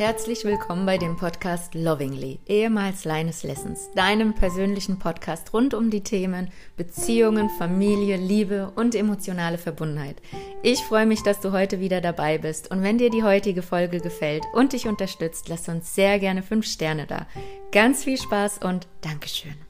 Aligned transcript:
Herzlich 0.00 0.46
willkommen 0.46 0.86
bei 0.86 0.96
dem 0.96 1.18
Podcast 1.18 1.74
Lovingly, 1.74 2.40
ehemals 2.46 3.04
Leines 3.04 3.42
Lessons, 3.42 3.90
deinem 3.94 4.32
persönlichen 4.32 4.98
Podcast 4.98 5.52
rund 5.52 5.74
um 5.74 5.90
die 5.90 6.02
Themen 6.02 6.48
Beziehungen, 6.78 7.50
Familie, 7.58 8.16
Liebe 8.16 8.72
und 8.76 8.94
emotionale 8.94 9.58
Verbundenheit. 9.58 10.16
Ich 10.62 10.78
freue 10.78 11.04
mich, 11.04 11.22
dass 11.22 11.40
du 11.40 11.52
heute 11.52 11.80
wieder 11.80 12.00
dabei 12.00 12.38
bist 12.38 12.70
und 12.70 12.82
wenn 12.82 12.96
dir 12.96 13.10
die 13.10 13.24
heutige 13.24 13.60
Folge 13.60 14.00
gefällt 14.00 14.44
und 14.54 14.72
dich 14.72 14.88
unterstützt, 14.88 15.50
lass 15.50 15.68
uns 15.68 15.94
sehr 15.94 16.18
gerne 16.18 16.42
fünf 16.42 16.64
Sterne 16.64 17.06
da. 17.06 17.26
Ganz 17.70 18.02
viel 18.02 18.16
Spaß 18.16 18.60
und 18.64 18.88
Dankeschön. 19.02 19.69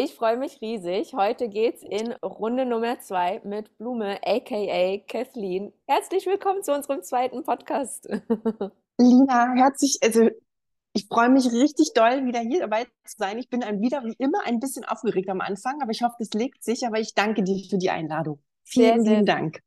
Ich 0.00 0.14
freue 0.14 0.36
mich 0.36 0.60
riesig. 0.60 1.12
Heute 1.12 1.48
geht's 1.48 1.82
in 1.82 2.12
Runde 2.22 2.64
Nummer 2.64 3.00
zwei 3.00 3.40
mit 3.42 3.76
Blume, 3.78 4.20
aka 4.24 4.98
Kathleen. 5.08 5.72
Herzlich 5.88 6.24
willkommen 6.24 6.62
zu 6.62 6.72
unserem 6.72 7.02
zweiten 7.02 7.42
Podcast. 7.42 8.08
Lina, 8.96 9.54
herzlich, 9.56 9.98
also 10.00 10.30
ich 10.92 11.08
freue 11.08 11.30
mich 11.30 11.50
richtig 11.50 11.94
doll, 11.94 12.26
wieder 12.26 12.38
hier 12.38 12.60
dabei 12.60 12.84
zu 12.84 13.16
sein. 13.16 13.38
Ich 13.38 13.50
bin 13.50 13.64
ein, 13.64 13.80
wieder 13.80 14.04
wie 14.04 14.14
immer 14.20 14.38
ein 14.46 14.60
bisschen 14.60 14.84
aufgeregt 14.84 15.28
am 15.30 15.40
Anfang, 15.40 15.82
aber 15.82 15.90
ich 15.90 16.04
hoffe, 16.04 16.14
das 16.20 16.30
legt 16.32 16.62
sich. 16.62 16.86
Aber 16.86 17.00
ich 17.00 17.14
danke 17.16 17.42
dir 17.42 17.60
für 17.68 17.78
die 17.78 17.90
Einladung. 17.90 18.38
Vielen 18.62 19.02
sehr, 19.02 19.14
lieben 19.14 19.26
Dank. 19.26 19.58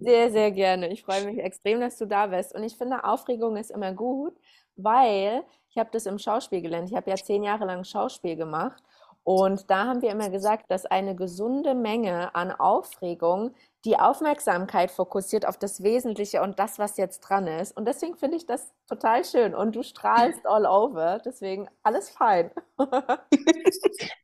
Sehr, 0.00 0.32
sehr 0.32 0.50
gerne. 0.50 0.90
Ich 0.90 1.04
freue 1.04 1.26
mich 1.26 1.38
extrem, 1.38 1.78
dass 1.78 1.96
du 1.96 2.06
da 2.06 2.26
bist. 2.26 2.52
Und 2.52 2.64
ich 2.64 2.76
finde, 2.76 3.04
Aufregung 3.04 3.56
ist 3.56 3.70
immer 3.70 3.92
gut, 3.92 4.34
weil 4.74 5.44
ich 5.70 5.78
habe 5.78 5.90
das 5.92 6.06
im 6.06 6.18
Schauspiel 6.18 6.60
gelernt. 6.60 6.90
Ich 6.90 6.96
habe 6.96 7.08
ja 7.08 7.14
zehn 7.14 7.44
Jahre 7.44 7.66
lang 7.66 7.84
Schauspiel 7.84 8.34
gemacht. 8.34 8.82
Und 9.26 9.70
da 9.72 9.86
haben 9.86 10.02
wir 10.02 10.10
immer 10.12 10.30
gesagt, 10.30 10.70
dass 10.70 10.86
eine 10.86 11.16
gesunde 11.16 11.74
Menge 11.74 12.32
an 12.36 12.52
Aufregung 12.52 13.56
die 13.86 13.96
Aufmerksamkeit 13.96 14.90
fokussiert 14.90 15.46
auf 15.46 15.56
das 15.56 15.80
Wesentliche 15.80 16.42
und 16.42 16.58
das, 16.58 16.80
was 16.80 16.96
jetzt 16.96 17.20
dran 17.20 17.46
ist. 17.46 17.76
Und 17.76 17.86
deswegen 17.86 18.16
finde 18.16 18.36
ich 18.36 18.44
das 18.44 18.74
total 18.88 19.24
schön. 19.24 19.54
Und 19.54 19.76
du 19.76 19.84
strahlst 19.84 20.44
all 20.44 20.66
over. 20.66 21.20
Deswegen 21.24 21.68
alles 21.84 22.10
fein. 22.10 22.50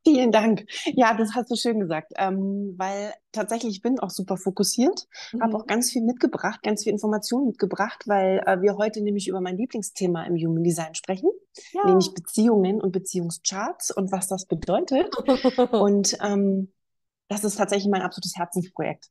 Vielen 0.05 0.33
Dank. 0.33 0.67
Ja, 0.87 1.15
das 1.15 1.37
hast 1.37 1.49
du 1.49 1.55
schön 1.55 1.79
gesagt. 1.79 2.13
Ähm, 2.17 2.75
weil 2.77 3.15
tatsächlich 3.31 3.77
ich 3.77 3.83
bin 3.83 4.01
auch 4.01 4.11
super 4.11 4.37
fokussiert, 4.37 5.07
mhm. 5.33 5.43
habe 5.43 5.57
auch 5.57 5.67
ganz 5.67 5.93
viel 5.93 6.03
mitgebracht, 6.03 6.61
ganz 6.65 6.83
viel 6.83 6.93
Informationen 6.93 7.47
mitgebracht, 7.47 8.03
weil 8.07 8.43
äh, 8.45 8.61
wir 8.61 8.77
heute 8.77 9.01
nämlich 9.01 9.29
über 9.29 9.41
mein 9.41 9.57
Lieblingsthema 9.57 10.25
im 10.25 10.35
Human 10.35 10.65
Design 10.65 10.97
sprechen, 10.97 11.31
ja. 11.71 11.87
nämlich 11.87 12.13
Beziehungen 12.15 12.81
und 12.81 12.91
Beziehungscharts 12.91 13.93
und 13.93 14.11
was 14.11 14.27
das 14.27 14.47
bedeutet. 14.47 15.17
und 15.73 16.19
ähm, 16.21 16.73
das 17.29 17.45
ist 17.45 17.57
tatsächlich 17.57 17.91
mein 17.91 18.03
absolutes 18.03 18.37
Herzensprojekt. 18.37 19.09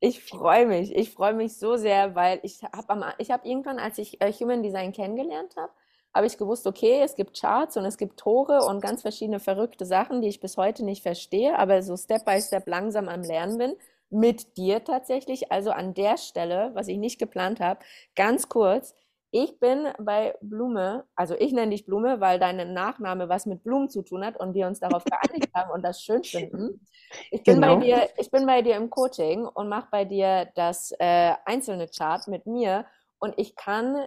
Ich 0.00 0.22
freue 0.24 0.66
mich. 0.66 0.94
Ich 0.96 1.10
freue 1.12 1.34
mich 1.34 1.58
so 1.58 1.76
sehr, 1.76 2.14
weil 2.14 2.40
ich 2.42 2.62
habe 2.62 3.14
ich 3.18 3.30
hab 3.30 3.44
irgendwann, 3.44 3.78
als 3.78 3.98
ich 3.98 4.20
äh, 4.22 4.32
Human 4.32 4.62
Design 4.62 4.92
kennengelernt 4.92 5.56
habe, 5.56 5.72
habe 6.14 6.26
ich 6.26 6.38
gewusst, 6.38 6.66
okay, 6.66 7.02
es 7.02 7.14
gibt 7.16 7.38
Charts 7.38 7.76
und 7.76 7.84
es 7.84 7.98
gibt 7.98 8.18
Tore 8.18 8.64
und 8.64 8.80
ganz 8.80 9.02
verschiedene 9.02 9.40
verrückte 9.40 9.84
Sachen, 9.84 10.22
die 10.22 10.28
ich 10.28 10.40
bis 10.40 10.56
heute 10.56 10.84
nicht 10.84 11.02
verstehe, 11.02 11.56
aber 11.58 11.82
so 11.82 11.96
Step 11.96 12.24
by 12.24 12.40
Step 12.40 12.66
langsam 12.66 13.08
am 13.08 13.22
Lernen 13.22 13.58
bin. 13.58 13.76
Mit 14.08 14.56
dir 14.56 14.82
tatsächlich. 14.82 15.52
Also 15.52 15.70
an 15.70 15.94
der 15.94 16.16
Stelle, 16.16 16.70
was 16.74 16.88
ich 16.88 16.98
nicht 16.98 17.18
geplant 17.18 17.60
habe, 17.60 17.80
ganz 18.16 18.48
kurz. 18.48 18.94
Ich 19.32 19.60
bin 19.60 19.88
bei 19.98 20.34
Blume, 20.40 21.04
also 21.14 21.36
ich 21.38 21.52
nenne 21.52 21.70
dich 21.70 21.86
Blume, 21.86 22.20
weil 22.20 22.40
dein 22.40 22.72
Nachname 22.72 23.28
was 23.28 23.46
mit 23.46 23.62
Blumen 23.62 23.88
zu 23.88 24.02
tun 24.02 24.24
hat 24.24 24.38
und 24.38 24.54
wir 24.54 24.66
uns 24.66 24.80
darauf 24.80 25.04
geeinigt 25.04 25.50
haben 25.54 25.70
und 25.70 25.82
das 25.82 26.02
schön 26.02 26.24
finden. 26.24 26.84
Ich 27.30 27.44
bin, 27.44 27.60
genau. 27.60 27.76
bei, 27.76 27.84
dir, 27.84 28.08
ich 28.18 28.30
bin 28.30 28.44
bei 28.44 28.62
dir 28.62 28.76
im 28.76 28.90
Coaching 28.90 29.46
und 29.46 29.68
mache 29.68 29.88
bei 29.90 30.04
dir 30.04 30.48
das 30.56 30.92
äh, 30.98 31.34
einzelne 31.44 31.86
Chart 31.88 32.26
mit 32.26 32.46
mir 32.46 32.86
und 33.20 33.34
ich 33.36 33.54
kann 33.54 34.04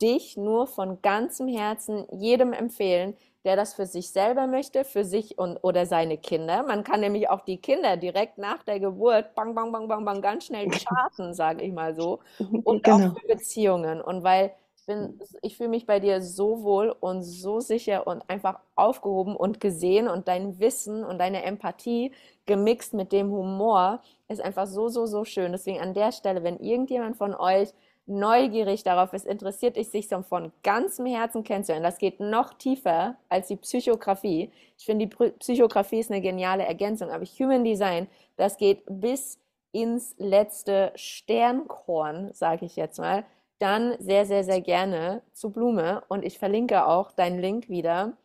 dich 0.00 0.36
nur 0.36 0.66
von 0.66 1.02
ganzem 1.02 1.48
Herzen 1.48 2.06
jedem 2.10 2.52
empfehlen, 2.52 3.14
der 3.44 3.56
das 3.56 3.74
für 3.74 3.86
sich 3.86 4.10
selber 4.10 4.46
möchte, 4.46 4.84
für 4.84 5.04
sich 5.04 5.38
und 5.38 5.58
oder 5.62 5.84
seine 5.86 6.16
Kinder. 6.16 6.62
Man 6.62 6.84
kann 6.84 7.00
nämlich 7.00 7.28
auch 7.28 7.40
die 7.40 7.58
Kinder 7.58 7.96
direkt 7.96 8.38
nach 8.38 8.62
der 8.62 8.78
Geburt 8.78 9.34
bang 9.34 9.54
bang 9.54 9.72
bang 9.72 9.88
bang 9.88 10.04
bang 10.04 10.22
ganz 10.22 10.46
schnell 10.46 10.68
charten, 10.70 11.34
sage 11.34 11.64
ich 11.64 11.72
mal 11.72 11.94
so, 11.94 12.20
und 12.64 12.84
genau. 12.84 13.08
auch 13.08 13.18
für 13.18 13.26
Beziehungen 13.26 14.00
und 14.00 14.22
weil 14.22 14.52
ich 14.76 14.86
bin 14.86 15.20
ich 15.42 15.56
fühle 15.56 15.68
mich 15.68 15.86
bei 15.86 16.00
dir 16.00 16.20
so 16.20 16.62
wohl 16.62 16.94
und 16.98 17.22
so 17.22 17.60
sicher 17.60 18.06
und 18.06 18.28
einfach 18.28 18.58
aufgehoben 18.74 19.36
und 19.36 19.60
gesehen 19.60 20.08
und 20.08 20.28
dein 20.28 20.58
Wissen 20.58 21.04
und 21.04 21.18
deine 21.18 21.44
Empathie 21.44 22.12
gemixt 22.46 22.92
mit 22.94 23.12
dem 23.12 23.30
Humor 23.30 24.02
ist 24.28 24.40
einfach 24.40 24.66
so 24.66 24.88
so 24.88 25.06
so 25.06 25.24
schön. 25.24 25.52
Deswegen 25.52 25.80
an 25.80 25.94
der 25.94 26.10
Stelle, 26.10 26.42
wenn 26.42 26.58
irgendjemand 26.58 27.16
von 27.16 27.34
euch 27.34 27.72
neugierig 28.06 28.82
darauf 28.82 29.12
ist, 29.12 29.26
interessiert 29.26 29.76
dich, 29.76 29.90
sich 29.90 30.08
so 30.08 30.22
von 30.22 30.52
ganzem 30.62 31.06
Herzen 31.06 31.44
kennenzulernen. 31.44 31.84
Das 31.84 31.98
geht 31.98 32.20
noch 32.20 32.54
tiefer 32.54 33.16
als 33.28 33.48
die 33.48 33.56
Psychografie. 33.56 34.50
Ich 34.78 34.84
finde, 34.84 35.06
die 35.06 35.30
Psychografie 35.30 36.00
ist 36.00 36.10
eine 36.10 36.20
geniale 36.20 36.64
Ergänzung, 36.64 37.10
aber 37.10 37.24
Human 37.24 37.64
Design, 37.64 38.08
das 38.36 38.56
geht 38.56 38.82
bis 38.86 39.38
ins 39.72 40.14
letzte 40.18 40.92
Sternkorn, 40.96 42.32
sage 42.34 42.66
ich 42.66 42.76
jetzt 42.76 42.98
mal. 42.98 43.24
Dann 43.58 43.94
sehr, 44.00 44.26
sehr, 44.26 44.44
sehr 44.44 44.60
gerne 44.60 45.22
zu 45.32 45.50
Blume 45.50 46.02
und 46.08 46.24
ich 46.24 46.38
verlinke 46.38 46.86
auch 46.86 47.12
deinen 47.12 47.40
Link 47.40 47.68
wieder 47.68 48.16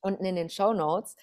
unten 0.00 0.24
in 0.24 0.36
den 0.36 0.48
Show 0.48 0.72
Notes 0.72 1.16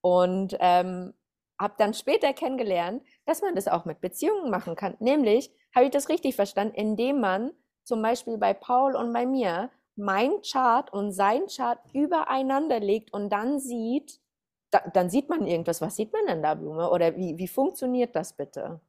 und 0.00 0.56
ähm, 0.58 1.14
habe 1.58 1.74
dann 1.78 1.94
später 1.94 2.32
kennengelernt, 2.32 3.02
dass 3.26 3.42
man 3.42 3.54
das 3.54 3.68
auch 3.68 3.84
mit 3.84 4.00
Beziehungen 4.00 4.50
machen 4.50 4.76
kann, 4.76 4.96
nämlich 5.00 5.52
habe 5.74 5.86
ich 5.86 5.90
das 5.90 6.08
richtig 6.08 6.36
verstanden? 6.36 6.74
Indem 6.74 7.20
man 7.20 7.52
zum 7.82 8.00
Beispiel 8.02 8.38
bei 8.38 8.54
Paul 8.54 8.96
und 8.96 9.12
bei 9.12 9.26
mir 9.26 9.70
mein 9.96 10.40
Chart 10.42 10.92
und 10.92 11.12
sein 11.12 11.46
Chart 11.46 11.78
übereinander 11.92 12.80
legt 12.80 13.12
und 13.12 13.30
dann 13.30 13.60
sieht, 13.60 14.20
da, 14.70 14.80
dann 14.92 15.10
sieht 15.10 15.28
man 15.28 15.46
irgendwas. 15.46 15.80
Was 15.80 15.96
sieht 15.96 16.12
man 16.12 16.26
denn 16.26 16.42
da, 16.42 16.54
Blume? 16.54 16.90
Oder 16.90 17.16
wie, 17.16 17.38
wie 17.38 17.48
funktioniert 17.48 18.16
das 18.16 18.32
bitte? 18.32 18.80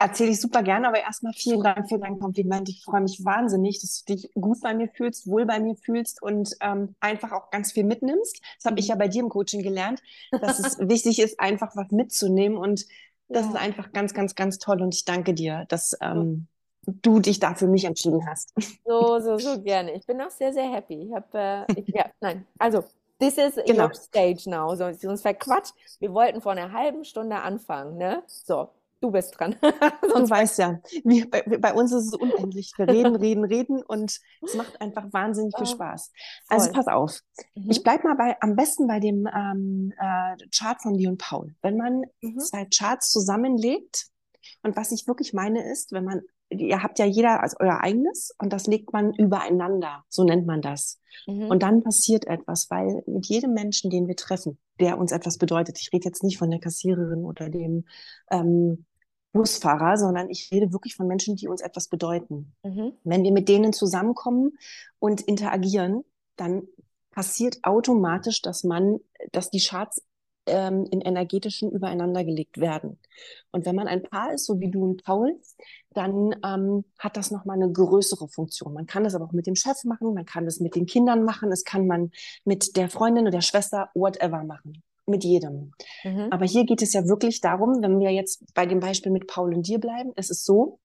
Erzähle 0.00 0.30
ich 0.30 0.40
super 0.40 0.62
gerne, 0.62 0.86
aber 0.86 1.00
erstmal 1.00 1.32
vielen 1.32 1.62
Dank 1.62 1.88
für 1.88 1.98
dein 1.98 2.20
Kompliment. 2.20 2.68
Ich 2.68 2.84
freue 2.84 3.00
mich 3.00 3.24
wahnsinnig, 3.24 3.80
dass 3.80 4.04
du 4.04 4.14
dich 4.14 4.30
gut 4.34 4.60
bei 4.60 4.72
mir 4.72 4.88
fühlst, 4.88 5.26
wohl 5.26 5.44
bei 5.44 5.58
mir 5.58 5.74
fühlst 5.74 6.22
und 6.22 6.54
ähm, 6.60 6.94
einfach 7.00 7.32
auch 7.32 7.50
ganz 7.50 7.72
viel 7.72 7.84
mitnimmst. 7.84 8.40
Das 8.58 8.70
habe 8.70 8.78
ich 8.78 8.88
ja 8.88 8.94
bei 8.94 9.08
dir 9.08 9.22
im 9.22 9.28
Coaching 9.28 9.62
gelernt, 9.62 10.00
dass 10.30 10.60
es 10.60 10.78
wichtig 10.88 11.18
ist, 11.18 11.40
einfach 11.40 11.74
was 11.74 11.90
mitzunehmen 11.90 12.56
und 12.56 12.86
das 13.28 13.46
ja. 13.46 13.50
ist 13.50 13.56
einfach 13.56 13.92
ganz, 13.92 14.14
ganz, 14.14 14.34
ganz 14.36 14.58
toll 14.58 14.80
und 14.82 14.94
ich 14.94 15.04
danke 15.04 15.34
dir, 15.34 15.66
dass 15.68 15.96
ähm, 16.00 16.46
du 16.86 17.18
dich 17.18 17.40
da 17.40 17.54
für 17.54 17.66
mich 17.66 17.84
entschieden 17.84 18.24
hast. 18.26 18.54
So, 18.86 19.18
so, 19.18 19.36
so 19.38 19.60
gerne. 19.60 19.92
Ich 19.94 20.06
bin 20.06 20.20
auch 20.20 20.30
sehr, 20.30 20.52
sehr 20.52 20.70
happy. 20.70 21.08
Ich 21.08 21.12
habe, 21.12 21.66
äh, 21.76 21.82
ja, 21.86 22.06
nein, 22.20 22.46
also 22.58 22.84
This 23.20 23.36
is 23.36 23.56
genau. 23.66 23.86
your 23.86 23.94
stage 23.94 24.48
now. 24.48 24.76
So, 24.76 24.92
sonst 24.92 25.22
verquatscht. 25.22 25.74
Wir 25.98 26.14
wollten 26.14 26.40
vor 26.40 26.52
einer 26.52 26.72
halben 26.72 27.04
Stunde 27.04 27.34
anfangen, 27.36 27.96
ne? 27.96 28.22
So, 28.28 28.68
Du 29.00 29.12
bist 29.12 29.38
dran. 29.38 29.54
du 29.62 30.30
weißt 30.30 30.58
ja, 30.58 30.80
wir, 31.04 31.30
bei, 31.30 31.42
bei, 31.42 31.72
uns 31.72 31.92
ist 31.92 32.06
es 32.06 32.14
unendlich. 32.14 32.72
Wir 32.76 32.88
reden, 32.88 33.14
reden, 33.16 33.44
reden 33.44 33.82
und 33.82 34.18
es 34.42 34.54
macht 34.54 34.80
einfach 34.80 35.12
wahnsinnig 35.12 35.54
viel 35.56 35.66
Spaß. 35.66 36.10
Also 36.48 36.72
pass 36.72 36.88
auf. 36.88 37.20
Mhm. 37.54 37.70
Ich 37.70 37.82
bleibe 37.84 38.08
mal 38.08 38.16
bei, 38.16 38.36
am 38.40 38.56
besten 38.56 38.88
bei 38.88 38.98
dem 38.98 39.28
ähm, 39.32 39.92
äh, 39.98 40.36
Chart 40.56 40.82
von 40.82 40.94
Leon 40.94 41.16
Paul. 41.16 41.54
Wenn 41.62 41.76
man 41.76 42.02
mhm. 42.20 42.38
zwei 42.40 42.66
Charts 42.66 43.10
zusammenlegt 43.10 44.08
und 44.62 44.76
was 44.76 44.90
ich 44.90 45.06
wirklich 45.06 45.32
meine 45.32 45.70
ist, 45.70 45.92
wenn 45.92 46.04
man, 46.04 46.22
ihr 46.50 46.82
habt 46.82 46.98
ja 46.98 47.04
jeder 47.04 47.40
als 47.42 47.54
euer 47.60 47.80
eigenes 47.80 48.34
und 48.38 48.52
das 48.52 48.66
legt 48.66 48.92
man 48.92 49.14
übereinander, 49.14 50.04
so 50.08 50.24
nennt 50.24 50.46
man 50.46 50.60
das. 50.60 51.00
Mhm. 51.26 51.46
Und 51.46 51.62
dann 51.62 51.84
passiert 51.84 52.26
etwas, 52.26 52.68
weil 52.68 53.02
mit 53.06 53.26
jedem 53.26 53.52
Menschen, 53.52 53.90
den 53.90 54.08
wir 54.08 54.16
treffen, 54.16 54.58
der 54.80 54.98
uns 54.98 55.12
etwas 55.12 55.38
bedeutet, 55.38 55.78
ich 55.80 55.92
rede 55.92 56.06
jetzt 56.06 56.22
nicht 56.22 56.38
von 56.38 56.50
der 56.50 56.60
Kassiererin 56.60 57.24
oder 57.24 57.48
dem 57.48 57.84
ähm, 58.30 58.86
Busfahrer, 59.32 59.96
sondern 59.96 60.30
ich 60.30 60.50
rede 60.50 60.72
wirklich 60.72 60.96
von 60.96 61.06
Menschen, 61.06 61.36
die 61.36 61.48
uns 61.48 61.60
etwas 61.60 61.88
bedeuten. 61.88 62.54
Mhm. 62.62 62.92
Wenn 63.04 63.24
wir 63.24 63.32
mit 63.32 63.48
denen 63.48 63.72
zusammenkommen 63.72 64.58
und 64.98 65.20
interagieren, 65.20 66.04
dann 66.36 66.66
passiert 67.10 67.58
automatisch, 67.62 68.42
dass 68.42 68.64
man, 68.64 69.00
dass 69.32 69.50
die 69.50 69.60
Charts 69.60 70.02
ähm, 70.46 70.86
in 70.90 71.00
energetischen 71.00 71.70
übereinander 71.70 72.24
gelegt 72.24 72.58
werden. 72.58 72.98
Und 73.52 73.66
wenn 73.66 73.74
man 73.76 73.88
ein 73.88 74.02
Paar 74.02 74.32
ist, 74.32 74.46
so 74.46 74.60
wie 74.60 74.70
du 74.70 74.82
und 74.84 75.04
Paul, 75.04 75.38
dann 75.92 76.34
ähm, 76.44 76.84
hat 76.98 77.16
das 77.16 77.30
nochmal 77.30 77.56
eine 77.56 77.70
größere 77.70 78.28
Funktion. 78.28 78.72
Man 78.72 78.86
kann 78.86 79.04
das 79.04 79.14
aber 79.14 79.26
auch 79.26 79.32
mit 79.32 79.46
dem 79.46 79.56
Chef 79.56 79.84
machen, 79.84 80.14
man 80.14 80.24
kann 80.24 80.44
das 80.44 80.60
mit 80.60 80.74
den 80.74 80.86
Kindern 80.86 81.24
machen, 81.24 81.52
es 81.52 81.64
kann 81.64 81.86
man 81.86 82.12
mit 82.44 82.76
der 82.76 82.88
Freundin 82.88 83.24
oder 83.24 83.32
der 83.32 83.40
Schwester, 83.42 83.90
whatever 83.94 84.44
machen 84.44 84.82
mit 85.08 85.24
jedem. 85.24 85.72
Mhm. 86.04 86.28
Aber 86.30 86.44
hier 86.44 86.64
geht 86.64 86.82
es 86.82 86.92
ja 86.92 87.06
wirklich 87.06 87.40
darum, 87.40 87.82
wenn 87.82 87.98
wir 88.00 88.10
jetzt 88.10 88.42
bei 88.54 88.66
dem 88.66 88.80
Beispiel 88.80 89.12
mit 89.12 89.26
Paul 89.26 89.54
und 89.54 89.66
dir 89.66 89.78
bleiben, 89.78 90.12
es 90.16 90.30
ist 90.30 90.44
so, 90.44 90.80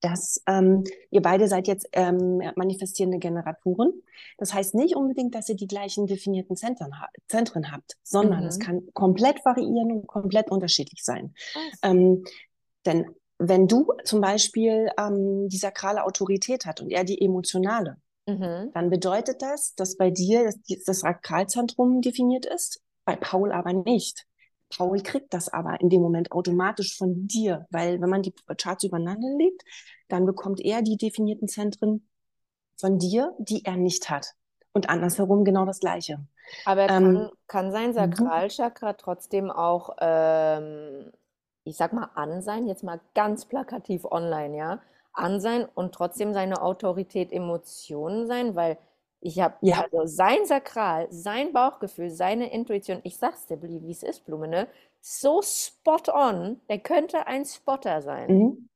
dass 0.00 0.42
ähm, 0.46 0.84
ihr 1.10 1.22
beide 1.22 1.46
seid 1.46 1.68
jetzt 1.68 1.88
ähm, 1.92 2.40
manifestierende 2.56 3.18
Generatoren. 3.18 3.92
Das 4.38 4.54
heißt 4.54 4.74
nicht 4.74 4.96
unbedingt, 4.96 5.34
dass 5.34 5.48
ihr 5.48 5.56
die 5.56 5.66
gleichen 5.66 6.06
definierten 6.06 6.56
Zentren, 6.56 6.98
ha 6.98 7.08
Zentren 7.28 7.70
habt, 7.70 7.96
sondern 8.02 8.40
mhm. 8.40 8.46
es 8.46 8.58
kann 8.58 8.82
komplett 8.94 9.44
variieren 9.44 9.92
und 9.92 10.06
komplett 10.06 10.50
unterschiedlich 10.50 11.04
sein. 11.04 11.34
Ähm, 11.82 12.24
denn 12.86 13.14
wenn 13.38 13.66
du 13.66 13.92
zum 14.04 14.20
Beispiel 14.20 14.90
ähm, 14.98 15.48
die 15.48 15.56
sakrale 15.56 16.04
Autorität 16.04 16.66
hat 16.66 16.80
und 16.80 16.90
er 16.90 17.04
die 17.04 17.20
emotionale, 17.20 17.96
mhm. 18.26 18.70
dann 18.72 18.90
bedeutet 18.90 19.42
das, 19.42 19.74
dass 19.74 19.96
bei 19.96 20.10
dir 20.10 20.44
das, 20.44 20.84
das 20.84 21.00
Sakralzentrum 21.00 22.00
definiert 22.00 22.46
ist, 22.46 22.82
bei 23.10 23.16
Paul 23.16 23.52
aber 23.52 23.72
nicht. 23.72 24.26
Paul 24.76 25.02
kriegt 25.02 25.34
das 25.34 25.48
aber 25.48 25.80
in 25.80 25.90
dem 25.90 26.00
Moment 26.00 26.30
automatisch 26.30 26.96
von 26.96 27.26
dir, 27.26 27.66
weil 27.70 28.00
wenn 28.00 28.10
man 28.10 28.22
die 28.22 28.34
Charts 28.56 28.84
übereinander 28.84 29.28
legt, 29.36 29.62
dann 30.08 30.26
bekommt 30.26 30.60
er 30.60 30.82
die 30.82 30.96
definierten 30.96 31.48
Zentren 31.48 32.08
von 32.78 32.98
dir, 32.98 33.34
die 33.38 33.64
er 33.64 33.76
nicht 33.76 34.10
hat. 34.10 34.34
Und 34.72 34.88
andersherum 34.88 35.44
genau 35.44 35.64
das 35.64 35.80
Gleiche. 35.80 36.20
Aber 36.64 36.86
kann, 36.86 37.16
ähm, 37.16 37.30
kann 37.48 37.72
sein 37.72 37.90
mhm. 37.90 37.94
Sakralchakra 37.94 38.92
trotzdem 38.92 39.50
auch 39.50 39.96
ähm, 40.00 41.10
ich 41.64 41.76
sag 41.76 41.92
mal, 41.92 42.10
an 42.14 42.42
sein, 42.42 42.66
jetzt 42.66 42.82
mal 42.82 43.00
ganz 43.14 43.44
plakativ 43.44 44.04
online, 44.04 44.56
ja, 44.56 44.80
an 45.12 45.40
sein 45.40 45.66
und 45.74 45.94
trotzdem 45.94 46.32
seine 46.32 46.62
Autorität 46.62 47.32
Emotionen 47.32 48.26
sein, 48.26 48.54
weil 48.54 48.78
ich 49.20 49.38
habe 49.40 49.54
ja. 49.60 49.82
also 49.82 50.06
sein 50.06 50.46
Sakral, 50.46 51.06
sein 51.10 51.52
Bauchgefühl, 51.52 52.10
seine 52.10 52.52
Intuition, 52.52 53.00
ich 53.04 53.18
sag's 53.18 53.46
dir, 53.46 53.60
wie 53.62 53.90
es 53.90 54.02
ist, 54.02 54.24
Blume, 54.24 54.48
ne? 54.48 54.66
So 55.02 55.42
spot 55.42 56.12
on, 56.12 56.60
der 56.68 56.78
könnte 56.78 57.26
ein 57.26 57.44
Spotter 57.44 58.02
sein. 58.02 58.38
Mhm. 58.38 58.68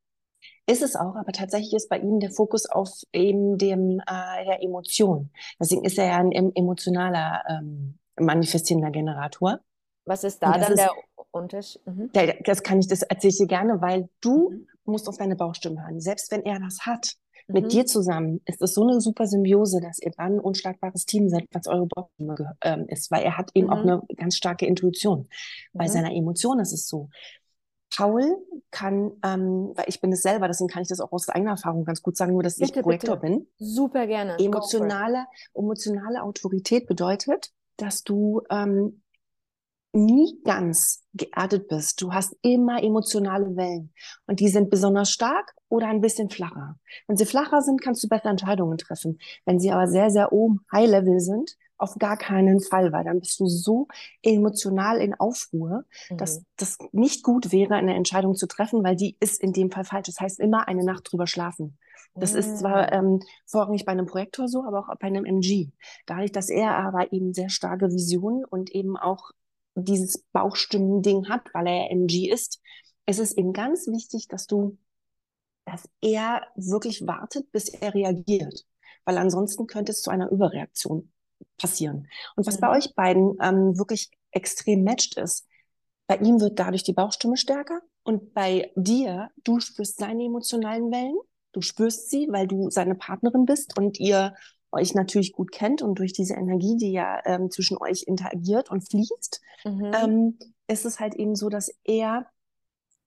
Ist 0.67 0.83
es 0.83 0.97
auch, 0.97 1.15
aber 1.17 1.33
tatsächlich 1.33 1.75
ist 1.75 1.89
bei 1.89 1.99
ihm 1.99 2.21
der 2.21 2.31
Fokus 2.31 2.67
auf 2.67 2.91
eben 3.13 3.59
dem 3.59 4.01
äh, 4.01 4.45
der 4.45 4.63
Emotion. 4.63 5.31
Deswegen 5.61 5.85
ist 5.85 5.99
er 5.99 6.07
ja 6.07 6.17
ein 6.17 6.33
emotionaler 6.33 7.43
ähm, 7.49 7.99
manifestierender 8.19 8.91
Generator. 8.91 9.61
Was 10.07 10.25
ist 10.25 10.43
da 10.43 10.53
dann 10.53 10.73
ist, 10.73 10.79
der 10.79 10.91
Unterschied? 11.31 11.87
Mhm. 11.87 12.11
Das 12.45 12.63
kann 12.63 12.79
ich, 12.79 12.89
das 12.89 13.03
erzähle 13.03 13.31
ich 13.31 13.39
dir 13.39 13.47
gerne, 13.47 13.81
weil 13.81 14.09
du 14.21 14.51
mhm. 14.51 14.67
musst 14.85 15.09
auf 15.09 15.17
deine 15.17 15.37
Bauchstimme 15.37 15.83
hören. 15.83 16.01
Selbst 16.01 16.31
wenn 16.31 16.43
er 16.43 16.61
das 16.61 16.81
hat, 16.87 17.15
mhm. 17.47 17.55
mit 17.55 17.73
dir 17.73 17.87
zusammen, 17.87 18.41
ist 18.47 18.63
es 18.63 18.75
so 18.75 18.83
eine 18.83 19.01
super 19.01 19.27
Symbiose, 19.27 19.81
dass 19.81 19.99
ihr 19.99 20.13
dann 20.17 20.35
ein 20.35 20.41
unschlagbares 20.41 21.07
Team 21.07 21.29
seid, 21.29 21.47
was 21.53 21.67
eure 21.67 21.87
Bauchstimme 21.87 22.57
ähm, 22.63 22.87
ist, 22.89 23.11
weil 23.11 23.23
er 23.23 23.37
hat 23.37 23.51
eben 23.55 23.71
auch 23.71 23.83
mhm. 23.83 23.91
eine 23.91 24.03
ganz 24.17 24.37
starke 24.37 24.67
Intuition. 24.67 25.29
Bei 25.73 25.85
mhm. 25.85 25.89
seiner 25.89 26.13
Emotion 26.13 26.61
ist 26.61 26.73
es 26.73 26.89
so. 26.89 27.09
Paul 27.97 28.25
kann, 28.71 29.13
ähm, 29.25 29.73
weil 29.75 29.85
ich 29.87 30.01
bin 30.01 30.13
es 30.13 30.23
selber, 30.23 30.49
deswegen 30.49 30.69
kann 30.69 30.83
ich 30.83 30.89
das 30.89 31.01
auch 31.01 31.13
aus 31.13 31.29
eigener 31.29 31.53
Erfahrung 31.53 31.85
ganz 31.85 32.03
gut 32.03 32.17
sagen, 32.17 32.33
nur 32.33 32.43
dass 32.43 32.57
bitte, 32.57 32.81
ich 32.81 32.83
Projektor 32.83 33.17
bitte. 33.17 33.35
bin. 33.35 33.47
Super 33.59 34.07
gerne. 34.07 34.37
Emotionale, 34.39 35.27
emotionale 35.55 36.23
Autorität 36.23 36.87
bedeutet, 36.87 37.53
dass 37.77 38.03
du 38.03 38.43
ähm, 38.51 39.03
nie 39.93 40.41
ganz 40.45 41.05
geerdet 41.15 41.69
bist. 41.69 42.03
Du 42.03 42.13
hast 42.13 42.37
immer 42.43 42.83
emotionale 42.83 43.57
Wellen 43.57 43.93
und 44.27 44.41
die 44.41 44.49
sind 44.49 44.71
besonders 44.71 45.11
stark 45.11 45.55
oder 45.75 45.89
ein 45.89 46.01
bisschen 46.01 46.31
flacher. 46.31 46.79
Wenn 47.09 47.17
sie 47.17 47.27
flacher 47.27 47.61
sind, 47.61 47.83
kannst 47.83 48.03
du 48.05 48.09
bessere 48.09 48.29
Entscheidungen 48.29 48.79
treffen. 48.79 49.19
Wenn 49.45 49.59
sie 49.59 49.73
aber 49.73 49.89
sehr, 49.89 50.09
sehr 50.11 50.33
oben, 50.33 50.65
High 50.73 50.89
Level 50.89 51.19
sind, 51.19 51.57
auf 51.77 51.97
gar 51.99 52.17
keinen 52.17 52.61
Fall, 52.61 52.93
weil 52.93 53.03
dann 53.03 53.19
bist 53.19 53.41
du 53.41 53.49
so 53.49 53.89
emotional 54.23 55.01
in 55.01 55.15
Aufruhr, 55.15 55.85
mhm. 56.09 56.17
dass 56.17 56.45
das 56.57 56.79
nicht 56.93 57.25
gut 57.25 57.51
wäre, 57.51 57.75
eine 57.75 57.95
Entscheidung 57.95 58.37
zu 58.37 58.47
treffen, 58.47 58.85
weil 58.85 58.95
die 58.95 59.17
ist 59.19 59.43
in 59.43 59.53
dem 59.53 59.73
Fall 59.73 59.85
falsch. 59.85 60.07
Das 60.07 60.21
heißt, 60.21 60.39
immer 60.39 60.69
eine 60.69 60.85
Nacht 60.85 61.11
drüber 61.11 61.27
schlafen. 61.27 61.77
Das 62.15 62.35
mhm. 62.35 62.39
ist 62.39 62.59
zwar 62.59 62.87
mm. 62.87 62.95
ähm, 62.95 63.21
vorrangig 63.45 63.85
bei 63.85 63.91
einem 63.91 64.07
Projektor 64.07 64.47
so, 64.47 64.63
aber 64.63 64.79
auch 64.79 64.97
bei 65.01 65.09
einem 65.09 65.25
MG. 65.25 65.71
Dadurch, 66.07 66.31
dass 66.31 66.49
er 66.49 66.77
aber 66.77 67.13
eben 67.13 67.35
sehr 67.35 67.49
starke 67.49 67.91
Visionen 67.91 68.45
und 68.45 68.71
eben 68.71 68.97
auch 68.97 69.33
dieses 69.75 70.23
Bauchstimmen-Ding 70.33 71.29
hat, 71.29 71.53
weil 71.53 71.67
er 71.67 71.91
MG 71.91 72.31
ist, 72.31 72.61
es 73.07 73.19
ist 73.19 73.37
eben 73.37 73.53
ganz 73.53 73.87
wichtig, 73.87 74.29
dass 74.29 74.47
du, 74.47 74.79
dass 75.65 75.89
er 76.01 76.43
wirklich 76.57 77.07
wartet, 77.07 77.51
bis 77.53 77.69
er 77.69 77.95
reagiert. 77.95 78.67
Weil 79.05 79.19
ansonsten 79.19 79.67
könnte 79.67 79.93
es 79.93 80.03
zu 80.03 80.11
einer 80.11 80.31
Überreaktion 80.31 81.11
passieren. 81.59 82.09
Und 82.37 82.47
was 82.47 82.57
mhm. 82.57 82.61
bei 82.61 82.71
euch 82.77 82.95
beiden 82.95 83.37
ähm, 83.41 83.79
wirklich 83.79 84.11
extrem 84.31 84.85
matcht 84.85 85.17
ist, 85.17 85.47
bei 86.07 86.17
ihm 86.17 86.41
wird 86.41 86.59
dadurch 86.59 86.83
die 86.83 86.93
Bauchstimme 86.93 87.37
stärker 87.37 87.81
und 88.03 88.35
bei 88.35 88.71
dir, 88.77 89.31
du 89.43 89.61
spürst 89.61 89.99
seine 89.99 90.25
emotionalen 90.25 90.91
Wellen, 90.91 91.17
du 91.53 91.63
spürst 91.63 92.11
sie, 92.11 92.29
weil 92.31 92.47
du 92.47 92.69
seine 92.71 92.95
Partnerin 92.95 93.47
bist 93.47 93.79
und 93.79 93.99
ihr 93.99 94.35
euch 94.71 94.95
natürlich 94.95 95.33
gut 95.33 95.53
kennt 95.53 95.83
und 95.83 95.99
durch 95.99 96.13
diese 96.13 96.35
Energie, 96.35 96.77
die 96.77 96.93
ja 96.93 97.21
ähm, 97.25 97.51
zwischen 97.51 97.79
euch 97.79 98.03
interagiert 98.03 98.71
und 98.71 98.83
fließt, 98.83 99.41
mhm. 99.65 99.93
ähm, 99.95 100.39
ist 100.67 100.85
es 100.85 101.01
halt 101.01 101.15
eben 101.15 101.37
so, 101.37 101.49
dass 101.49 101.71
er 101.85 102.27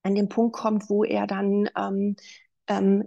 an 0.04 0.16
den 0.16 0.30
Punkt 0.30 0.56
kommt, 0.56 0.90
wo 0.90 1.04
er 1.04 1.28
dann 1.28 1.70
ähm, 1.78 2.16
ähm, 2.68 3.06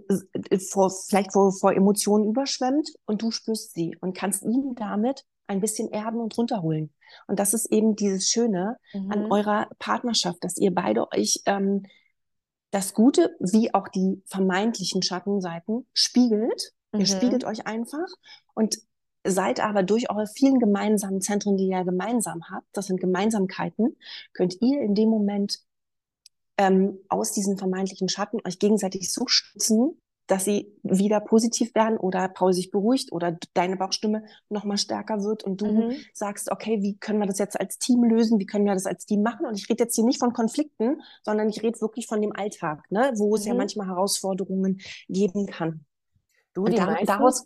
vor, 0.69 0.89
vielleicht 0.89 1.33
vor, 1.33 1.51
vor 1.53 1.73
Emotionen 1.73 2.27
überschwemmt 2.27 2.89
und 3.05 3.21
du 3.21 3.31
spürst 3.31 3.73
sie 3.73 3.95
und 4.01 4.15
kannst 4.15 4.43
ihn 4.43 4.75
damit 4.75 5.25
ein 5.47 5.61
bisschen 5.61 5.89
erden 5.91 6.19
und 6.19 6.37
runterholen. 6.37 6.93
Und 7.27 7.39
das 7.39 7.53
ist 7.53 7.71
eben 7.71 7.95
dieses 7.95 8.29
Schöne 8.29 8.77
mhm. 8.93 9.11
an 9.11 9.31
eurer 9.31 9.67
Partnerschaft, 9.79 10.43
dass 10.43 10.57
ihr 10.57 10.73
beide 10.73 11.11
euch 11.11 11.41
ähm, 11.45 11.83
das 12.71 12.93
Gute 12.93 13.35
wie 13.39 13.73
auch 13.73 13.89
die 13.89 14.23
vermeintlichen 14.27 15.01
Schattenseiten 15.03 15.87
spiegelt 15.93 16.73
Ihr 16.93 16.99
mhm. 16.99 17.05
spiegelt 17.05 17.43
euch 17.45 17.67
einfach 17.67 18.07
und 18.53 18.77
seid 19.23 19.59
aber 19.59 19.83
durch 19.83 20.09
eure 20.09 20.27
vielen 20.27 20.59
gemeinsamen 20.59 21.21
Zentren, 21.21 21.55
die 21.55 21.67
ihr 21.67 21.83
gemeinsam 21.83 22.49
habt, 22.49 22.65
das 22.73 22.87
sind 22.87 22.99
Gemeinsamkeiten, 22.99 23.97
könnt 24.33 24.57
ihr 24.61 24.81
in 24.81 24.95
dem 24.95 25.09
Moment 25.09 25.59
ähm, 26.61 26.99
aus 27.09 27.31
diesen 27.31 27.57
vermeintlichen 27.57 28.07
Schatten 28.07 28.39
euch 28.45 28.59
gegenseitig 28.59 29.11
so 29.11 29.25
stützen, 29.25 29.99
dass 30.27 30.45
sie 30.45 30.71
wieder 30.83 31.19
positiv 31.19 31.73
werden 31.73 31.97
oder 31.97 32.29
Paul 32.29 32.53
sich 32.53 32.69
beruhigt 32.69 33.11
oder 33.11 33.35
deine 33.55 33.77
Bauchstimme 33.77 34.23
nochmal 34.47 34.77
stärker 34.77 35.23
wird 35.23 35.43
und 35.43 35.59
du 35.59 35.65
mhm. 35.65 35.95
sagst, 36.13 36.51
okay, 36.51 36.81
wie 36.83 36.97
können 36.97 37.19
wir 37.19 37.25
das 37.25 37.39
jetzt 37.39 37.59
als 37.59 37.79
Team 37.79 38.03
lösen? 38.03 38.39
Wie 38.39 38.45
können 38.45 38.65
wir 38.65 38.75
das 38.75 38.85
als 38.85 39.05
Team 39.05 39.23
machen? 39.23 39.47
Und 39.47 39.57
ich 39.57 39.67
rede 39.69 39.83
jetzt 39.83 39.95
hier 39.95 40.05
nicht 40.05 40.19
von 40.19 40.33
Konflikten, 40.33 41.01
sondern 41.23 41.49
ich 41.49 41.63
rede 41.63 41.81
wirklich 41.81 42.05
von 42.07 42.21
dem 42.21 42.33
Alltag, 42.33 42.85
ne? 42.91 43.11
wo 43.15 43.35
es 43.35 43.45
ja 43.45 43.53
mhm. 43.53 43.57
manchmal 43.57 43.87
Herausforderungen 43.87 44.79
geben 45.09 45.47
kann. 45.47 45.83
Du, 46.53 46.65
die, 46.65 46.75
da, 46.75 46.85
meisten, 46.85 47.07
daraus, 47.07 47.45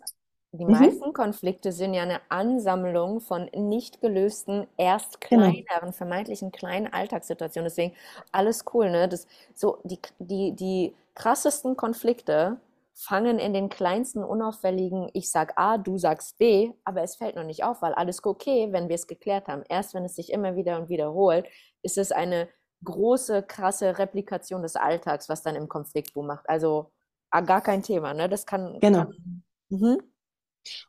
die 0.58 0.66
mhm. 0.66 0.72
meisten 0.72 1.14
Konflikte 1.14 1.72
sind 1.72 1.94
ja 1.94 2.04
eine 2.04 2.20
Ansammlung 2.30 3.22
von 3.22 3.50
nicht 3.56 4.02
gelösten, 4.02 4.68
erst 4.78 5.22
genau. 5.22 5.44
kleineren, 5.44 5.66
genau. 5.82 5.92
vermeintlichen 5.92 6.52
kleinen 6.52 6.92
Alltagssituationen. 6.92 7.70
Deswegen 7.70 7.94
alles 8.32 8.66
cool, 8.74 8.90
ne? 8.90 9.08
Das, 9.08 9.28
so 9.54 9.80
die, 9.84 10.00
die, 10.20 10.54
die 10.54 10.96
krassesten 11.16 11.76
Konflikte 11.76 12.58
fangen 12.94 13.40
in 13.40 13.54
den 13.54 13.70
kleinsten 13.70 14.24
unauffälligen, 14.24 15.10
ich 15.14 15.30
sag 15.30 15.54
A, 15.58 15.78
du 15.78 15.98
sagst 15.98 16.38
B, 16.38 16.72
aber 16.86 17.04
es 17.04 17.18
fällt 17.18 17.36
noch 17.36 17.44
nicht 17.44 17.64
auf, 17.64 17.82
weil 17.82 17.94
alles 17.94 18.24
okay, 18.24 18.70
wenn 18.72 18.88
wir 18.88 18.96
es 18.96 19.08
geklärt 19.08 19.48
haben. 19.48 19.64
Erst 19.68 19.94
wenn 19.94 20.06
es 20.06 20.16
sich 20.16 20.32
immer 20.32 20.56
wieder 20.56 20.80
und 20.80 20.88
wiederholt, 20.90 21.46
ist 21.82 21.98
es 21.98 22.12
eine 22.12 22.48
große, 22.84 23.44
krasse 23.44 23.98
Replikation 23.98 24.62
des 24.62 24.76
Alltags, 24.76 25.28
was 25.28 25.44
dann 25.44 25.56
im 25.56 25.68
Konfliktboom 25.68 26.28
macht. 26.28 26.48
Also 26.50 26.92
Ah, 27.36 27.42
gar 27.42 27.60
kein 27.60 27.84
Thema, 27.84 28.14
ne? 28.14 28.30
Das 28.30 28.46
kann. 28.46 28.80
Genau. 28.80 29.06
Kann, 29.06 29.44
mhm. 29.68 29.98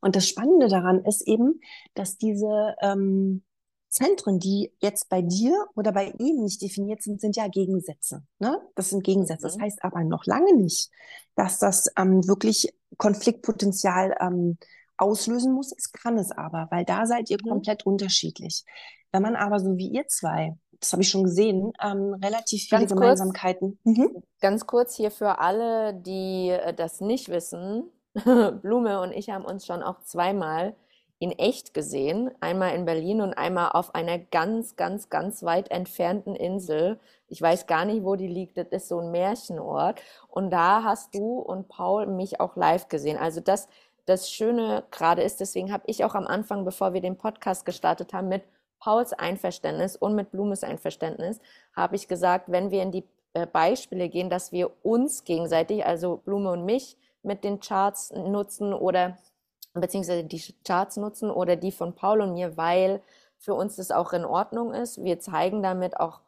Und 0.00 0.16
das 0.16 0.28
Spannende 0.28 0.68
daran 0.68 1.04
ist 1.04 1.26
eben, 1.26 1.60
dass 1.94 2.18
diese 2.18 2.74
ähm, 2.80 3.42
Zentren, 3.88 4.38
die 4.38 4.72
jetzt 4.80 5.08
bei 5.08 5.22
dir 5.22 5.66
oder 5.74 5.92
bei 5.92 6.12
ihm 6.18 6.42
nicht 6.42 6.60
definiert 6.60 7.02
sind, 7.02 7.20
sind 7.20 7.36
ja 7.36 7.48
Gegensätze. 7.48 8.22
Ne? 8.38 8.60
Das 8.74 8.90
sind 8.90 9.04
Gegensätze. 9.04 9.46
Mhm. 9.46 9.50
Das 9.50 9.58
heißt 9.58 9.84
aber 9.84 10.04
noch 10.04 10.26
lange 10.26 10.54
nicht, 10.54 10.90
dass 11.34 11.58
das 11.58 11.90
ähm, 11.96 12.26
wirklich 12.26 12.74
Konfliktpotenzial 12.98 14.16
ähm, 14.20 14.58
auslösen 14.96 15.52
muss. 15.52 15.72
Es 15.76 15.92
kann 15.92 16.18
es 16.18 16.30
aber, 16.30 16.68
weil 16.70 16.84
da 16.84 17.06
seid 17.06 17.30
ihr 17.30 17.38
mhm. 17.42 17.48
komplett 17.48 17.86
unterschiedlich. 17.86 18.64
Wenn 19.12 19.22
man 19.22 19.36
aber 19.36 19.60
so 19.60 19.76
wie 19.76 19.88
ihr 19.88 20.08
zwei 20.08 20.56
das 20.80 20.92
habe 20.92 21.02
ich 21.02 21.08
schon 21.08 21.24
gesehen, 21.24 21.72
ähm, 21.82 22.14
relativ 22.22 22.64
viele 22.64 22.82
ganz 22.82 22.92
Gemeinsamkeiten. 22.92 23.78
Kurz, 23.82 23.96
mhm. 23.98 24.22
Ganz 24.40 24.66
kurz 24.66 24.94
hier 24.94 25.10
für 25.10 25.38
alle, 25.38 25.94
die 25.94 26.50
äh, 26.50 26.74
das 26.74 27.00
nicht 27.00 27.28
wissen. 27.28 27.84
Blume 28.62 29.00
und 29.00 29.12
ich 29.12 29.30
haben 29.30 29.44
uns 29.44 29.66
schon 29.66 29.82
auch 29.82 30.00
zweimal 30.00 30.74
in 31.18 31.32
echt 31.32 31.74
gesehen. 31.74 32.30
Einmal 32.40 32.74
in 32.74 32.84
Berlin 32.84 33.20
und 33.20 33.34
einmal 33.34 33.70
auf 33.72 33.94
einer 33.94 34.18
ganz, 34.18 34.76
ganz, 34.76 35.08
ganz 35.08 35.42
weit 35.42 35.70
entfernten 35.70 36.34
Insel. 36.34 36.98
Ich 37.28 37.40
weiß 37.40 37.66
gar 37.66 37.84
nicht, 37.84 38.04
wo 38.04 38.16
die 38.16 38.26
liegt. 38.26 38.56
Das 38.58 38.68
ist 38.70 38.88
so 38.88 39.00
ein 39.00 39.10
Märchenort. 39.10 40.00
Und 40.28 40.50
da 40.50 40.82
hast 40.82 41.14
du 41.14 41.38
und 41.38 41.68
Paul 41.68 42.06
mich 42.06 42.40
auch 42.40 42.56
live 42.56 42.88
gesehen. 42.88 43.18
Also 43.18 43.40
das, 43.40 43.68
das 44.04 44.30
Schöne 44.30 44.84
gerade 44.90 45.22
ist, 45.22 45.40
deswegen 45.40 45.72
habe 45.72 45.84
ich 45.86 46.04
auch 46.04 46.14
am 46.14 46.26
Anfang, 46.26 46.64
bevor 46.64 46.92
wir 46.92 47.00
den 47.00 47.16
Podcast 47.16 47.64
gestartet 47.64 48.12
haben, 48.12 48.28
mit 48.28 48.42
Pauls 48.78 49.12
Einverständnis 49.12 49.96
und 49.96 50.14
mit 50.14 50.30
Blumes 50.30 50.62
Einverständnis 50.62 51.40
habe 51.74 51.96
ich 51.96 52.08
gesagt, 52.08 52.52
wenn 52.52 52.70
wir 52.70 52.82
in 52.82 52.92
die 52.92 53.04
äh, 53.32 53.46
Beispiele 53.46 54.08
gehen, 54.08 54.30
dass 54.30 54.52
wir 54.52 54.70
uns 54.84 55.24
gegenseitig, 55.24 55.84
also 55.84 56.18
Blume 56.24 56.50
und 56.52 56.64
mich, 56.64 56.96
mit 57.26 57.44
den 57.44 57.60
Charts 57.60 58.12
nutzen 58.12 58.72
oder 58.72 59.16
beziehungsweise 59.74 60.24
die 60.24 60.42
Charts 60.64 60.96
nutzen 60.96 61.30
oder 61.30 61.56
die 61.56 61.72
von 61.72 61.94
Paul 61.94 62.22
und 62.22 62.32
mir, 62.32 62.56
weil 62.56 63.02
für 63.38 63.54
uns 63.54 63.76
das 63.76 63.90
auch 63.90 64.12
in 64.12 64.24
Ordnung 64.24 64.72
ist. 64.72 65.02
Wir 65.04 65.20
zeigen 65.20 65.62
damit 65.62 66.00
auch 66.00 66.20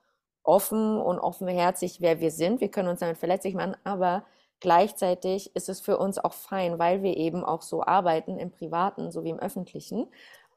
offen 0.42 1.00
und 1.00 1.18
offenherzig, 1.18 2.00
wer 2.00 2.20
wir 2.20 2.30
sind. 2.30 2.60
Wir 2.60 2.70
können 2.70 2.88
uns 2.88 3.00
damit 3.00 3.18
verletzlich 3.18 3.54
machen, 3.54 3.76
aber 3.84 4.24
gleichzeitig 4.60 5.54
ist 5.54 5.68
es 5.68 5.80
für 5.80 5.98
uns 5.98 6.18
auch 6.18 6.32
fein, 6.32 6.78
weil 6.78 7.02
wir 7.02 7.16
eben 7.16 7.44
auch 7.44 7.62
so 7.62 7.82
arbeiten 7.82 8.38
im 8.38 8.50
Privaten 8.50 9.10
sowie 9.10 9.30
im 9.30 9.38
Öffentlichen. 9.38 10.08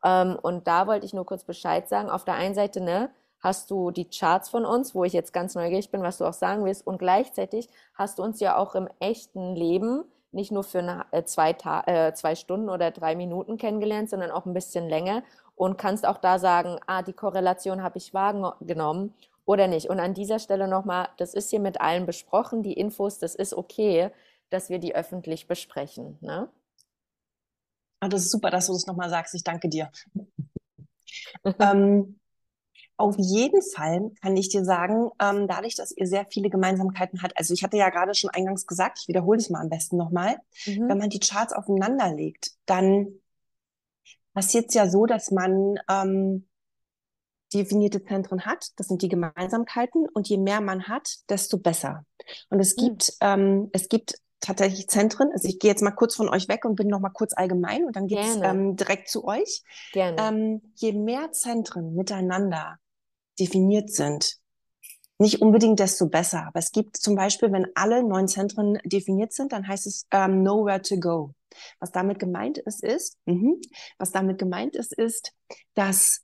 Ähm, 0.03 0.37
und 0.41 0.67
da 0.67 0.87
wollte 0.87 1.05
ich 1.05 1.13
nur 1.13 1.25
kurz 1.25 1.43
Bescheid 1.43 1.87
sagen. 1.87 2.09
Auf 2.09 2.25
der 2.25 2.35
einen 2.35 2.55
Seite, 2.55 2.81
ne, 2.81 3.11
hast 3.41 3.71
du 3.71 3.91
die 3.91 4.09
Charts 4.09 4.49
von 4.49 4.65
uns, 4.65 4.95
wo 4.95 5.03
ich 5.03 5.13
jetzt 5.13 5.33
ganz 5.33 5.55
neugierig 5.55 5.91
bin, 5.91 6.03
was 6.03 6.17
du 6.17 6.25
auch 6.25 6.33
sagen 6.33 6.63
willst. 6.63 6.85
Und 6.85 6.99
gleichzeitig 6.99 7.69
hast 7.95 8.19
du 8.19 8.23
uns 8.23 8.39
ja 8.39 8.57
auch 8.57 8.75
im 8.75 8.87
echten 8.99 9.55
Leben 9.55 10.05
nicht 10.31 10.51
nur 10.51 10.63
für 10.63 10.79
eine, 10.79 11.05
äh, 11.11 11.23
zwei, 11.23 11.51
äh, 11.51 12.13
zwei 12.13 12.35
Stunden 12.35 12.69
oder 12.69 12.91
drei 12.91 13.15
Minuten 13.15 13.57
kennengelernt, 13.57 14.09
sondern 14.09 14.31
auch 14.31 14.45
ein 14.45 14.53
bisschen 14.53 14.87
länger 14.87 15.23
und 15.55 15.77
kannst 15.77 16.05
auch 16.05 16.17
da 16.17 16.39
sagen, 16.39 16.79
ah, 16.87 17.01
die 17.01 17.13
Korrelation 17.13 17.83
habe 17.83 17.97
ich 17.97 18.13
wahrgenommen 18.13 19.13
oder 19.45 19.67
nicht. 19.67 19.89
Und 19.89 19.99
an 19.99 20.13
dieser 20.13 20.39
Stelle 20.39 20.67
nochmal, 20.67 21.09
das 21.17 21.33
ist 21.33 21.49
hier 21.49 21.59
mit 21.59 21.81
allen 21.81 22.05
besprochen, 22.05 22.63
die 22.63 22.73
Infos, 22.73 23.19
das 23.19 23.35
ist 23.35 23.53
okay, 23.53 24.11
dass 24.49 24.69
wir 24.69 24.79
die 24.79 24.95
öffentlich 24.95 25.47
besprechen. 25.47 26.17
Ne? 26.21 26.49
Ah, 27.99 28.09
das 28.09 28.23
ist 28.23 28.31
super, 28.31 28.49
dass 28.49 28.67
du 28.67 28.73
das 28.73 28.87
nochmal 28.87 29.09
sagst. 29.09 29.35
Ich 29.35 29.43
danke 29.43 29.69
dir. 29.69 29.91
ähm, 31.59 32.19
auf 33.01 33.15
jeden 33.17 33.61
Fall 33.61 34.11
kann 34.21 34.37
ich 34.37 34.49
dir 34.49 34.63
sagen, 34.63 35.09
ähm, 35.19 35.47
dadurch, 35.47 35.75
dass 35.75 35.91
ihr 35.91 36.07
sehr 36.07 36.25
viele 36.29 36.49
Gemeinsamkeiten 36.49 37.21
habt, 37.21 37.37
also 37.37 37.53
ich 37.53 37.63
hatte 37.63 37.77
ja 37.77 37.89
gerade 37.89 38.15
schon 38.15 38.29
eingangs 38.29 38.65
gesagt, 38.65 38.99
ich 39.01 39.07
wiederhole 39.07 39.39
es 39.39 39.49
mal 39.49 39.61
am 39.61 39.69
besten 39.69 39.97
nochmal, 39.97 40.37
mhm. 40.65 40.87
wenn 40.87 40.97
man 40.97 41.09
die 41.09 41.19
Charts 41.19 41.53
aufeinander 41.53 42.13
legt, 42.13 42.51
dann 42.65 43.07
passiert 44.33 44.69
es 44.69 44.75
ja 44.75 44.89
so, 44.89 45.05
dass 45.05 45.31
man 45.31 45.75
ähm, 45.89 46.47
definierte 47.53 48.03
Zentren 48.03 48.45
hat, 48.45 48.69
das 48.77 48.87
sind 48.87 49.01
die 49.01 49.09
Gemeinsamkeiten, 49.09 50.07
und 50.07 50.29
je 50.29 50.37
mehr 50.37 50.61
man 50.61 50.87
hat, 50.87 51.17
desto 51.29 51.57
besser. 51.57 52.05
Und 52.49 52.59
es 52.59 52.77
mhm. 52.77 52.81
gibt, 52.81 53.13
ähm, 53.19 53.69
es 53.73 53.89
gibt 53.89 54.15
tatsächlich 54.41 54.87
Zentren. 54.87 55.31
Also 55.31 55.47
ich 55.47 55.59
gehe 55.59 55.69
jetzt 55.69 55.83
mal 55.83 55.91
kurz 55.91 56.15
von 56.15 56.27
euch 56.27 56.49
weg 56.49 56.65
und 56.65 56.75
bin 56.75 56.87
noch 56.87 56.99
mal 56.99 57.09
kurz 57.09 57.33
allgemein 57.33 57.85
und 57.85 57.95
dann 57.95 58.07
geht's 58.07 58.37
ähm, 58.41 58.75
direkt 58.75 59.07
zu 59.07 59.23
euch. 59.23 59.61
Gerne. 59.93 60.17
Ähm, 60.19 60.61
je 60.75 60.93
mehr 60.93 61.31
Zentren 61.31 61.93
miteinander 61.95 62.77
definiert 63.39 63.91
sind, 63.91 64.37
nicht 65.19 65.41
unbedingt 65.41 65.79
desto 65.79 66.07
besser. 66.07 66.47
Aber 66.47 66.59
es 66.59 66.71
gibt 66.71 66.97
zum 66.97 67.15
Beispiel, 67.15 67.51
wenn 67.51 67.67
alle 67.75 68.03
neun 68.03 68.27
Zentren 68.27 68.79
definiert 68.83 69.33
sind, 69.33 69.51
dann 69.51 69.67
heißt 69.67 69.87
es 69.87 70.07
ähm, 70.11 70.43
nowhere 70.43 70.81
to 70.81 70.99
go. 70.99 71.33
Was 71.79 71.91
damit 71.91 72.19
gemeint 72.19 72.57
ist, 72.57 72.83
ist, 72.83 73.17
mh, 73.25 73.55
was 73.97 74.11
damit 74.11 74.39
gemeint 74.39 74.75
ist, 74.75 74.93
ist, 74.93 75.33
dass 75.75 76.21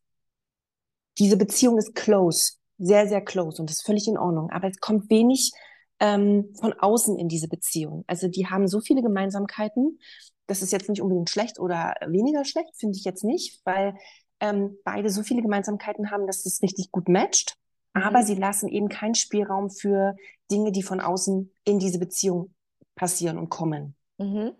diese 1.17 1.37
Beziehung 1.37 1.77
ist 1.77 1.95
close, 1.95 2.53
sehr, 2.77 3.07
sehr 3.07 3.21
close 3.21 3.61
und 3.61 3.69
ist 3.69 3.85
völlig 3.85 4.07
in 4.07 4.17
Ordnung. 4.17 4.49
Aber 4.51 4.67
es 4.67 4.79
kommt 4.79 5.09
wenig 5.09 5.51
ähm, 5.99 6.53
von 6.59 6.73
außen 6.73 7.17
in 7.17 7.27
diese 7.27 7.47
Beziehung. 7.47 8.03
Also 8.07 8.27
die 8.27 8.47
haben 8.47 8.67
so 8.67 8.81
viele 8.81 9.01
Gemeinsamkeiten. 9.01 9.99
Das 10.47 10.61
ist 10.61 10.71
jetzt 10.71 10.89
nicht 10.89 11.01
unbedingt 11.01 11.29
schlecht 11.29 11.59
oder 11.59 11.95
weniger 12.07 12.45
schlecht, 12.45 12.75
finde 12.77 12.97
ich 12.97 13.03
jetzt 13.03 13.23
nicht, 13.23 13.59
weil 13.65 13.95
ähm, 14.39 14.77
beide 14.84 15.10
so 15.10 15.24
viele 15.24 15.41
Gemeinsamkeiten 15.41 16.12
haben, 16.12 16.27
dass 16.27 16.44
das 16.44 16.62
richtig 16.62 16.91
gut 16.91 17.10
matcht. 17.10 17.58
Mhm. 17.94 18.03
Aber 18.03 18.24
sie 18.24 18.36
lassen 18.36 18.70
eben 18.70 18.89
keinen 18.89 19.15
Spielraum 19.15 19.70
für 19.70 20.15
Dinge, 20.51 20.72
die 20.72 20.84
von 20.84 21.00
außen 21.00 21.51
in 21.63 21.79
diese 21.79 22.00
Beziehung 22.00 22.53
passieren 22.96 23.38
und 23.38 23.50
kommen. 23.50 23.96
Mhm. 24.17 24.53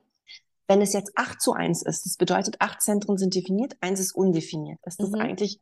Wenn 0.68 0.82
es 0.82 0.94
jetzt 0.94 1.12
8 1.16 1.42
zu 1.42 1.54
1 1.54 1.84
ist, 1.84 2.06
das 2.06 2.18
bedeutet, 2.18 2.58
acht 2.60 2.82
Zentren 2.82 3.18
sind 3.18 3.34
definiert, 3.36 3.78
eins 3.80 4.02
ist 4.02 4.14
undefiniert. 4.14 4.80
Das 4.82 5.00
ist 5.00 5.14
mhm. 5.14 5.22
eigentlich 5.22 5.62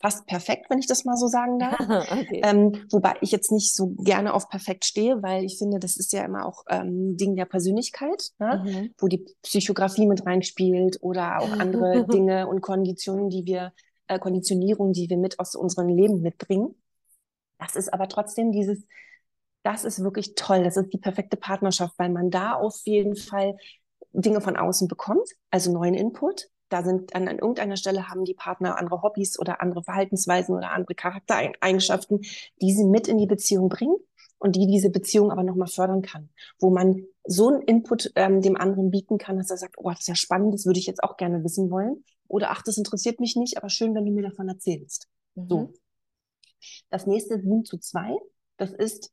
fast 0.00 0.26
perfekt, 0.26 0.66
wenn 0.68 0.78
ich 0.78 0.86
das 0.86 1.04
mal 1.04 1.16
so 1.16 1.28
sagen 1.28 1.58
darf. 1.58 1.78
okay. 2.10 2.42
ähm, 2.44 2.86
wobei 2.90 3.14
ich 3.20 3.30
jetzt 3.30 3.52
nicht 3.52 3.74
so 3.74 3.90
gerne 3.98 4.34
auf 4.34 4.48
perfekt 4.48 4.84
stehe, 4.84 5.22
weil 5.22 5.44
ich 5.44 5.58
finde, 5.58 5.78
das 5.78 5.96
ist 5.96 6.12
ja 6.12 6.24
immer 6.24 6.46
auch 6.46 6.64
ähm, 6.68 7.16
Ding 7.16 7.36
der 7.36 7.46
Persönlichkeit, 7.46 8.30
ne? 8.38 8.62
mhm. 8.64 8.94
wo 8.98 9.08
die 9.08 9.24
Psychografie 9.42 10.06
mit 10.06 10.26
reinspielt 10.26 10.98
oder 11.00 11.38
auch 11.40 11.52
andere 11.52 12.06
Dinge 12.10 12.48
und 12.48 12.60
Konditionen, 12.60 13.30
die 13.30 13.46
wir, 13.46 13.72
äh, 14.08 14.18
Konditionierungen, 14.18 14.92
die 14.92 15.08
wir 15.08 15.16
mit 15.16 15.38
aus 15.38 15.54
unserem 15.54 15.88
Leben 15.88 16.20
mitbringen. 16.20 16.74
Das 17.58 17.76
ist 17.76 17.92
aber 17.92 18.08
trotzdem 18.08 18.52
dieses, 18.52 18.84
das 19.62 19.84
ist 19.84 20.02
wirklich 20.02 20.34
toll. 20.34 20.64
Das 20.64 20.76
ist 20.76 20.92
die 20.92 20.98
perfekte 20.98 21.36
Partnerschaft, 21.36 21.94
weil 21.98 22.10
man 22.10 22.30
da 22.30 22.54
auf 22.54 22.80
jeden 22.84 23.16
Fall 23.16 23.56
Dinge 24.12 24.40
von 24.40 24.56
außen 24.56 24.86
bekommt, 24.86 25.28
also 25.50 25.72
neuen 25.72 25.94
Input, 25.94 26.48
da 26.68 26.82
sind 26.82 27.14
an, 27.14 27.28
an 27.28 27.38
irgendeiner 27.38 27.76
Stelle 27.76 28.08
haben 28.08 28.24
die 28.24 28.34
Partner 28.34 28.78
andere 28.78 29.02
Hobbys 29.02 29.38
oder 29.38 29.60
andere 29.60 29.82
Verhaltensweisen 29.82 30.54
oder 30.54 30.72
andere 30.72 30.94
Charaktereigenschaften, 30.94 32.20
die 32.60 32.72
sie 32.72 32.84
mit 32.84 33.08
in 33.08 33.18
die 33.18 33.26
Beziehung 33.26 33.68
bringen 33.68 33.96
und 34.38 34.56
die 34.56 34.66
diese 34.66 34.90
Beziehung 34.90 35.30
aber 35.30 35.42
nochmal 35.42 35.68
fördern 35.68 36.02
kann, 36.02 36.28
wo 36.58 36.70
man 36.70 37.06
so 37.26 37.48
einen 37.48 37.62
Input 37.62 38.12
ähm, 38.16 38.42
dem 38.42 38.56
anderen 38.56 38.90
bieten 38.90 39.18
kann, 39.18 39.36
dass 39.38 39.50
er 39.50 39.56
sagt, 39.56 39.76
oh, 39.78 39.88
das 39.88 40.00
ist 40.00 40.08
ja 40.08 40.14
spannend, 40.14 40.52
das 40.52 40.66
würde 40.66 40.78
ich 40.78 40.86
jetzt 40.86 41.02
auch 41.02 41.16
gerne 41.16 41.42
wissen 41.44 41.70
wollen. 41.70 42.04
Oder 42.28 42.50
ach, 42.50 42.62
das 42.62 42.76
interessiert 42.76 43.20
mich 43.20 43.36
nicht, 43.36 43.56
aber 43.56 43.68
schön, 43.68 43.94
wenn 43.94 44.04
du 44.04 44.12
mir 44.12 44.22
davon 44.22 44.48
erzählst. 44.48 45.08
Mhm. 45.34 45.48
So. 45.48 45.72
Das 46.90 47.06
nächste 47.06 47.40
7 47.40 47.64
zu 47.64 47.78
2. 47.78 48.16
Das 48.56 48.72
ist 48.72 49.12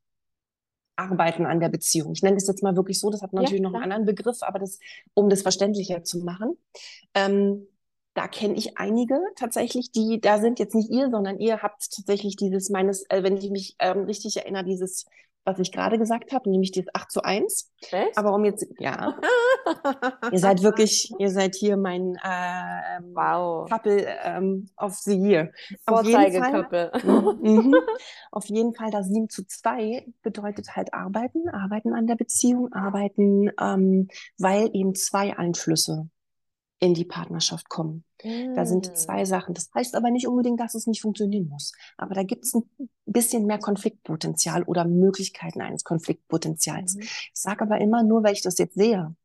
Arbeiten 1.01 1.46
an 1.46 1.60
der 1.60 1.70
Beziehung. 1.70 2.13
Ich 2.13 2.22
nenne 2.22 2.36
das 2.38 2.48
jetzt 2.48 2.63
mal 2.63 2.75
wirklich 2.75 3.00
so, 3.00 3.10
das 3.10 3.22
hat 3.22 3.34
natürlich 3.34 3.62
ja, 3.62 3.70
noch 3.70 3.74
einen 3.74 3.84
anderen 3.84 4.05
Begriff, 4.05 4.38
aber 4.41 4.60
das, 4.60 4.79
um 5.13 5.29
das 5.29 5.41
verständlicher 5.41 6.03
zu 6.03 6.20
machen. 6.20 6.58
Ähm, 7.13 7.67
da 8.13 8.27
kenne 8.27 8.55
ich 8.55 8.77
einige 8.77 9.20
tatsächlich, 9.36 9.91
die 9.91 10.20
da 10.20 10.39
sind 10.39 10.60
jetzt 10.60 10.75
nicht 10.75 10.89
ihr, 10.89 11.10
sondern 11.10 11.39
ihr 11.39 11.62
habt 11.62 11.89
tatsächlich 11.96 12.36
dieses 12.36 12.70
meines, 12.70 13.10
äh, 13.10 13.24
wenn 13.24 13.38
ich 13.38 13.50
mich 13.50 13.75
ähm, 13.79 14.03
richtig 14.03 14.38
erinnere, 14.38 14.65
dieses 14.65 15.05
was 15.43 15.60
ich 15.60 15.71
gerade 15.71 15.98
gesagt 15.98 16.31
habe, 16.31 16.50
nämlich 16.50 16.71
dieses 16.71 16.93
8 16.93 17.12
zu 17.12 17.24
1. 17.24 17.71
Echt? 17.91 18.17
Aber 18.17 18.33
um 18.33 18.45
jetzt, 18.45 18.65
ja. 18.79 19.17
ihr 20.31 20.39
seid 20.39 20.62
wirklich, 20.62 21.12
ihr 21.17 21.29
seid 21.29 21.55
hier 21.55 21.77
mein 21.77 22.15
äh, 22.24 23.01
wow. 23.13 23.69
Couple 23.69 24.05
ähm, 24.24 24.69
of 24.77 24.95
the 24.95 25.17
Year. 25.17 25.51
Vorzeigekappe. 25.88 26.91
mhm, 27.03 27.75
auf 28.31 28.45
jeden 28.45 28.74
Fall 28.74 28.91
das 28.91 29.07
7 29.07 29.29
zu 29.29 29.45
2 29.45 30.05
bedeutet 30.21 30.75
halt 30.75 30.93
arbeiten, 30.93 31.50
arbeiten 31.50 31.93
an 31.93 32.07
der 32.07 32.15
Beziehung, 32.15 32.71
arbeiten, 32.74 33.50
ähm, 33.60 34.07
weil 34.38 34.69
eben 34.74 34.95
zwei 34.95 35.38
Einflüsse 35.38 36.10
in 36.81 36.95
die 36.95 37.05
Partnerschaft 37.05 37.69
kommen. 37.69 38.03
Da 38.55 38.65
sind 38.65 38.91
mm. 38.91 38.95
zwei 38.95 39.23
Sachen. 39.23 39.53
Das 39.53 39.69
heißt 39.73 39.95
aber 39.95 40.09
nicht 40.09 40.27
unbedingt, 40.27 40.59
dass 40.59 40.73
es 40.73 40.88
nicht 40.88 41.01
funktionieren 41.01 41.47
muss. 41.47 41.73
Aber 41.95 42.15
da 42.15 42.23
gibt 42.23 42.43
es 42.43 42.55
ein 42.55 42.63
bisschen 43.05 43.45
mehr 43.45 43.59
Konfliktpotenzial 43.59 44.63
oder 44.63 44.85
Möglichkeiten 44.85 45.61
eines 45.61 45.83
Konfliktpotenzials. 45.83 46.95
Mhm. 46.95 47.01
Ich 47.01 47.31
sage 47.33 47.61
aber 47.61 47.79
immer, 47.79 48.03
nur 48.03 48.23
weil 48.23 48.33
ich 48.33 48.41
das 48.41 48.57
jetzt 48.57 48.75
sehe, 48.75 49.15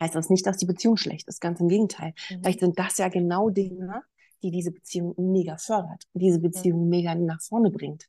heißt 0.00 0.14
das 0.14 0.28
nicht, 0.28 0.46
dass 0.46 0.58
die 0.58 0.66
Beziehung 0.66 0.98
schlecht 0.98 1.26
ist. 1.28 1.40
Ganz 1.40 1.60
im 1.60 1.68
Gegenteil. 1.68 2.12
Mhm. 2.30 2.40
Vielleicht 2.40 2.60
sind 2.60 2.78
das 2.78 2.98
ja 2.98 3.08
genau 3.08 3.48
Dinge, 3.48 4.02
die 4.42 4.50
diese 4.50 4.70
Beziehung 4.70 5.14
mega 5.16 5.56
fördert, 5.56 6.04
diese 6.12 6.38
Beziehung 6.38 6.88
mega 6.88 7.14
nach 7.14 7.40
vorne 7.40 7.70
bringt. 7.70 8.04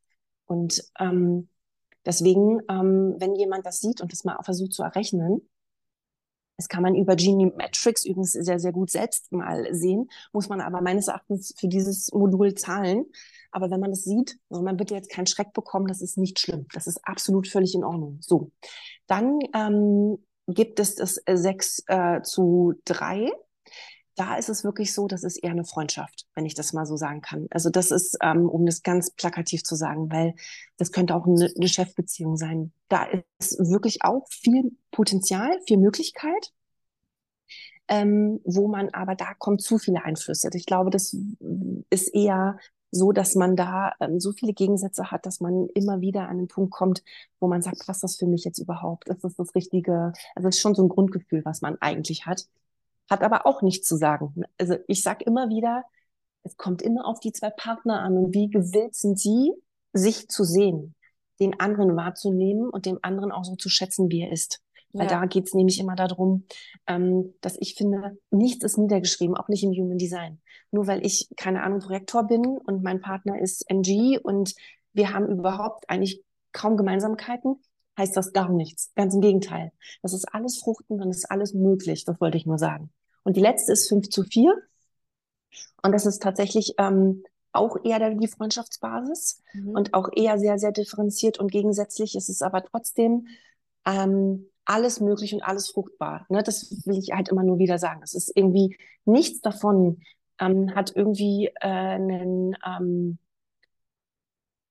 Und 0.45 0.83
ähm, 0.99 1.47
deswegen, 2.05 2.59
ähm, 2.69 3.15
wenn 3.17 3.35
jemand 3.35 3.65
das 3.65 3.79
sieht 3.79 4.01
und 4.01 4.11
das 4.11 4.25
mal 4.25 4.37
versucht 4.43 4.73
zu 4.73 4.83
errechnen, 4.83 5.41
das 6.57 6.67
kann 6.67 6.83
man 6.83 6.95
über 6.95 7.15
Genie 7.15 7.51
Metrics 7.55 8.03
übrigens 8.03 8.31
sehr, 8.33 8.59
sehr 8.59 8.71
gut 8.71 8.89
selbst 8.89 9.31
mal 9.31 9.73
sehen, 9.73 10.09
muss 10.33 10.49
man 10.49 10.59
aber 10.59 10.81
meines 10.81 11.07
Erachtens 11.07 11.53
für 11.57 11.67
dieses 11.67 12.11
Modul 12.11 12.55
zahlen. 12.55 13.05
Aber 13.51 13.71
wenn 13.71 13.79
man 13.79 13.91
das 13.91 14.03
sieht, 14.03 14.37
soll 14.49 14.63
man 14.63 14.77
bitte 14.77 14.95
jetzt 14.95 15.09
keinen 15.09 15.27
Schreck 15.27 15.53
bekommen, 15.53 15.87
das 15.87 16.01
ist 16.01 16.17
nicht 16.17 16.39
schlimm. 16.39 16.65
Das 16.73 16.87
ist 16.87 16.99
absolut 17.03 17.47
völlig 17.47 17.75
in 17.75 17.83
Ordnung. 17.83 18.17
So, 18.21 18.51
dann 19.05 19.39
ähm, 19.53 20.17
gibt 20.47 20.79
es 20.79 20.95
das 20.95 21.21
6 21.25 21.83
äh, 21.87 22.21
zu 22.23 22.73
3 22.85 23.31
da 24.17 24.35
ist 24.35 24.49
es 24.49 24.63
wirklich 24.63 24.93
so, 24.93 25.07
das 25.07 25.23
ist 25.23 25.37
eher 25.37 25.51
eine 25.51 25.63
Freundschaft, 25.63 26.25
wenn 26.33 26.45
ich 26.45 26.55
das 26.55 26.73
mal 26.73 26.87
so 26.87 26.97
sagen 26.97 27.21
kann. 27.21 27.47
Also 27.51 27.69
das 27.69 27.91
ist, 27.91 28.17
ähm, 28.21 28.49
um 28.49 28.65
das 28.65 28.81
ganz 28.81 29.11
plakativ 29.11 29.63
zu 29.63 29.75
sagen, 29.75 30.11
weil 30.11 30.33
das 30.77 30.91
könnte 30.91 31.15
auch 31.15 31.27
eine, 31.27 31.51
eine 31.55 31.67
Chefbeziehung 31.67 32.35
sein. 32.35 32.73
Da 32.89 33.07
ist 33.37 33.59
wirklich 33.59 34.03
auch 34.03 34.27
viel 34.29 34.71
Potenzial, 34.91 35.59
viel 35.67 35.77
Möglichkeit, 35.77 36.51
ähm, 37.87 38.41
wo 38.43 38.67
man 38.67 38.89
aber 38.89 39.13
da 39.13 39.35
kommt 39.35 39.61
zu 39.61 39.77
viele 39.77 40.03
Einflüsse. 40.03 40.49
Ich 40.53 40.65
glaube, 40.65 40.89
das 40.89 41.15
ist 41.91 42.07
eher 42.13 42.57
so, 42.89 43.11
dass 43.11 43.35
man 43.35 43.55
da 43.55 43.93
ähm, 43.99 44.19
so 44.19 44.31
viele 44.31 44.53
Gegensätze 44.53 45.11
hat, 45.11 45.27
dass 45.27 45.41
man 45.41 45.67
immer 45.75 46.01
wieder 46.01 46.27
an 46.27 46.37
den 46.39 46.47
Punkt 46.47 46.71
kommt, 46.71 47.03
wo 47.39 47.47
man 47.47 47.61
sagt, 47.61 47.85
passt 47.85 48.03
das 48.03 48.15
für 48.15 48.25
mich 48.25 48.45
jetzt 48.45 48.59
überhaupt? 48.59 49.09
Ist 49.09 49.23
das 49.23 49.35
das 49.35 49.53
Richtige? 49.53 50.13
Also 50.33 50.49
es 50.49 50.55
ist 50.55 50.61
schon 50.61 50.73
so 50.73 50.83
ein 50.83 50.89
Grundgefühl, 50.89 51.45
was 51.45 51.61
man 51.61 51.77
eigentlich 51.81 52.25
hat 52.25 52.47
hat 53.09 53.23
aber 53.23 53.45
auch 53.45 53.61
nichts 53.61 53.87
zu 53.87 53.95
sagen. 53.95 54.43
Also 54.57 54.75
ich 54.87 55.01
sage 55.01 55.25
immer 55.25 55.49
wieder, 55.49 55.83
es 56.43 56.57
kommt 56.57 56.81
immer 56.81 57.05
auf 57.05 57.19
die 57.19 57.31
zwei 57.31 57.49
Partner 57.49 58.01
an 58.01 58.17
und 58.17 58.33
wie 58.33 58.49
gewillt 58.49 58.95
sind 58.95 59.19
sie, 59.19 59.53
sich 59.93 60.27
zu 60.27 60.43
sehen, 60.43 60.95
den 61.39 61.59
anderen 61.59 61.95
wahrzunehmen 61.95 62.69
und 62.69 62.85
dem 62.85 62.99
anderen 63.01 63.31
auch 63.31 63.43
so 63.43 63.55
zu 63.55 63.69
schätzen, 63.69 64.09
wie 64.09 64.21
er 64.21 64.31
ist. 64.31 64.61
Weil 64.93 65.07
ja. 65.09 65.19
da 65.19 65.25
geht's 65.25 65.53
nämlich 65.53 65.79
immer 65.79 65.95
darum, 65.95 66.45
ähm, 66.87 67.33
dass 67.41 67.57
ich 67.59 67.75
finde, 67.75 68.17
nichts 68.31 68.63
ist 68.63 68.77
niedergeschrieben, 68.77 69.35
auch 69.35 69.49
nicht 69.49 69.63
im 69.63 69.71
Human 69.71 69.97
Design. 69.97 70.39
Nur 70.71 70.87
weil 70.87 71.05
ich, 71.05 71.29
keine 71.35 71.63
Ahnung, 71.63 71.79
Projektor 71.79 72.25
bin 72.25 72.45
und 72.45 72.83
mein 72.83 73.01
Partner 73.01 73.39
ist 73.39 73.69
MG 73.69 74.17
und 74.17 74.55
wir 74.93 75.13
haben 75.13 75.27
überhaupt 75.27 75.89
eigentlich 75.89 76.23
kaum 76.53 76.77
Gemeinsamkeiten, 76.77 77.61
heißt 77.97 78.15
das 78.15 78.33
gar 78.33 78.49
nichts. 78.49 78.91
Ganz 78.95 79.13
im 79.13 79.21
Gegenteil. 79.21 79.71
Das 80.01 80.13
ist 80.13 80.25
alles 80.33 80.59
fruchten 80.59 81.01
und 81.01 81.09
ist 81.09 81.29
alles 81.29 81.53
möglich. 81.53 82.05
Das 82.05 82.21
wollte 82.21 82.37
ich 82.37 82.45
nur 82.45 82.57
sagen. 82.57 82.91
Und 83.23 83.35
die 83.35 83.41
letzte 83.41 83.73
ist 83.73 83.89
5 83.89 84.09
zu 84.09 84.23
4. 84.23 84.53
Und 85.83 85.91
das 85.91 86.05
ist 86.05 86.21
tatsächlich 86.21 86.75
ähm, 86.77 87.23
auch 87.51 87.77
eher 87.83 88.13
die 88.13 88.27
Freundschaftsbasis 88.27 89.41
mhm. 89.53 89.69
und 89.69 89.93
auch 89.93 90.09
eher 90.15 90.37
sehr, 90.37 90.59
sehr 90.59 90.71
differenziert 90.71 91.39
und 91.39 91.51
gegensätzlich. 91.51 92.15
Es 92.15 92.29
ist 92.29 92.43
aber 92.43 92.63
trotzdem 92.63 93.27
ähm, 93.85 94.47
alles 94.65 94.99
möglich 94.99 95.33
und 95.33 95.41
alles 95.41 95.69
fruchtbar. 95.69 96.25
Ne? 96.29 96.43
Das 96.43 96.85
will 96.85 96.97
ich 96.97 97.11
halt 97.11 97.29
immer 97.29 97.43
nur 97.43 97.57
wieder 97.57 97.79
sagen. 97.79 98.01
Es 98.03 98.13
ist 98.13 98.31
irgendwie 98.35 98.77
nichts 99.05 99.41
davon 99.41 100.01
ähm, 100.39 100.73
hat 100.75 100.95
irgendwie 100.95 101.47
äh, 101.61 101.67
einen 101.67 102.55
ähm, 102.65 103.17
äh, 103.17 103.26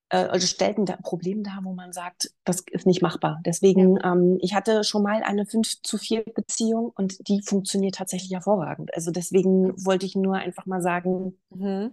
also 0.08 0.46
stellt 0.46 0.78
ein 0.78 0.84
Problem 1.02 1.42
dar, 1.42 1.60
wo 1.62 1.72
man 1.72 1.92
sagt, 1.92 2.32
das 2.44 2.62
ist 2.70 2.86
nicht 2.86 3.02
machbar. 3.02 3.40
Deswegen, 3.44 3.96
ja. 3.96 4.12
ähm, 4.12 4.38
ich 4.40 4.54
hatte 4.54 4.84
schon 4.84 5.02
mal 5.02 5.22
eine 5.22 5.46
5 5.46 5.82
zu 5.82 5.98
4 5.98 6.24
Beziehung 6.34 6.92
und 6.94 7.28
die 7.28 7.42
funktioniert 7.42 7.96
tatsächlich 7.96 8.32
hervorragend. 8.32 8.94
Also 8.94 9.10
deswegen 9.10 9.72
wollte 9.84 10.06
ich 10.06 10.14
nur 10.14 10.36
einfach 10.36 10.66
mal 10.66 10.80
sagen, 10.80 11.36
mhm. 11.50 11.92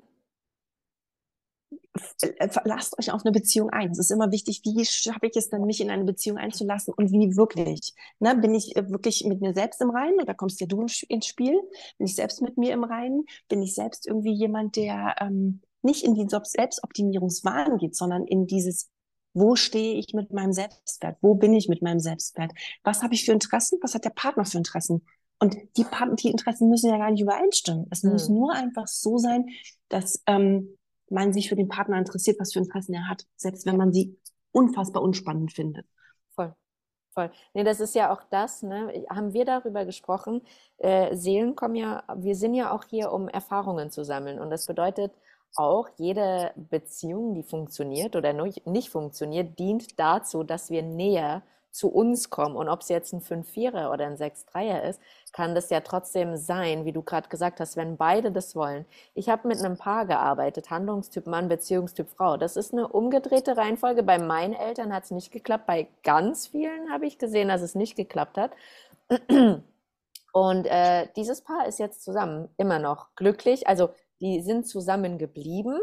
Äh, 2.21 2.49
lasst 2.65 2.97
euch 2.97 3.11
auf 3.11 3.23
eine 3.23 3.31
Beziehung 3.31 3.69
ein. 3.69 3.91
Es 3.91 3.99
ist 3.99 4.11
immer 4.11 4.31
wichtig, 4.31 4.61
wie 4.63 4.83
schaffe 4.85 5.27
ich 5.27 5.35
es 5.35 5.49
dann, 5.49 5.65
mich 5.65 5.79
in 5.79 5.91
eine 5.91 6.03
Beziehung 6.03 6.37
einzulassen 6.37 6.93
und 6.93 7.11
wie 7.11 7.35
wirklich. 7.37 7.93
Ne? 8.19 8.35
Bin 8.35 8.55
ich 8.55 8.75
äh, 8.75 8.89
wirklich 8.89 9.23
mit 9.25 9.41
mir 9.41 9.53
selbst 9.53 9.79
im 9.81 9.91
Reinen? 9.91 10.25
Da 10.25 10.33
kommst 10.33 10.59
ja 10.59 10.67
du 10.67 10.81
ins 10.81 11.27
Spiel. 11.27 11.59
Bin 11.97 12.07
ich 12.07 12.15
selbst 12.15 12.41
mit 12.41 12.57
mir 12.57 12.73
im 12.73 12.83
Reinen? 12.83 13.25
Bin 13.47 13.61
ich 13.61 13.75
selbst 13.75 14.07
irgendwie 14.07 14.33
jemand, 14.33 14.75
der 14.75 15.15
ähm, 15.19 15.61
nicht 15.83 16.03
in 16.03 16.15
die 16.15 16.27
Selbstoptimierungswahn 16.27 17.77
geht, 17.77 17.95
sondern 17.95 18.25
in 18.25 18.47
dieses, 18.47 18.89
wo 19.33 19.55
stehe 19.55 19.95
ich 19.95 20.13
mit 20.13 20.31
meinem 20.31 20.53
Selbstwert? 20.53 21.17
Wo 21.21 21.35
bin 21.35 21.53
ich 21.53 21.67
mit 21.67 21.81
meinem 21.81 21.99
Selbstwert? 21.99 22.51
Was 22.83 23.01
habe 23.01 23.13
ich 23.13 23.25
für 23.25 23.31
Interessen? 23.31 23.79
Was 23.81 23.95
hat 23.95 24.05
der 24.05 24.11
Partner 24.11 24.45
für 24.45 24.57
Interessen? 24.57 25.05
Und 25.39 25.57
die, 25.77 25.85
die 26.19 26.29
Interessen 26.29 26.69
müssen 26.69 26.89
ja 26.89 26.97
gar 26.97 27.11
nicht 27.11 27.21
übereinstimmen. 27.21 27.87
Es 27.89 28.03
mhm. 28.03 28.11
muss 28.11 28.29
nur 28.29 28.53
einfach 28.53 28.87
so 28.87 29.17
sein, 29.17 29.47
dass 29.89 30.23
ähm, 30.27 30.77
man 31.09 31.33
sich 31.33 31.49
für 31.49 31.55
den 31.55 31.67
Partner 31.67 31.97
interessiert, 31.97 32.39
was 32.39 32.53
für 32.53 32.59
Interessen 32.59 32.93
er 32.93 33.09
hat, 33.09 33.25
selbst 33.35 33.65
wenn 33.65 33.77
man 33.77 33.91
sie 33.91 34.17
unfassbar 34.51 35.01
unspannend 35.03 35.51
findet. 35.51 35.85
Voll. 36.35 36.55
Voll. 37.13 37.31
Nee, 37.53 37.63
das 37.63 37.79
ist 37.79 37.93
ja 37.93 38.13
auch 38.13 38.23
das, 38.29 38.63
ne? 38.63 39.05
Haben 39.09 39.33
wir 39.33 39.45
darüber 39.45 39.85
gesprochen? 39.85 40.41
Äh, 40.77 41.15
Seelen 41.15 41.55
kommen 41.55 41.75
ja, 41.75 42.03
wir 42.15 42.35
sind 42.35 42.53
ja 42.53 42.71
auch 42.71 42.85
hier, 42.85 43.11
um 43.11 43.27
Erfahrungen 43.27 43.91
zu 43.91 44.03
sammeln. 44.03 44.39
Und 44.39 44.49
das 44.49 44.65
bedeutet, 44.65 45.11
auch 45.55 45.87
jede 45.97 46.51
Beziehung, 46.55 47.35
die 47.35 47.43
funktioniert 47.43 48.15
oder 48.15 48.33
nicht 48.33 48.89
funktioniert, 48.89 49.59
dient 49.59 49.99
dazu, 49.99 50.43
dass 50.43 50.69
wir 50.69 50.81
näher 50.81 51.43
zu 51.73 51.89
uns 51.89 52.29
kommen. 52.29 52.55
Und 52.55 52.69
ob 52.69 52.81
es 52.81 52.89
jetzt 52.89 53.13
ein 53.13 53.21
5-4er 53.21 53.91
oder 53.91 54.05
ein 54.05 54.15
6-3er 54.15 54.81
ist, 54.83 55.01
kann 55.33 55.55
das 55.55 55.69
ja 55.71 55.81
trotzdem 55.81 56.37
sein, 56.37 56.85
wie 56.85 56.91
du 56.91 57.01
gerade 57.01 57.27
gesagt 57.29 57.59
hast, 57.59 57.75
wenn 57.75 57.97
beide 57.97 58.31
das 58.31 58.55
wollen. 58.55 58.85
Ich 59.15 59.27
habe 59.27 59.47
mit 59.47 59.59
einem 59.59 59.77
Paar 59.77 60.05
gearbeitet, 60.05 60.69
Handlungstyp 60.69 61.25
Mann, 61.25 61.49
Beziehungstyp 61.49 62.09
Frau. 62.09 62.37
Das 62.37 62.55
ist 62.55 62.73
eine 62.73 62.87
umgedrehte 62.87 63.57
Reihenfolge. 63.57 64.03
Bei 64.03 64.19
meinen 64.19 64.53
Eltern 64.53 64.93
hat 64.93 65.05
es 65.05 65.11
nicht 65.11 65.31
geklappt. 65.31 65.65
Bei 65.65 65.87
ganz 66.03 66.47
vielen 66.47 66.91
habe 66.91 67.07
ich 67.07 67.17
gesehen, 67.17 67.47
dass 67.47 67.61
es 67.61 67.73
nicht 67.75 67.95
geklappt 67.95 68.37
hat. 68.37 68.51
Und 70.31 70.65
äh, 70.65 71.07
dieses 71.15 71.41
Paar 71.41 71.67
ist 71.67 71.79
jetzt 71.79 72.03
zusammen, 72.03 72.49
immer 72.57 72.79
noch 72.79 73.07
glücklich. 73.15 73.67
Also 73.67 73.89
die 74.23 74.41
sind 74.41 74.65
zusammengeblieben, 74.65 75.77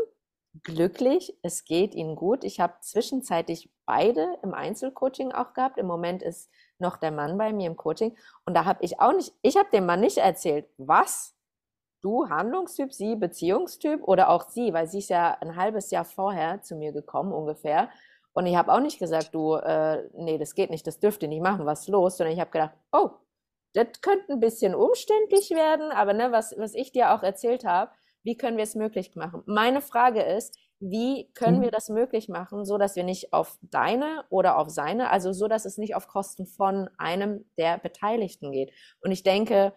glücklich, 0.63 1.37
es 1.43 1.65
geht 1.65 1.95
ihnen 1.95 2.17
gut. 2.17 2.43
Ich 2.43 2.59
habe 2.59 2.73
zwischenzeitlich 2.81 3.71
beide 3.85 4.39
im 4.43 4.55
Einzelcoaching 4.55 5.31
auch 5.33 5.53
gehabt. 5.53 5.77
Im 5.77 5.87
Moment 5.87 6.23
ist 6.23 6.51
noch 6.79 6.97
der 6.97 7.13
Mann 7.13 7.37
bei 7.37 7.53
mir 7.53 7.67
im 7.67 7.77
Coaching 7.77 8.17
und 8.47 8.55
da 8.55 8.65
habe 8.65 8.83
ich 8.83 8.99
auch 8.99 9.13
nicht, 9.13 9.35
ich 9.43 9.57
habe 9.57 9.69
dem 9.71 9.85
Mann 9.85 10.01
nicht 10.01 10.17
erzählt, 10.17 10.67
was 10.79 11.37
du 12.01 12.31
Handlungstyp, 12.31 12.95
sie 12.95 13.15
Beziehungstyp 13.15 14.03
oder 14.09 14.31
auch 14.31 14.49
sie, 14.49 14.73
weil 14.73 14.89
sie 14.89 15.01
ist 15.01 15.11
ja 15.11 15.37
ein 15.43 15.57
halbes 15.57 15.91
Jahr 15.91 16.07
vorher 16.07 16.63
zu 16.63 16.77
mir 16.77 16.93
gekommen 16.93 17.33
ungefähr. 17.33 17.91
Und 18.33 18.47
ich 18.47 18.57
habe 18.57 18.73
auch 18.73 18.81
nicht 18.81 18.99
gesagt, 18.99 19.35
du, 19.35 19.57
äh, 19.57 20.09
nee, 20.15 20.39
das 20.39 20.55
geht 20.55 20.71
nicht, 20.71 20.87
das 20.87 20.99
dürft 20.99 21.23
ihr 21.23 21.29
nicht 21.29 21.43
machen, 21.43 21.67
was 21.67 21.83
ist 21.83 21.89
los? 21.89 22.17
Sondern 22.17 22.33
ich 22.33 22.41
habe 22.41 22.51
gedacht, 22.51 22.73
oh, 22.91 23.11
das 23.75 24.01
könnte 24.01 24.33
ein 24.33 24.41
bisschen 24.41 24.75
umständlich 24.75 25.51
werden, 25.51 25.93
aber 25.93 26.15
ne, 26.15 26.33
was, 26.33 26.57
was 26.57 26.75
ich 26.75 26.91
dir 26.93 27.13
auch 27.13 27.23
erzählt 27.23 27.65
habe, 27.65 27.93
wie 28.23 28.37
können 28.37 28.57
wir 28.57 28.65
es 28.65 28.75
möglich 28.75 29.15
machen? 29.15 29.43
Meine 29.47 29.81
Frage 29.81 30.23
ist, 30.23 30.57
wie 30.81 31.31
können 31.35 31.59
mhm. 31.59 31.63
wir 31.63 31.71
das 31.71 31.89
möglich 31.89 32.29
machen, 32.29 32.65
so 32.65 32.79
dass 32.79 32.97
wir 32.97 33.05
nicht 33.05 33.33
auf 33.33 33.59
deine 33.63 34.25
oder 34.31 34.59
auf 34.59 34.71
seine, 34.71 35.11
also 35.11 35.33
so 35.33 35.47
dass 35.47 35.67
es 35.67 35.77
nicht 35.77 35.95
auf 35.95 36.09
Kosten 36.09 36.47
von 36.47 36.89
einem 36.97 37.45
der 37.59 37.79
Beteiligten 37.79 38.51
geht. 38.51 38.73
Und 39.03 39.13
ich 39.13 39.23
denke, 39.23 39.75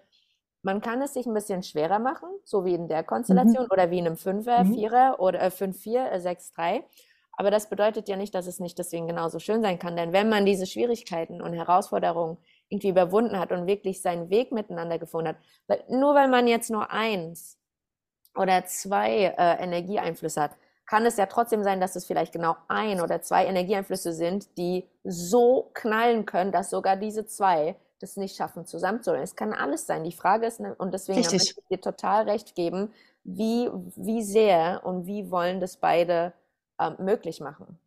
man 0.61 0.79
kann 0.79 1.01
es 1.01 1.13
sich 1.13 1.25
ein 1.25 1.33
bisschen 1.33 1.61
schwerer 1.61 1.99
machen, 1.99 2.29
so 2.45 2.63
wie 2.63 2.73
in 2.73 2.87
der 2.87 3.03
Konstellation 3.03 3.65
mhm. 3.65 3.71
oder 3.71 3.91
wie 3.91 3.99
in 3.99 4.07
einem 4.07 4.15
Fünfer, 4.15 4.63
mhm. 4.63 4.73
Vierer 4.73 5.17
oder 5.19 5.41
äh, 5.41 5.51
Fünf, 5.51 5.77
Vier, 5.77 6.09
äh, 6.09 6.21
Sechs, 6.21 6.51
Drei. 6.51 6.85
Aber 7.35 7.51
das 7.51 7.69
bedeutet 7.69 8.07
ja 8.07 8.15
nicht, 8.15 8.33
dass 8.33 8.47
es 8.47 8.59
nicht 8.59 8.77
deswegen 8.77 9.07
genauso 9.07 9.39
schön 9.39 9.61
sein 9.61 9.79
kann. 9.79 9.97
Denn 9.97 10.13
wenn 10.13 10.29
man 10.29 10.45
diese 10.45 10.65
Schwierigkeiten 10.65 11.41
und 11.41 11.53
Herausforderungen 11.53 12.37
irgendwie 12.69 12.89
überwunden 12.89 13.39
hat 13.39 13.51
und 13.51 13.67
wirklich 13.67 14.01
seinen 14.01 14.29
Weg 14.29 14.51
miteinander 14.51 14.99
gefunden 14.99 15.29
hat, 15.29 15.37
weil 15.67 15.83
nur 15.89 16.15
weil 16.15 16.29
man 16.29 16.47
jetzt 16.47 16.69
nur 16.69 16.91
eins 16.91 17.59
oder 18.35 18.65
zwei 18.65 19.33
äh, 19.37 19.63
Energieeinflüsse 19.63 20.41
hat, 20.41 20.51
kann 20.85 21.05
es 21.05 21.17
ja 21.17 21.25
trotzdem 21.27 21.63
sein, 21.63 21.79
dass 21.79 21.95
es 21.95 22.05
vielleicht 22.05 22.33
genau 22.33 22.55
ein 22.67 23.01
oder 23.01 23.21
zwei 23.21 23.45
Energieeinflüsse 23.45 24.13
sind, 24.13 24.57
die 24.57 24.85
so 25.03 25.71
knallen 25.73 26.25
können, 26.25 26.51
dass 26.51 26.69
sogar 26.69 26.97
diese 26.97 27.25
zwei 27.25 27.75
das 27.99 28.17
nicht 28.17 28.35
schaffen, 28.35 28.65
zusammenzuholen. 28.65 29.23
Es 29.23 29.35
kann 29.35 29.53
alles 29.53 29.87
sein. 29.87 30.03
Die 30.03 30.11
Frage 30.11 30.45
ist, 30.45 30.59
ne, 30.59 30.75
und 30.75 30.93
deswegen 30.93 31.19
möchte 31.19 31.37
ich 31.37 31.55
dir 31.69 31.79
total 31.79 32.29
recht 32.29 32.53
geben, 32.53 32.93
wie, 33.23 33.69
wie 33.95 34.21
sehr 34.21 34.81
und 34.83 35.07
wie 35.07 35.31
wollen 35.31 35.61
das 35.61 35.77
beide 35.77 36.33
äh, 36.77 36.91
möglich 37.01 37.39
machen. 37.39 37.79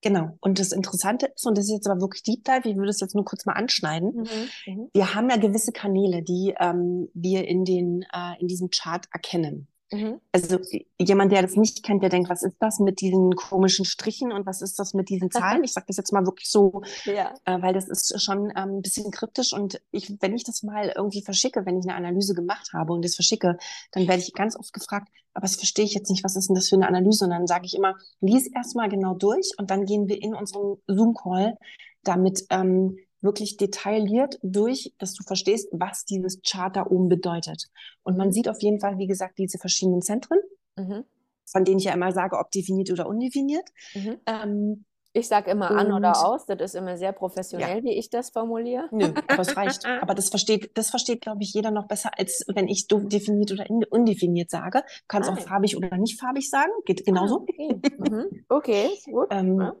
Genau. 0.00 0.36
Und 0.40 0.60
das 0.60 0.72
Interessante 0.72 1.26
ist, 1.26 1.46
und 1.46 1.58
das 1.58 1.64
ist 1.64 1.72
jetzt 1.72 1.88
aber 1.88 2.00
wirklich 2.00 2.22
Deep 2.22 2.44
Dive, 2.44 2.68
ich 2.68 2.76
würde 2.76 2.90
es 2.90 3.00
jetzt 3.00 3.14
nur 3.14 3.24
kurz 3.24 3.46
mal 3.46 3.54
anschneiden. 3.54 4.14
Mhm. 4.14 4.72
Mhm. 4.72 4.90
Wir 4.92 5.14
haben 5.14 5.28
ja 5.28 5.36
gewisse 5.36 5.72
Kanäle, 5.72 6.22
die 6.22 6.54
ähm, 6.58 7.08
wir 7.14 7.48
in, 7.48 7.64
den, 7.64 8.02
äh, 8.12 8.40
in 8.40 8.46
diesem 8.46 8.70
Chart 8.70 9.06
erkennen. 9.12 9.68
Mhm. 9.90 10.20
Also 10.32 10.58
jemand, 10.98 11.32
der 11.32 11.42
das 11.42 11.56
nicht 11.56 11.82
kennt, 11.82 12.02
der 12.02 12.10
denkt, 12.10 12.28
was 12.28 12.42
ist 12.42 12.56
das 12.60 12.78
mit 12.78 13.00
diesen 13.00 13.34
komischen 13.34 13.84
Strichen 13.84 14.32
und 14.32 14.44
was 14.44 14.60
ist 14.60 14.78
das 14.78 14.92
mit 14.92 15.08
diesen 15.08 15.30
Zahlen? 15.30 15.64
Ich 15.64 15.72
sage 15.72 15.86
das 15.88 15.96
jetzt 15.96 16.12
mal 16.12 16.26
wirklich 16.26 16.50
so, 16.50 16.82
ja. 17.04 17.34
äh, 17.44 17.62
weil 17.62 17.72
das 17.72 17.88
ist 17.88 18.22
schon 18.22 18.50
ähm, 18.50 18.76
ein 18.76 18.82
bisschen 18.82 19.10
kryptisch 19.10 19.52
und 19.52 19.80
ich, 19.90 20.14
wenn 20.20 20.34
ich 20.34 20.44
das 20.44 20.62
mal 20.62 20.92
irgendwie 20.94 21.22
verschicke, 21.22 21.64
wenn 21.64 21.78
ich 21.78 21.86
eine 21.88 21.94
Analyse 21.94 22.34
gemacht 22.34 22.70
habe 22.74 22.92
und 22.92 23.04
das 23.04 23.14
verschicke, 23.14 23.56
dann 23.92 24.06
werde 24.06 24.22
ich 24.22 24.34
ganz 24.34 24.56
oft 24.56 24.72
gefragt, 24.72 25.08
aber 25.32 25.46
das 25.46 25.56
verstehe 25.56 25.84
ich 25.84 25.94
jetzt 25.94 26.10
nicht, 26.10 26.24
was 26.24 26.36
ist 26.36 26.48
denn 26.48 26.56
das 26.56 26.68
für 26.68 26.76
eine 26.76 26.88
Analyse? 26.88 27.24
Und 27.24 27.30
dann 27.30 27.46
sage 27.46 27.64
ich 27.64 27.74
immer, 27.74 27.96
lies 28.20 28.46
erstmal 28.48 28.88
genau 28.88 29.14
durch 29.14 29.52
und 29.56 29.70
dann 29.70 29.86
gehen 29.86 30.08
wir 30.08 30.20
in 30.20 30.34
unseren 30.34 30.76
Zoom-Call 30.86 31.56
damit 32.02 32.44
ähm, 32.50 32.98
wirklich 33.20 33.56
detailliert 33.56 34.38
durch, 34.42 34.92
dass 34.98 35.14
du 35.14 35.22
verstehst, 35.24 35.68
was 35.72 36.04
dieses 36.04 36.40
Chart 36.42 36.74
da 36.74 36.86
oben 36.86 37.08
bedeutet. 37.08 37.66
Und 38.02 38.16
man 38.16 38.32
sieht 38.32 38.48
auf 38.48 38.62
jeden 38.62 38.80
Fall, 38.80 38.98
wie 38.98 39.06
gesagt, 39.06 39.38
diese 39.38 39.58
verschiedenen 39.58 40.02
Zentren, 40.02 40.38
mhm. 40.76 41.04
von 41.44 41.64
denen 41.64 41.78
ich 41.78 41.84
ja 41.84 41.94
immer 41.94 42.12
sage, 42.12 42.38
ob 42.38 42.50
definiert 42.50 42.90
oder 42.90 43.08
undefiniert. 43.08 43.68
Mhm. 43.94 44.18
Ähm, 44.26 44.84
ich 45.14 45.26
sage 45.26 45.50
immer 45.50 45.70
an 45.70 45.90
oder 45.92 46.24
aus, 46.24 46.46
das 46.46 46.60
ist 46.60 46.74
immer 46.74 46.96
sehr 46.96 47.12
professionell, 47.12 47.78
ja. 47.78 47.82
wie 47.82 47.94
ich 47.94 48.10
das 48.10 48.30
formuliere. 48.30 48.88
Nö, 48.92 49.12
aber 49.26 49.40
es 49.40 49.56
reicht. 49.56 49.84
aber 50.02 50.14
das 50.14 50.28
versteht, 50.28 50.70
das 50.74 50.90
versteht, 50.90 51.22
glaube 51.22 51.42
ich, 51.42 51.52
jeder 51.54 51.70
noch 51.70 51.88
besser, 51.88 52.10
als 52.16 52.44
wenn 52.46 52.68
ich 52.68 52.86
definiert 52.88 53.50
oder 53.50 53.64
undefiniert 53.90 54.50
sage. 54.50 54.80
Du 54.80 55.04
kannst 55.08 55.30
ah, 55.30 55.32
auch 55.32 55.40
farbig 55.40 55.76
oder 55.76 55.96
nicht 55.96 56.20
farbig 56.20 56.48
sagen, 56.50 56.70
geht 56.84 57.04
genauso. 57.04 57.38
Ah, 57.38 57.42
okay. 57.42 57.80
mhm. 57.98 58.44
okay, 58.48 58.90
gut. 59.10 59.26
Ähm, 59.30 59.60
ja. 59.60 59.76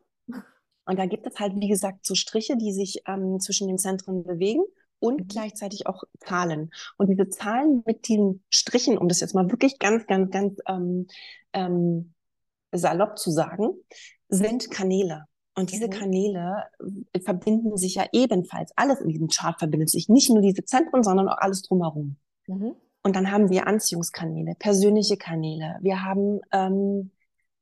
Und 0.88 0.98
da 0.98 1.04
gibt 1.04 1.26
es 1.26 1.38
halt, 1.38 1.52
wie 1.56 1.68
gesagt, 1.68 2.06
so 2.06 2.14
Striche, 2.14 2.56
die 2.56 2.72
sich 2.72 3.02
ähm, 3.06 3.40
zwischen 3.40 3.68
den 3.68 3.76
Zentren 3.76 4.24
bewegen 4.24 4.62
und 5.00 5.20
mhm. 5.20 5.28
gleichzeitig 5.28 5.86
auch 5.86 6.02
Zahlen. 6.18 6.70
Und 6.96 7.10
diese 7.10 7.28
Zahlen 7.28 7.82
mit 7.84 8.08
diesen 8.08 8.42
Strichen, 8.48 8.96
um 8.96 9.06
das 9.06 9.20
jetzt 9.20 9.34
mal 9.34 9.50
wirklich 9.50 9.78
ganz, 9.78 10.06
ganz, 10.06 10.30
ganz 10.30 10.58
ähm, 10.66 11.06
ähm, 11.52 12.14
salopp 12.72 13.18
zu 13.18 13.30
sagen, 13.30 13.74
sind 14.30 14.70
Kanäle. 14.70 15.26
Und 15.54 15.72
diese 15.72 15.88
mhm. 15.88 15.90
Kanäle 15.90 16.64
äh, 17.12 17.20
verbinden 17.20 17.76
sich 17.76 17.96
ja 17.96 18.06
ebenfalls. 18.12 18.72
Alles 18.74 19.00
in 19.00 19.08
diesem 19.08 19.28
Chart 19.28 19.58
verbindet 19.58 19.90
sich. 19.90 20.08
Nicht 20.08 20.30
nur 20.30 20.40
diese 20.40 20.64
Zentren, 20.64 21.02
sondern 21.02 21.28
auch 21.28 21.36
alles 21.36 21.60
drumherum. 21.60 22.16
Mhm. 22.46 22.74
Und 23.02 23.14
dann 23.14 23.30
haben 23.30 23.50
wir 23.50 23.66
Anziehungskanäle, 23.66 24.54
persönliche 24.58 25.18
Kanäle. 25.18 25.76
Wir 25.82 26.02
haben 26.02 26.40
ähm, 26.50 27.10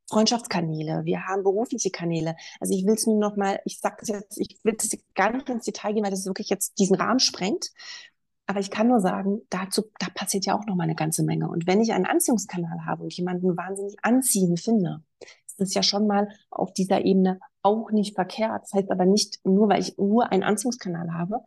Freundschaftskanäle, 0.09 1.05
wir 1.05 1.27
haben 1.27 1.42
berufliche 1.42 1.90
Kanäle. 1.90 2.37
Also 2.61 2.75
ich 2.75 2.87
will 2.87 2.95
es 2.95 3.07
nur 3.07 3.19
noch 3.19 3.37
mal, 3.37 3.61
ich 3.64 3.81
sage 3.81 3.97
das 4.01 4.09
jetzt, 4.09 4.38
ich 4.38 4.59
will 4.62 4.75
das 4.75 4.97
gar 5.14 5.33
nicht 5.33 5.49
ins 5.49 5.64
Detail 5.64 5.95
gehen, 5.95 6.05
weil 6.05 6.11
das 6.11 6.27
wirklich 6.27 6.49
jetzt 6.49 6.79
diesen 6.79 6.97
Rahmen 6.97 7.19
sprengt. 7.19 7.71
Aber 8.47 8.61
ich 8.61 8.71
kann 8.71 8.87
nur 8.87 9.01
sagen, 9.01 9.42
dazu, 9.51 9.83
da 9.99 10.07
passiert 10.14 10.47
ja 10.47 10.57
auch 10.57 10.64
noch 10.66 10.77
mal 10.77 10.85
eine 10.85 10.95
ganze 10.95 11.25
Menge. 11.25 11.49
Und 11.49 11.66
wenn 11.66 11.81
ich 11.81 11.92
einen 11.92 12.07
Anziehungskanal 12.07 12.85
habe 12.87 13.03
und 13.03 13.12
jemanden 13.12 13.57
wahnsinnig 13.57 13.97
anziehend 14.03 14.61
finde, 14.61 15.03
Das 15.59 15.69
ist 15.69 15.75
ja 15.75 15.83
schon 15.83 16.07
mal 16.07 16.29
auf 16.51 16.73
dieser 16.73 17.05
Ebene 17.05 17.40
auch 17.62 17.90
nicht 17.90 18.14
verkehrt. 18.14 18.62
Das 18.62 18.73
heißt 18.73 18.90
aber 18.90 19.05
nicht, 19.05 19.40
nur 19.45 19.69
weil 19.69 19.81
ich 19.81 19.99
nur 19.99 20.31
einen 20.31 20.45
Anziehungskanal 20.45 21.12
habe 21.12 21.40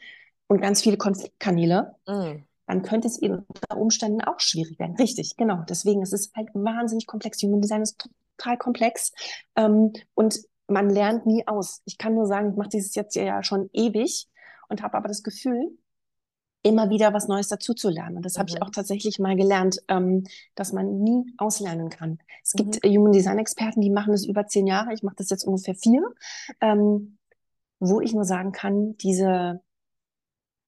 und 0.48 0.62
ganz 0.62 0.82
viele 0.82 0.98
Konfliktkanäle, 0.98 1.96
mm. 2.06 2.44
dann 2.68 2.82
könnte 2.82 3.08
es 3.08 3.22
eben 3.22 3.46
unter 3.48 3.78
Umständen 3.78 4.22
auch 4.22 4.40
schwierig 4.40 4.80
werden. 4.80 4.96
Richtig, 4.98 5.38
genau. 5.38 5.64
Deswegen 5.70 6.02
ist 6.02 6.14
es 6.14 6.32
halt 6.36 6.50
wahnsinnig 6.54 7.08
komplex. 7.08 7.42
Human 7.42 7.62
Design 7.62 7.84
ist 7.84 8.10
total 8.40 8.58
komplex 8.58 9.12
ähm, 9.56 9.94
und 10.14 10.40
man 10.68 10.90
lernt 10.90 11.26
nie 11.26 11.48
aus. 11.48 11.82
Ich 11.86 11.98
kann 11.98 12.14
nur 12.14 12.28
sagen, 12.28 12.52
ich 12.52 12.58
mache 12.58 12.70
dieses 12.70 12.96
jetzt 12.96 13.16
ja 13.16 13.44
schon 13.44 13.70
ewig 13.74 14.28
und 14.70 14.82
habe 14.84 14.98
aber 14.98 15.08
das 15.08 15.24
Gefühl, 15.24 15.78
immer 16.62 16.90
wieder 16.90 17.14
was 17.14 17.28
Neues 17.28 17.48
dazuzulernen. 17.48 18.18
Und 18.18 18.26
das 18.26 18.36
mhm. 18.36 18.40
habe 18.40 18.50
ich 18.50 18.56
mhm. 18.56 18.64
auch 18.64 18.70
tatsächlich 18.70 19.20
mal 19.20 19.36
gelernt, 19.36 19.82
ähm, 19.88 20.26
dass 20.56 20.74
man 20.74 21.00
nie 21.02 21.34
auslernen 21.38 21.90
kann. 21.90 22.20
Es 22.44 22.54
mhm. 22.54 22.72
gibt 22.72 22.86
Human 22.86 23.12
Design 23.12 23.40
Experten, 23.40 23.82
die 23.82 23.90
machen 23.90 24.12
das 24.12 24.26
über 24.26 24.48
zehn 24.48 24.68
Jahre. 24.68 24.94
Ich 24.94 25.04
mache 25.04 25.16
das 25.18 25.30
jetzt 25.30 25.46
ungefähr 25.46 25.76
vier, 25.76 26.04
ähm, 26.62 27.18
wo 27.80 28.02
ich 28.02 28.14
nur 28.14 28.26
sagen 28.26 28.52
kann, 28.52 28.98
diese 28.98 29.62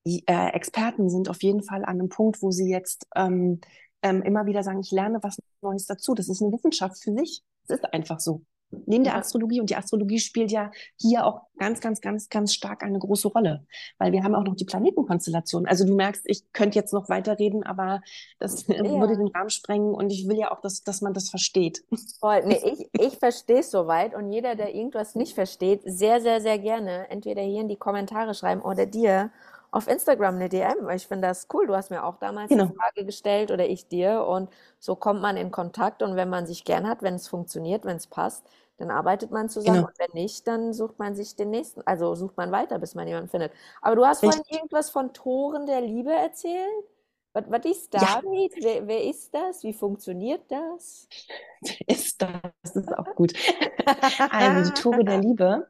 die, 0.06 0.24
äh, 0.28 0.50
Experten 0.54 1.10
sind 1.10 1.30
auf 1.30 1.44
jeden 1.44 1.62
Fall 1.62 1.84
an 1.84 2.00
einem 2.00 2.10
Punkt, 2.10 2.42
wo 2.42 2.52
sie 2.52 2.70
jetzt 2.70 3.06
ähm, 3.16 3.60
ähm, 4.02 4.24
immer 4.24 4.46
wieder 4.46 4.64
sagen, 4.64 4.80
ich 4.80 4.92
lerne 4.92 5.20
was 5.22 5.38
Neues 5.62 5.86
dazu. 5.86 6.16
Das 6.16 6.28
ist 6.28 6.42
eine 6.42 6.52
Wissenschaft 6.52 7.04
für 7.04 7.14
sich. 7.14 7.44
Es 7.64 7.72
ist 7.72 7.94
einfach 7.94 8.20
so 8.20 8.42
neben 8.86 9.04
der 9.04 9.16
Astrologie 9.16 9.60
und 9.60 9.70
die 9.70 9.76
Astrologie 9.76 10.20
spielt 10.20 10.52
ja 10.52 10.72
hier 11.00 11.26
auch 11.26 11.42
ganz, 11.58 11.80
ganz, 11.80 12.02
ganz, 12.02 12.30
ganz 12.30 12.54
stark 12.54 12.84
eine 12.84 13.00
große 13.00 13.28
Rolle, 13.28 13.66
weil 14.00 14.12
wir 14.12 14.24
haben 14.24 14.36
auch 14.36 14.44
noch 14.44 14.56
die 14.56 14.66
Planetenkonstellation. 14.66 15.68
Also 15.68 15.86
du 15.86 15.96
merkst, 15.96 16.24
ich 16.26 16.52
könnte 16.54 16.80
jetzt 16.80 16.94
noch 16.94 17.10
weiterreden, 17.10 17.64
aber 17.64 18.02
das 18.40 18.66
ja. 18.68 18.84
würde 18.84 19.18
den 19.18 19.28
Rahmen 19.28 19.50
sprengen 19.50 19.94
und 19.94 20.12
ich 20.12 20.28
will 20.28 20.38
ja 20.38 20.52
auch, 20.52 20.62
dass, 20.62 20.84
dass 20.84 21.02
man 21.02 21.14
das 21.14 21.30
versteht. 21.30 21.84
Voll. 22.20 22.44
Nee, 22.46 22.62
ich, 22.66 22.90
ich 23.00 23.20
verstehe 23.20 23.60
es 23.60 23.72
soweit 23.72 24.16
und 24.16 24.32
jeder, 24.32 24.56
der 24.56 24.74
irgendwas 24.74 25.16
nicht 25.16 25.36
versteht, 25.36 25.82
sehr, 25.86 26.22
sehr, 26.22 26.42
sehr 26.42 26.60
gerne 26.60 27.10
entweder 27.10 27.42
hier 27.42 27.62
in 27.62 27.70
die 27.70 27.78
Kommentare 27.78 28.34
schreiben 28.34 28.62
oder 28.62 28.86
dir 28.86 29.32
auf 29.72 29.88
Instagram 29.88 30.36
eine 30.36 30.50
DM. 30.50 30.90
Ich 30.90 31.08
finde 31.08 31.30
das 31.30 31.48
cool. 31.54 31.66
Du 31.66 31.76
hast 31.76 31.90
mir 31.90 32.04
auch 32.04 32.18
damals 32.18 32.50
genau. 32.50 32.66
die 32.66 32.76
Frage 32.76 33.06
gestellt 33.06 33.52
oder 33.52 33.68
ich 33.68 33.88
dir 33.88 34.26
und 34.26 34.50
so 34.80 34.96
kommt 34.96 35.22
man 35.22 35.38
in 35.38 35.50
Kontakt 35.50 36.04
und 36.04 36.16
wenn 36.16 36.30
man 36.30 36.46
sich 36.46 36.66
gern 36.66 36.88
hat, 36.88 37.02
wenn 37.02 37.16
es 37.16 37.28
funktioniert, 37.28 37.86
wenn 37.86 37.98
es 37.98 38.08
passt, 38.08 38.46
dann 38.78 38.92
arbeitet 38.92 39.32
man 39.32 39.48
zusammen 39.48 39.78
genau. 39.78 39.88
und 39.88 40.00
wenn 40.00 40.22
nicht, 40.22 40.48
dann 40.48 40.74
sucht 40.74 41.00
man 41.00 41.16
sich 41.16 41.36
den 41.36 41.52
nächsten, 41.52 41.82
also 41.86 42.16
sucht 42.16 42.36
man 42.36 42.52
weiter, 42.52 42.80
bis 42.80 42.96
man 42.96 43.08
jemanden 43.08 43.30
findet. 43.30 43.54
Aber 43.82 43.96
du 43.96 44.06
hast 44.06 44.22
vorhin 44.22 44.44
irgendwas 44.50 44.90
von 44.90 45.14
Toren 45.14 45.66
der 45.66 45.82
Liebe 45.82 46.12
erzählt? 46.12 46.86
Was, 47.34 47.46
was 47.48 47.66
ist 47.66 47.94
damit? 47.94 48.58
Ja. 48.58 48.64
Wer, 48.64 48.88
wer, 48.88 49.04
ist 49.06 49.34
das? 49.34 49.64
Wie 49.64 49.72
funktioniert 49.72 50.42
das? 50.50 51.08
Wer 51.62 51.96
ist 51.96 52.22
das? 52.22 52.42
Das 52.64 52.76
ist 52.76 52.98
auch 52.98 53.16
gut. 53.16 53.34
also 54.32 54.70
die 54.70 54.82
Tore 54.82 55.06
der 55.06 55.20
Liebe, 55.20 55.68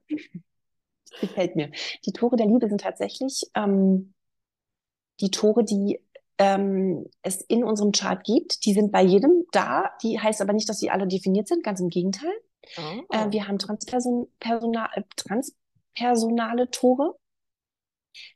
gefällt 1.21 1.55
mir. 1.55 1.71
Die 2.05 2.11
Tore 2.11 2.35
der 2.35 2.47
Liebe 2.47 2.67
sind 2.67 2.81
tatsächlich 2.81 3.49
ähm, 3.55 4.13
die 5.21 5.31
Tore, 5.31 5.63
die 5.63 5.99
ähm, 6.37 7.05
es 7.21 7.41
in 7.41 7.63
unserem 7.63 7.91
Chart 7.91 8.23
gibt. 8.23 8.65
Die 8.65 8.73
sind 8.73 8.91
bei 8.91 9.03
jedem 9.03 9.45
da. 9.51 9.91
Die 10.01 10.19
heißt 10.19 10.41
aber 10.41 10.53
nicht, 10.53 10.67
dass 10.67 10.79
sie 10.79 10.89
alle 10.89 11.07
definiert 11.07 11.47
sind. 11.47 11.63
Ganz 11.63 11.79
im 11.79 11.89
Gegenteil. 11.89 12.33
Oh. 12.77 13.01
Äh, 13.15 13.31
wir 13.31 13.47
haben 13.47 13.59
Transperson 13.59 14.27
Personal, 14.39 14.89
transpersonale 15.15 16.69
Tore. 16.71 17.15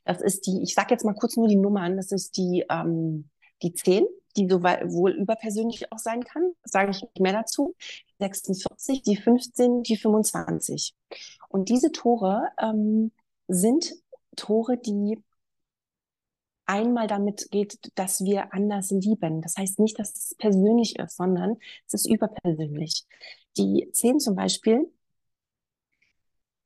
Das 0.04 0.22
ist 0.22 0.46
die, 0.46 0.62
ich 0.62 0.74
sage 0.74 0.92
jetzt 0.92 1.04
mal 1.04 1.14
kurz 1.14 1.36
nur 1.36 1.48
die 1.48 1.56
Nummern, 1.56 1.96
das 1.96 2.12
ist 2.12 2.36
die, 2.36 2.64
ähm, 2.70 3.28
die 3.62 3.74
10, 3.74 4.06
die 4.36 4.48
sowohl 4.48 5.12
überpersönlich 5.12 5.92
auch 5.92 5.98
sein 5.98 6.24
kann, 6.24 6.52
sage 6.64 6.90
ich 6.90 7.02
nicht 7.02 7.20
mehr 7.20 7.32
dazu, 7.32 7.74
46, 8.18 9.02
die 9.02 9.16
15, 9.16 9.82
die 9.82 9.96
25. 9.96 10.94
Und 11.48 11.68
diese 11.68 11.92
Tore 11.92 12.48
ähm, 12.60 13.12
sind 13.48 13.94
Tore, 14.36 14.76
die 14.78 15.22
einmal 16.66 17.06
damit 17.06 17.50
geht, 17.50 17.78
dass 17.94 18.24
wir 18.24 18.52
anders 18.52 18.90
lieben. 18.90 19.40
Das 19.40 19.56
heißt 19.56 19.78
nicht, 19.78 19.98
dass 19.98 20.14
es 20.14 20.34
persönlich 20.36 20.98
ist, 20.98 21.16
sondern 21.16 21.56
es 21.86 21.94
ist 21.94 22.06
überpersönlich. 22.06 23.04
Die 23.56 23.88
Zehn 23.92 24.20
zum 24.20 24.34
Beispiel 24.34 24.90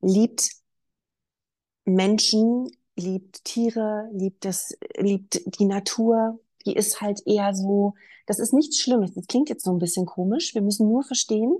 liebt 0.01 0.49
Menschen, 1.85 2.69
liebt 2.95 3.43
Tiere, 3.45 4.09
liebt 4.13 4.45
das, 4.45 4.77
liebt 4.97 5.59
die 5.59 5.65
Natur. 5.65 6.39
Die 6.65 6.73
ist 6.73 7.01
halt 7.01 7.21
eher 7.25 7.53
so, 7.53 7.93
das 8.25 8.39
ist 8.39 8.53
nichts 8.53 8.79
Schlimmes. 8.79 9.13
Das 9.13 9.27
klingt 9.27 9.49
jetzt 9.49 9.63
so 9.63 9.71
ein 9.71 9.79
bisschen 9.79 10.05
komisch. 10.05 10.53
Wir 10.53 10.61
müssen 10.61 10.87
nur 10.87 11.03
verstehen, 11.03 11.55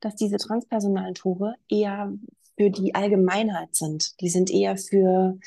dass 0.00 0.16
diese 0.16 0.36
transpersonalen 0.36 1.14
Tore 1.14 1.54
eher 1.68 2.12
für 2.56 2.70
die 2.70 2.94
Allgemeinheit 2.94 3.74
sind. 3.74 4.20
Die 4.20 4.28
sind 4.28 4.50
eher 4.50 4.76
für, 4.76 5.38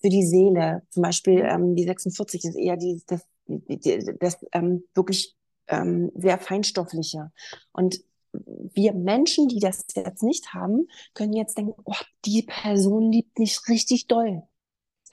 für 0.00 0.08
die 0.08 0.26
Seele. 0.26 0.82
Zum 0.90 1.02
Beispiel 1.02 1.40
ähm, 1.40 1.76
die 1.76 1.84
46 1.84 2.44
ist 2.44 2.56
eher 2.56 2.76
die, 2.76 3.02
das, 3.06 3.26
die, 3.46 4.16
das 4.18 4.38
ähm, 4.52 4.84
wirklich 4.94 5.36
ähm, 5.68 6.10
sehr 6.14 6.38
feinstoffliche. 6.38 7.30
Und 7.72 8.00
wir 8.74 8.92
Menschen, 8.92 9.48
die 9.48 9.60
das 9.60 9.86
jetzt 9.94 10.22
nicht 10.22 10.52
haben, 10.52 10.88
können 11.14 11.32
jetzt 11.32 11.56
denken, 11.56 11.74
oh, 11.84 11.94
die 12.24 12.42
Person 12.42 13.10
liebt 13.10 13.38
mich 13.38 13.58
richtig 13.68 14.06
doll. 14.08 14.42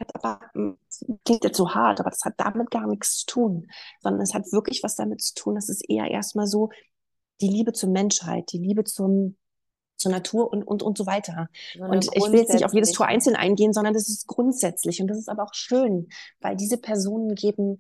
Hat 0.04 0.16
aber, 0.16 0.40
hm, 0.54 0.78
klingt 1.24 1.44
jetzt 1.44 1.58
so 1.58 1.74
hart, 1.74 2.00
aber 2.00 2.10
das 2.10 2.26
hat 2.26 2.34
damit 2.38 2.72
gar 2.72 2.88
nichts 2.88 3.20
zu 3.20 3.26
tun, 3.26 3.68
sondern 4.02 4.22
es 4.22 4.34
hat 4.34 4.52
wirklich 4.52 4.84
was 4.84 4.96
damit 4.96 5.22
zu 5.22 5.34
tun, 5.34 5.56
dass 5.56 5.70
es 5.70 5.82
eher 5.82 6.10
erstmal 6.10 6.48
so 6.48 6.70
die 7.42 7.48
Liebe 7.48 7.74
zur 7.74 7.90
Menschheit, 7.90 8.52
die 8.52 8.58
Liebe 8.58 8.84
zum, 8.84 9.38
zur 9.98 10.12
Natur 10.12 10.52
und, 10.52 10.64
und, 10.64 10.84
und 10.84 10.98
so 10.98 11.06
weiter. 11.06 11.48
So 11.74 11.84
und 11.84 12.06
ich 12.14 12.24
will 12.24 12.40
jetzt 12.40 12.54
nicht 12.54 12.66
auf 12.66 12.74
jedes 12.74 12.92
Tor 12.92 13.06
einzeln 13.06 13.36
eingehen, 13.36 13.74
sondern 13.74 13.94
das 13.94 14.10
ist 14.10 14.28
grundsätzlich 14.28 15.02
und 15.02 15.08
das 15.08 15.18
ist 15.18 15.30
aber 15.30 15.44
auch 15.44 15.54
schön, 15.54 16.10
weil 16.42 16.56
diese 16.56 16.78
Personen 16.78 17.36
geben 17.36 17.78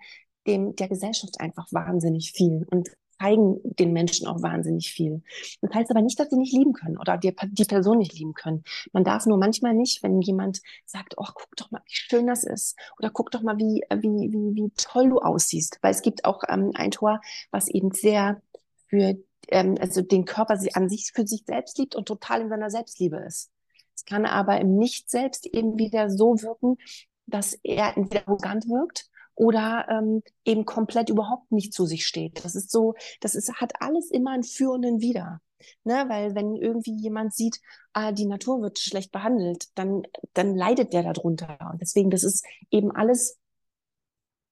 dem, 0.48 0.76
der 0.76 0.88
Gesellschaft 0.88 1.40
einfach 1.40 1.68
wahnsinnig 1.72 2.32
viel. 2.34 2.66
Und 2.72 2.90
zeigen 3.19 3.60
den 3.63 3.93
Menschen 3.93 4.28
auch 4.28 4.41
wahnsinnig 4.41 4.91
viel. 4.91 5.21
Das 5.62 5.73
heißt 5.73 5.91
aber 5.91 6.02
nicht, 6.02 6.19
dass 6.19 6.30
sie 6.30 6.38
nicht 6.38 6.54
lieben 6.54 6.73
können 6.73 6.97
oder 6.97 7.17
die, 7.17 7.36
die 7.52 7.65
Person 7.65 7.97
nicht 7.97 8.13
lieben 8.13 8.34
können. 8.34 8.63
Man 8.91 9.04
darf 9.04 9.26
nur 9.26 9.38
manchmal 9.38 9.73
nicht, 9.73 10.04
wenn 10.04 10.21
jemand 10.21 10.62
sagt, 10.86 11.15
oh, 11.17 11.28
guck 11.34 11.56
doch 11.56 11.71
mal, 11.71 11.82
wie 11.86 11.93
schön 11.93 12.28
das 12.28 12.43
ist 12.43 12.78
oder 12.99 13.10
guck 13.10 13.32
doch 13.32 13.41
mal, 13.41 13.58
wie, 13.58 13.84
wie, 13.89 14.32
wie, 14.32 14.56
wie 14.56 14.71
toll 14.76 15.10
du 15.10 15.19
aussiehst. 15.19 15.80
Weil 15.82 15.91
es 15.91 16.02
gibt 16.02 16.26
auch 16.26 16.43
ähm, 16.49 16.71
ein 16.76 16.91
Tor, 16.91 17.21
was 17.52 17.67
eben 17.67 17.91
sehr 17.91 18.41
für, 18.88 19.17
ähm, 19.49 19.76
also 19.80 20.02
den 20.02 20.26
Körper 20.26 20.58
an 20.73 20.89
sich 20.89 21.12
für 21.13 21.26
sich 21.28 21.43
selbst 21.45 21.78
liebt 21.78 21.95
und 21.95 22.08
total 22.08 22.41
in 22.41 22.49
seiner 22.49 22.69
Selbstliebe 22.69 23.17
ist. 23.17 23.49
Es 23.95 24.06
kann 24.06 24.26
aber 24.26 24.60
im 24.60 24.76
Nicht-Selbst 24.78 25.45
eben 25.45 25.78
wieder 25.78 26.10
so 26.10 26.41
wirken, 26.41 26.78
dass 27.26 27.54
er 27.63 27.95
entweder 27.95 28.28
arrogant 28.28 28.67
wirkt 28.67 29.10
oder 29.36 29.88
ähm, 29.89 30.22
eben 30.46 30.65
komplett 30.65 31.10
überhaupt 31.10 31.52
nicht 31.52 31.74
zu 31.74 31.86
sich 31.86 32.06
steht. 32.06 32.43
Das 32.46 32.56
ist 32.56 32.72
so, 32.72 32.96
das 33.22 33.36
ist, 33.36 33.54
hat 33.56 33.74
alles 33.80 34.12
immer 34.12 34.32
ein 34.32 34.43
Für 34.43 34.72
und 34.72 34.86
ein 34.86 35.02
Wider. 35.02 35.41
Ne? 35.84 36.06
Weil 36.08 36.36
wenn 36.36 36.56
irgendwie 36.56 36.96
jemand 36.96 37.34
sieht, 37.34 37.60
ah, 37.93 38.12
die 38.12 38.26
Natur 38.26 38.62
wird 38.62 38.80
schlecht 38.80 39.12
behandelt, 39.12 39.67
dann, 39.76 40.04
dann 40.34 40.56
leidet 40.56 40.93
der 40.93 41.04
darunter. 41.04 41.58
Und 41.72 41.82
deswegen, 41.82 42.10
das 42.10 42.24
ist 42.24 42.46
eben 42.69 42.91
alles, 42.91 43.38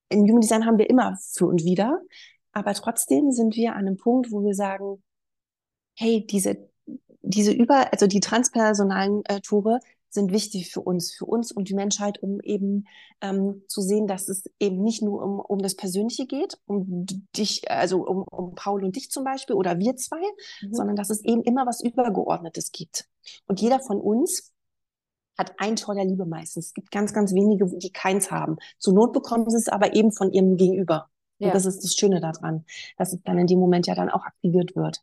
im 0.09 0.21
Human 0.21 0.41
Design 0.41 0.65
haben 0.65 0.77
wir 0.77 0.89
immer 0.89 1.17
für 1.21 1.47
und 1.47 1.63
wider, 1.63 2.01
aber 2.53 2.73
trotzdem 2.73 3.31
sind 3.31 3.55
wir 3.55 3.73
an 3.73 3.87
einem 3.87 3.97
Punkt, 3.97 4.31
wo 4.31 4.43
wir 4.43 4.53
sagen, 4.53 5.01
hey, 5.95 6.25
diese, 6.25 6.69
diese 7.21 7.51
über, 7.51 7.91
also 7.91 8.07
die 8.07 8.19
transpersonalen 8.19 9.23
äh, 9.25 9.41
Tore 9.41 9.79
sind 10.13 10.31
wichtig 10.31 10.71
für 10.71 10.81
uns, 10.81 11.13
für 11.13 11.25
uns 11.25 11.51
und 11.51 11.69
die 11.69 11.73
Menschheit, 11.73 12.21
um 12.21 12.39
eben 12.41 12.85
ähm, 13.21 13.63
zu 13.67 13.81
sehen, 13.81 14.07
dass 14.07 14.27
es 14.29 14.43
eben 14.59 14.81
nicht 14.81 15.01
nur 15.01 15.23
um, 15.23 15.39
um 15.39 15.59
das 15.59 15.75
Persönliche 15.75 16.25
geht, 16.25 16.57
um 16.65 17.05
dich, 17.35 17.69
also 17.69 18.05
um, 18.05 18.23
um 18.23 18.55
Paul 18.55 18.83
und 18.83 18.95
dich 18.95 19.09
zum 19.09 19.23
Beispiel 19.23 19.55
oder 19.55 19.79
wir 19.79 19.95
zwei, 19.95 20.21
mhm. 20.61 20.73
sondern 20.73 20.95
dass 20.95 21.09
es 21.09 21.23
eben 21.23 21.43
immer 21.43 21.65
was 21.65 21.81
Übergeordnetes 21.81 22.71
gibt. 22.71 23.07
Und 23.47 23.61
jeder 23.61 23.79
von 23.79 23.99
uns 23.99 24.51
hat 25.37 25.53
ein 25.57 25.75
Tor 25.75 25.95
der 25.95 26.05
Liebe 26.05 26.25
meistens. 26.25 26.67
Es 26.67 26.73
gibt 26.73 26.91
ganz, 26.91 27.13
ganz 27.13 27.33
wenige, 27.33 27.65
die 27.65 27.91
keins 27.91 28.31
haben. 28.31 28.57
Zur 28.79 28.93
Not 28.93 29.13
bekommen 29.13 29.49
sie 29.49 29.57
es 29.57 29.69
aber 29.69 29.95
eben 29.95 30.11
von 30.11 30.31
ihrem 30.31 30.57
Gegenüber. 30.57 31.10
Ja. 31.41 31.47
Und 31.47 31.55
das 31.55 31.65
ist 31.65 31.83
das 31.83 31.95
Schöne 31.95 32.21
daran, 32.21 32.65
dass 32.97 33.13
es 33.13 33.21
dann 33.23 33.39
in 33.39 33.47
dem 33.47 33.59
Moment 33.59 33.87
ja 33.87 33.95
dann 33.95 34.09
auch 34.09 34.23
aktiviert 34.23 34.75
wird. 34.75 35.01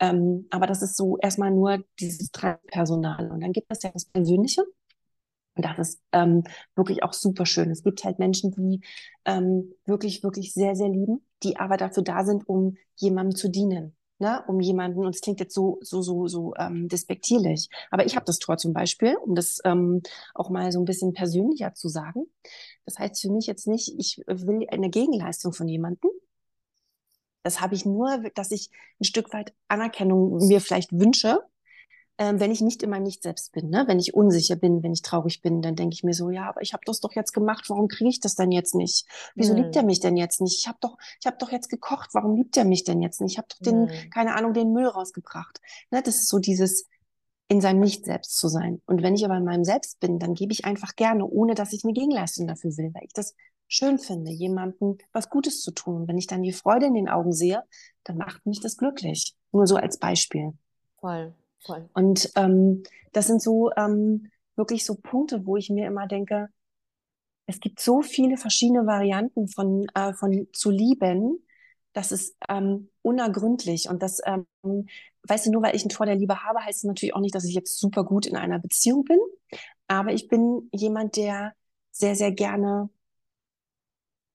Ähm, 0.00 0.46
aber 0.50 0.66
das 0.66 0.82
ist 0.82 0.96
so 0.96 1.16
erstmal 1.18 1.52
nur 1.52 1.84
dieses 2.00 2.30
Personal. 2.30 3.30
Und 3.30 3.40
dann 3.40 3.52
gibt 3.52 3.68
es 3.70 3.84
ja 3.84 3.90
das 3.90 4.04
Persönliche. 4.04 4.62
Und 5.54 5.64
das 5.64 5.78
ist 5.78 6.02
ähm, 6.12 6.42
wirklich 6.74 7.04
auch 7.04 7.12
super 7.12 7.46
schön. 7.46 7.70
Es 7.70 7.84
gibt 7.84 8.04
halt 8.04 8.18
Menschen, 8.18 8.50
die 8.50 8.80
ähm, 9.24 9.72
wirklich, 9.84 10.24
wirklich 10.24 10.52
sehr, 10.52 10.74
sehr 10.74 10.88
lieben, 10.88 11.24
die 11.44 11.56
aber 11.56 11.76
dafür 11.76 12.02
da 12.02 12.24
sind, 12.24 12.48
um 12.48 12.76
jemandem 12.96 13.36
zu 13.36 13.48
dienen 13.48 13.96
ne, 14.18 14.42
um 14.46 14.60
jemanden, 14.60 15.04
und 15.04 15.14
es 15.14 15.20
klingt 15.20 15.40
jetzt 15.40 15.54
so, 15.54 15.78
so, 15.82 16.02
so, 16.02 16.26
so 16.26 16.54
ähm, 16.58 16.88
despektierlich, 16.88 17.68
aber 17.90 18.06
ich 18.06 18.16
habe 18.16 18.26
das 18.26 18.38
Tor 18.38 18.56
zum 18.56 18.72
Beispiel, 18.72 19.16
um 19.16 19.34
das 19.34 19.58
ähm, 19.64 20.02
auch 20.34 20.50
mal 20.50 20.72
so 20.72 20.80
ein 20.80 20.84
bisschen 20.84 21.12
persönlicher 21.12 21.74
zu 21.74 21.88
sagen. 21.88 22.26
Das 22.84 22.98
heißt 22.98 23.20
für 23.20 23.30
mich 23.30 23.46
jetzt 23.46 23.66
nicht, 23.66 23.94
ich 23.98 24.22
will 24.26 24.66
eine 24.70 24.90
Gegenleistung 24.90 25.52
von 25.52 25.68
jemandem. 25.68 26.10
Das 27.42 27.60
habe 27.60 27.74
ich 27.74 27.84
nur, 27.84 28.24
dass 28.34 28.50
ich 28.50 28.70
ein 29.00 29.04
Stück 29.04 29.32
weit 29.32 29.54
Anerkennung 29.68 30.46
mir 30.48 30.60
vielleicht 30.60 30.92
wünsche, 30.92 31.40
ähm, 32.18 32.40
wenn 32.40 32.50
ich 32.50 32.60
nicht 32.60 32.82
in 32.82 32.90
meinem 32.90 33.02
Nicht-Selbst 33.02 33.52
bin, 33.52 33.68
ne? 33.68 33.84
wenn 33.86 33.98
ich 33.98 34.14
unsicher 34.14 34.56
bin, 34.56 34.82
wenn 34.82 34.92
ich 34.92 35.02
traurig 35.02 35.42
bin, 35.42 35.60
dann 35.60 35.76
denke 35.76 35.94
ich 35.94 36.02
mir 36.02 36.14
so, 36.14 36.30
ja, 36.30 36.48
aber 36.48 36.62
ich 36.62 36.72
habe 36.72 36.82
das 36.86 37.00
doch 37.00 37.12
jetzt 37.12 37.32
gemacht, 37.32 37.68
warum 37.68 37.88
kriege 37.88 38.08
ich 38.08 38.20
das 38.20 38.34
denn 38.34 38.52
jetzt 38.52 38.74
nicht? 38.74 39.06
Wieso 39.34 39.54
hm. 39.54 39.62
liebt 39.62 39.76
er 39.76 39.82
mich 39.82 40.00
denn 40.00 40.16
jetzt 40.16 40.40
nicht? 40.40 40.58
Ich 40.58 40.66
habe 40.66 40.78
doch, 40.80 40.96
ich 41.20 41.26
habe 41.26 41.36
doch 41.38 41.52
jetzt 41.52 41.68
gekocht, 41.68 42.10
warum 42.14 42.34
liebt 42.36 42.56
er 42.56 42.64
mich 42.64 42.84
denn 42.84 43.02
jetzt 43.02 43.20
nicht? 43.20 43.32
Ich 43.32 43.38
habe 43.38 43.48
doch 43.48 43.58
den, 43.58 43.88
hm. 43.88 44.10
keine 44.10 44.34
Ahnung, 44.34 44.54
den 44.54 44.72
Müll 44.72 44.86
rausgebracht. 44.86 45.60
Ne? 45.90 46.02
Das 46.02 46.16
ist 46.16 46.28
so 46.28 46.38
dieses 46.38 46.86
in 47.48 47.60
seinem 47.60 47.80
Nicht-Selbst 47.80 48.38
zu 48.38 48.48
sein. 48.48 48.82
Und 48.86 49.02
wenn 49.02 49.14
ich 49.14 49.24
aber 49.24 49.36
in 49.36 49.44
meinem 49.44 49.64
Selbst 49.64 50.00
bin, 50.00 50.18
dann 50.18 50.34
gebe 50.34 50.52
ich 50.52 50.64
einfach 50.64 50.96
gerne, 50.96 51.24
ohne 51.24 51.54
dass 51.54 51.72
ich 51.72 51.84
eine 51.84 51.92
Gegenleistung 51.92 52.46
dafür 52.46 52.76
will, 52.76 52.90
weil 52.92 53.04
ich 53.04 53.12
das 53.12 53.34
schön 53.68 53.98
finde, 53.98 54.30
jemandem 54.32 54.98
was 55.12 55.28
Gutes 55.28 55.62
zu 55.62 55.70
tun. 55.70 55.96
Und 55.96 56.08
wenn 56.08 56.18
ich 56.18 56.26
dann 56.26 56.42
die 56.42 56.52
Freude 56.52 56.86
in 56.86 56.94
den 56.94 57.08
Augen 57.08 57.32
sehe, 57.32 57.62
dann 58.04 58.16
macht 58.16 58.46
mich 58.46 58.60
das 58.60 58.76
glücklich. 58.76 59.36
Nur 59.52 59.66
so 59.66 59.76
als 59.76 59.98
Beispiel. 59.98 60.54
Voll. 60.98 61.34
Voll. 61.64 61.88
Und 61.94 62.30
ähm, 62.36 62.82
das 63.12 63.26
sind 63.26 63.42
so 63.42 63.70
ähm, 63.76 64.30
wirklich 64.56 64.84
so 64.84 64.94
Punkte, 64.96 65.46
wo 65.46 65.56
ich 65.56 65.70
mir 65.70 65.86
immer 65.86 66.06
denke, 66.06 66.48
es 67.46 67.60
gibt 67.60 67.80
so 67.80 68.02
viele 68.02 68.36
verschiedene 68.36 68.86
Varianten 68.86 69.48
von, 69.48 69.86
äh, 69.94 70.12
von 70.12 70.48
zu 70.52 70.70
lieben, 70.70 71.38
das 71.92 72.12
ist 72.12 72.36
ähm, 72.48 72.90
unergründlich. 73.02 73.88
Und 73.88 74.02
das, 74.02 74.20
ähm, 74.26 74.46
weißt 75.22 75.46
du, 75.46 75.52
nur 75.52 75.62
weil 75.62 75.74
ich 75.74 75.84
ein 75.84 75.88
Tor 75.88 76.06
der 76.06 76.16
Liebe 76.16 76.42
habe, 76.44 76.62
heißt 76.62 76.78
es 76.78 76.84
natürlich 76.84 77.14
auch 77.14 77.20
nicht, 77.20 77.34
dass 77.34 77.44
ich 77.44 77.54
jetzt 77.54 77.78
super 77.78 78.04
gut 78.04 78.26
in 78.26 78.36
einer 78.36 78.58
Beziehung 78.58 79.04
bin. 79.04 79.18
Aber 79.86 80.12
ich 80.12 80.28
bin 80.28 80.68
jemand, 80.72 81.16
der 81.16 81.54
sehr, 81.92 82.14
sehr 82.14 82.32
gerne 82.32 82.90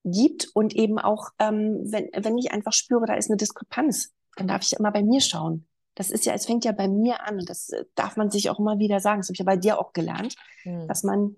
gibt 0.04 0.50
und 0.56 0.74
eben 0.76 0.98
auch, 0.98 1.30
ähm, 1.38 1.82
wenn, 1.92 2.10
wenn 2.24 2.38
ich 2.38 2.52
einfach 2.52 2.74
spüre, 2.74 3.06
da 3.06 3.14
ist 3.14 3.30
eine 3.30 3.38
Diskrepanz, 3.38 4.12
dann 4.38 4.48
darf 4.48 4.64
ich 4.64 4.74
immer 4.74 4.92
bei 4.92 5.04
mir 5.04 5.22
schauen 5.22 5.68
das 5.96 6.10
ist 6.10 6.26
ja, 6.26 6.34
es 6.34 6.46
fängt 6.46 6.66
ja 6.66 6.72
bei 6.72 6.88
mir 6.88 7.26
an 7.28 7.40
und 7.40 7.50
das 7.50 7.70
äh, 7.70 7.86
darf 7.96 8.18
man 8.18 8.32
sich 8.32 8.50
auch 8.50 8.60
immer 8.60 8.80
wieder 8.80 9.00
sagen. 9.00 9.20
Das 9.20 9.28
habe 9.28 9.34
ich 9.34 9.40
ja 9.40 9.46
bei 9.46 9.58
dir 9.58 9.80
auch 9.80 9.94
gelernt, 9.94 10.36
mhm. 10.64 10.88
dass 10.88 11.04
man 11.04 11.36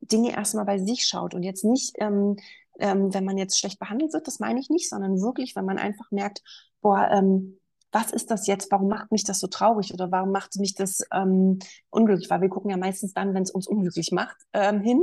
Dinge 0.00 0.32
erstmal 0.32 0.64
bei 0.64 0.78
sich 0.78 1.04
schaut 1.04 1.34
und 1.34 1.42
jetzt 1.42 1.64
nicht, 1.64 1.94
ähm, 1.98 2.36
ähm, 2.78 3.14
wenn 3.14 3.24
man 3.24 3.38
jetzt 3.38 3.58
schlecht 3.58 3.78
behandelt 3.78 4.12
wird, 4.12 4.26
das 4.26 4.40
meine 4.40 4.58
ich 4.58 4.70
nicht, 4.70 4.88
sondern 4.88 5.20
wirklich, 5.20 5.54
wenn 5.54 5.64
man 5.64 5.78
einfach 5.78 6.10
merkt, 6.10 6.42
boah, 6.80 7.08
ähm, 7.12 7.58
was 7.92 8.10
ist 8.10 8.30
das 8.30 8.46
jetzt? 8.46 8.70
Warum 8.72 8.88
macht 8.88 9.12
mich 9.12 9.22
das 9.22 9.38
so 9.38 9.46
traurig 9.46 9.92
oder 9.92 10.10
warum 10.10 10.32
macht 10.32 10.56
mich 10.56 10.74
das 10.74 11.06
ähm, 11.12 11.58
unglücklich? 11.90 12.30
Weil 12.30 12.40
wir 12.40 12.48
gucken 12.48 12.70
ja 12.70 12.78
meistens 12.78 13.12
dann, 13.12 13.34
wenn 13.34 13.42
es 13.42 13.50
uns 13.50 13.66
unglücklich 13.66 14.10
macht, 14.12 14.36
ähm, 14.54 14.80
hin. 14.80 15.02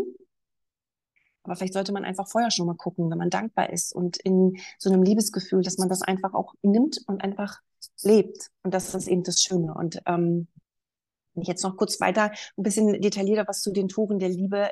Aber 1.50 1.56
vielleicht 1.56 1.74
sollte 1.74 1.92
man 1.92 2.06
einfach 2.06 2.28
vorher 2.28 2.52
schon 2.52 2.68
mal 2.68 2.76
gucken, 2.76 3.10
wenn 3.10 3.18
man 3.18 3.32
dankbar 3.32 3.72
ist 3.72 3.92
und 3.92 4.18
in 4.18 4.60
so 4.78 4.92
einem 4.92 5.02
Liebesgefühl, 5.02 5.64
dass 5.64 5.80
man 5.80 5.90
das 5.90 6.04
einfach 6.04 6.36
auch 6.36 6.54
nimmt 6.62 7.00
und 7.08 7.24
einfach 7.24 7.60
lebt. 8.04 8.52
Und 8.62 8.76
das 8.76 8.94
ist 8.94 9.08
eben 9.08 9.24
das 9.24 9.42
Schöne. 9.42 9.74
Und 9.74 10.00
ähm, 10.06 10.48
wenn 11.34 11.42
ich 11.42 11.48
jetzt 11.48 11.64
noch 11.64 11.76
kurz 11.76 12.00
weiter 12.00 12.32
ein 12.56 12.64
bisschen 12.64 13.02
detaillierter 13.02 13.48
was 13.48 13.62
zu 13.62 13.72
den 13.72 13.88
Toren 13.88 14.20
der 14.20 14.30
Liebe 14.30 14.70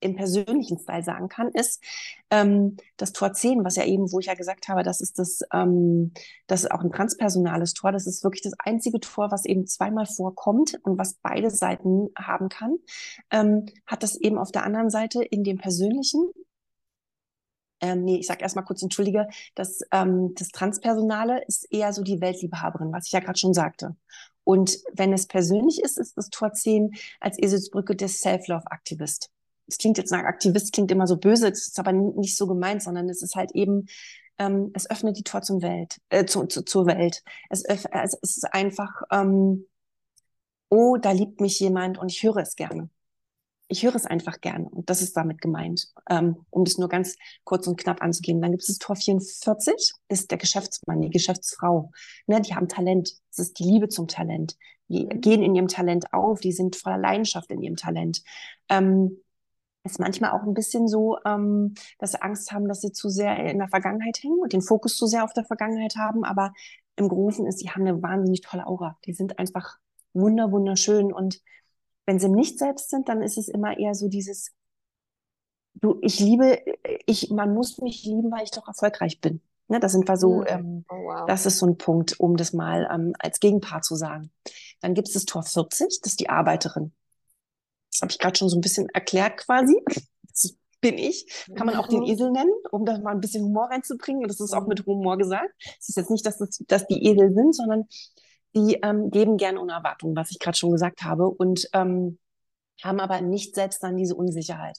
im 0.00 0.16
persönlichen 0.16 0.78
Style 0.78 1.02
sagen 1.04 1.28
kann, 1.28 1.48
ist 1.48 1.82
ähm, 2.30 2.76
das 2.96 3.12
Tor 3.12 3.32
10, 3.32 3.64
was 3.64 3.76
ja 3.76 3.84
eben, 3.84 4.10
wo 4.12 4.18
ich 4.18 4.26
ja 4.26 4.34
gesagt 4.34 4.68
habe, 4.68 4.82
das 4.82 5.00
ist 5.00 5.18
das, 5.18 5.40
ähm, 5.52 6.12
das 6.46 6.64
ist 6.64 6.70
auch 6.70 6.80
ein 6.80 6.92
transpersonales 6.92 7.74
Tor. 7.74 7.92
Das 7.92 8.06
ist 8.06 8.24
wirklich 8.24 8.42
das 8.42 8.54
einzige 8.58 9.00
Tor, 9.00 9.30
was 9.30 9.44
eben 9.44 9.66
zweimal 9.66 10.06
vorkommt 10.06 10.78
und 10.82 10.98
was 10.98 11.14
beide 11.14 11.50
Seiten 11.50 12.08
haben 12.16 12.48
kann. 12.48 12.78
Ähm, 13.30 13.66
hat 13.86 14.02
das 14.02 14.16
eben 14.16 14.38
auf 14.38 14.52
der 14.52 14.64
anderen 14.64 14.90
Seite 14.90 15.22
in 15.22 15.44
dem 15.44 15.58
persönlichen 15.58 16.30
ähm, 17.82 18.04
nee, 18.04 18.18
ich 18.18 18.26
sage 18.26 18.42
erstmal 18.42 18.64
kurz, 18.64 18.82
entschuldige, 18.82 19.26
das, 19.54 19.80
ähm, 19.90 20.34
das 20.34 20.48
Transpersonale 20.48 21.42
ist 21.46 21.66
eher 21.72 21.92
so 21.92 22.02
die 22.02 22.20
Weltliebhaberin, 22.20 22.92
was 22.92 23.06
ich 23.06 23.12
ja 23.12 23.20
gerade 23.20 23.38
schon 23.38 23.54
sagte. 23.54 23.96
Und 24.44 24.78
wenn 24.92 25.12
es 25.12 25.26
persönlich 25.26 25.82
ist, 25.82 25.98
ist 25.98 26.16
das 26.16 26.28
Tor 26.30 26.52
10 26.52 26.92
als 27.20 27.38
Eselsbrücke 27.38 27.96
der 27.96 28.08
Self-Love-Aktivist. 28.08 29.30
Es 29.70 29.78
klingt 29.78 29.98
jetzt 29.98 30.10
nach 30.10 30.24
Aktivist, 30.24 30.72
klingt 30.72 30.90
immer 30.90 31.06
so 31.06 31.16
böse, 31.16 31.48
es 31.48 31.68
ist 31.68 31.78
aber 31.78 31.92
nicht 31.92 32.36
so 32.36 32.46
gemeint, 32.46 32.82
sondern 32.82 33.08
es 33.08 33.22
ist 33.22 33.36
halt 33.36 33.52
eben, 33.52 33.86
ähm, 34.38 34.70
es 34.74 34.90
öffnet 34.90 35.16
die 35.16 35.24
Tor 35.24 35.42
zum 35.42 35.62
Welt, 35.62 35.98
äh, 36.08 36.24
zu, 36.24 36.46
zu, 36.46 36.64
zur 36.64 36.86
Welt. 36.86 37.22
Es, 37.48 37.62
es 37.64 38.14
ist 38.14 38.52
einfach, 38.52 39.02
ähm, 39.10 39.66
oh, 40.68 40.96
da 40.96 41.12
liebt 41.12 41.40
mich 41.40 41.60
jemand 41.60 41.98
und 41.98 42.10
ich 42.10 42.22
höre 42.22 42.38
es 42.38 42.56
gerne 42.56 42.90
ich 43.70 43.84
höre 43.84 43.94
es 43.94 44.04
einfach 44.04 44.40
gerne 44.40 44.68
und 44.68 44.90
das 44.90 45.00
ist 45.00 45.16
damit 45.16 45.40
gemeint, 45.40 45.86
ähm, 46.10 46.44
um 46.50 46.64
das 46.64 46.76
nur 46.76 46.88
ganz 46.88 47.16
kurz 47.44 47.66
und 47.68 47.78
knapp 47.78 48.02
anzugehen. 48.02 48.42
Dann 48.42 48.50
gibt 48.50 48.62
es 48.62 48.66
das 48.66 48.78
Tor 48.78 48.96
44, 48.96 49.92
ist 50.08 50.30
der 50.30 50.38
Geschäftsmann, 50.38 51.00
die 51.00 51.10
Geschäftsfrau. 51.10 51.92
Ne, 52.26 52.40
die 52.40 52.54
haben 52.54 52.68
Talent, 52.68 53.12
es 53.30 53.38
ist 53.38 53.58
die 53.60 53.64
Liebe 53.64 53.88
zum 53.88 54.08
Talent. 54.08 54.56
Die 54.88 55.04
mhm. 55.04 55.20
gehen 55.20 55.42
in 55.42 55.54
ihrem 55.54 55.68
Talent 55.68 56.12
auf, 56.12 56.40
die 56.40 56.52
sind 56.52 56.74
voller 56.74 56.98
Leidenschaft 56.98 57.48
in 57.50 57.62
ihrem 57.62 57.76
Talent. 57.76 58.22
Ähm, 58.68 59.18
ist 59.84 59.98
manchmal 59.98 60.32
auch 60.32 60.42
ein 60.42 60.54
bisschen 60.54 60.88
so, 60.88 61.18
ähm, 61.24 61.74
dass 61.98 62.12
sie 62.12 62.22
Angst 62.22 62.52
haben, 62.52 62.68
dass 62.68 62.80
sie 62.80 62.92
zu 62.92 63.08
sehr 63.08 63.36
in 63.36 63.58
der 63.58 63.68
Vergangenheit 63.68 64.18
hängen 64.22 64.38
und 64.40 64.52
den 64.52 64.62
Fokus 64.62 64.96
zu 64.96 65.06
sehr 65.06 65.24
auf 65.24 65.32
der 65.32 65.44
Vergangenheit 65.44 65.96
haben. 65.96 66.24
Aber 66.24 66.52
im 66.96 67.08
Großen 67.08 67.46
ist, 67.46 67.62
die 67.62 67.70
haben 67.70 67.86
eine 67.86 68.02
wahnsinnig 68.02 68.42
tolle 68.42 68.66
Aura. 68.66 68.98
Die 69.06 69.14
sind 69.14 69.38
einfach 69.38 69.78
wunder, 70.12 70.52
wunderschön 70.52 71.12
und 71.12 71.40
wenn 72.06 72.18
sie 72.18 72.28
nicht 72.28 72.58
selbst 72.58 72.90
sind, 72.90 73.08
dann 73.08 73.22
ist 73.22 73.38
es 73.38 73.48
immer 73.48 73.78
eher 73.78 73.94
so 73.94 74.08
dieses, 74.08 74.50
du, 75.74 75.98
ich 76.02 76.18
liebe, 76.18 76.58
ich, 77.06 77.30
man 77.30 77.54
muss 77.54 77.78
mich 77.78 78.04
lieben, 78.04 78.32
weil 78.32 78.42
ich 78.42 78.50
doch 78.50 78.66
erfolgreich 78.66 79.20
bin. 79.20 79.40
Ne, 79.68 79.78
da 79.78 79.88
sind 79.88 80.08
wir 80.08 80.16
so, 80.16 80.38
mhm. 80.38 80.46
ähm, 80.48 80.84
oh, 80.88 80.94
wow. 80.94 81.26
das 81.28 81.46
ist 81.46 81.58
so 81.58 81.66
ein 81.66 81.78
Punkt, 81.78 82.18
um 82.18 82.36
das 82.36 82.52
mal 82.52 82.88
ähm, 82.92 83.12
als 83.20 83.38
Gegenpart 83.38 83.84
zu 83.84 83.94
sagen. 83.94 84.32
Dann 84.80 84.94
gibt 84.94 85.06
es 85.06 85.14
das 85.14 85.24
Tor 85.24 85.44
40, 85.44 86.00
das 86.02 86.12
ist 86.12 86.20
die 86.20 86.28
Arbeiterin. 86.28 86.92
Das 87.90 88.02
habe 88.02 88.12
ich 88.12 88.18
gerade 88.18 88.38
schon 88.38 88.48
so 88.48 88.56
ein 88.56 88.60
bisschen 88.60 88.88
erklärt 88.90 89.38
quasi. 89.38 89.76
Das 90.32 90.54
bin 90.80 90.98
ich. 90.98 91.26
Kann 91.56 91.66
man 91.66 91.76
auch 91.76 91.88
den 91.88 92.00
mhm. 92.00 92.06
Esel 92.06 92.30
nennen, 92.30 92.52
um 92.70 92.84
da 92.84 92.98
mal 92.98 93.12
ein 93.12 93.20
bisschen 93.20 93.44
Humor 93.44 93.70
reinzubringen. 93.70 94.22
Und 94.22 94.28
das 94.28 94.40
ist 94.40 94.52
auch 94.52 94.62
mhm. 94.62 94.68
mit 94.68 94.86
Humor 94.86 95.18
gesagt. 95.18 95.50
Es 95.78 95.88
ist 95.88 95.96
jetzt 95.96 96.10
nicht, 96.10 96.24
dass, 96.24 96.38
das, 96.38 96.58
dass 96.66 96.86
die 96.86 97.04
Esel 97.06 97.32
sind, 97.34 97.54
sondern 97.54 97.86
die 98.54 98.78
ähm, 98.82 99.10
geben 99.10 99.36
gerne 99.36 99.60
ohne 99.60 99.72
Erwartung, 99.72 100.16
was 100.16 100.30
ich 100.30 100.38
gerade 100.38 100.56
schon 100.56 100.72
gesagt 100.72 101.02
habe, 101.02 101.28
und 101.28 101.68
ähm, 101.72 102.18
haben 102.82 103.00
aber 103.00 103.20
nicht 103.20 103.54
selbst 103.54 103.82
dann 103.82 103.96
diese 103.96 104.16
Unsicherheit. 104.16 104.78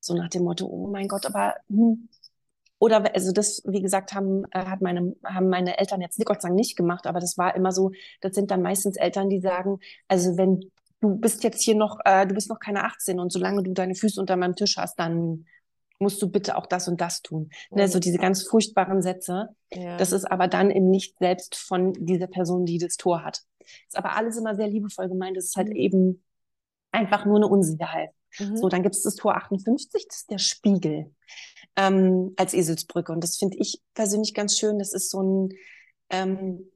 So 0.00 0.14
nach 0.14 0.28
dem 0.28 0.44
Motto, 0.44 0.66
oh 0.66 0.88
mein 0.88 1.08
Gott, 1.08 1.26
aber 1.26 1.54
hm. 1.68 2.08
oder 2.78 3.14
also 3.14 3.32
das, 3.32 3.62
wie 3.66 3.82
gesagt, 3.82 4.14
haben 4.14 4.44
äh, 4.52 4.64
hat 4.64 4.80
meine 4.80 5.14
haben 5.24 5.48
meine 5.48 5.78
Eltern 5.78 6.00
jetzt 6.00 6.24
Gott 6.24 6.42
sei 6.42 6.48
Dank 6.48 6.58
nicht 6.58 6.76
gemacht, 6.76 7.06
aber 7.06 7.20
das 7.20 7.36
war 7.38 7.54
immer 7.54 7.72
so. 7.72 7.92
Das 8.20 8.34
sind 8.34 8.50
dann 8.50 8.62
meistens 8.62 8.96
Eltern, 8.96 9.28
die 9.28 9.40
sagen, 9.40 9.78
also 10.08 10.36
wenn 10.36 10.70
du 11.00 11.16
bist 11.16 11.44
jetzt 11.44 11.62
hier 11.62 11.74
noch, 11.74 11.98
äh, 12.04 12.26
du 12.26 12.34
bist 12.34 12.48
noch 12.48 12.58
keine 12.58 12.84
18 12.84 13.18
und 13.20 13.32
solange 13.32 13.62
du 13.62 13.72
deine 13.72 13.94
Füße 13.94 14.20
unter 14.20 14.36
meinem 14.36 14.56
Tisch 14.56 14.76
hast, 14.76 14.98
dann 14.98 15.46
musst 15.98 16.22
du 16.22 16.30
bitte 16.30 16.56
auch 16.56 16.66
das 16.66 16.88
und 16.88 17.00
das 17.00 17.22
tun. 17.22 17.50
Mhm. 17.70 17.76
Ne, 17.76 17.88
so 17.88 17.98
diese 17.98 18.18
ganz 18.18 18.46
furchtbaren 18.46 19.02
Sätze. 19.02 19.48
Ja. 19.72 19.96
Das 19.96 20.12
ist 20.12 20.24
aber 20.24 20.48
dann 20.48 20.70
im 20.70 20.90
Nicht 20.90 21.18
selbst 21.18 21.56
von 21.56 21.92
dieser 21.94 22.26
Person, 22.26 22.64
die 22.64 22.78
das 22.78 22.96
Tor 22.96 23.24
hat. 23.24 23.42
Ist 23.60 23.98
aber 23.98 24.16
alles 24.16 24.36
immer 24.36 24.54
sehr 24.54 24.68
liebevoll 24.68 25.08
gemeint. 25.08 25.36
Das 25.36 25.46
ist 25.46 25.56
halt 25.56 25.68
mhm. 25.68 25.76
eben 25.76 26.24
einfach 26.92 27.24
nur 27.26 27.36
eine 27.36 27.48
Unsicherheit. 27.48 28.10
Mhm. 28.38 28.56
So, 28.56 28.68
dann 28.68 28.82
gibt 28.82 28.94
es 28.94 29.02
das 29.02 29.16
Tor 29.16 29.36
58, 29.36 30.06
das 30.08 30.18
ist 30.18 30.30
der 30.30 30.38
Spiegel 30.38 31.14
ähm, 31.76 32.34
als 32.36 32.54
Eselsbrücke. 32.54 33.12
Und 33.12 33.22
das 33.22 33.36
finde 33.36 33.56
ich 33.58 33.80
persönlich 33.94 34.34
ganz 34.34 34.58
schön. 34.58 34.78
Das 34.78 34.92
ist 34.92 35.10
so 35.10 35.22
ein, 35.22 35.48
ähm, 36.10 36.70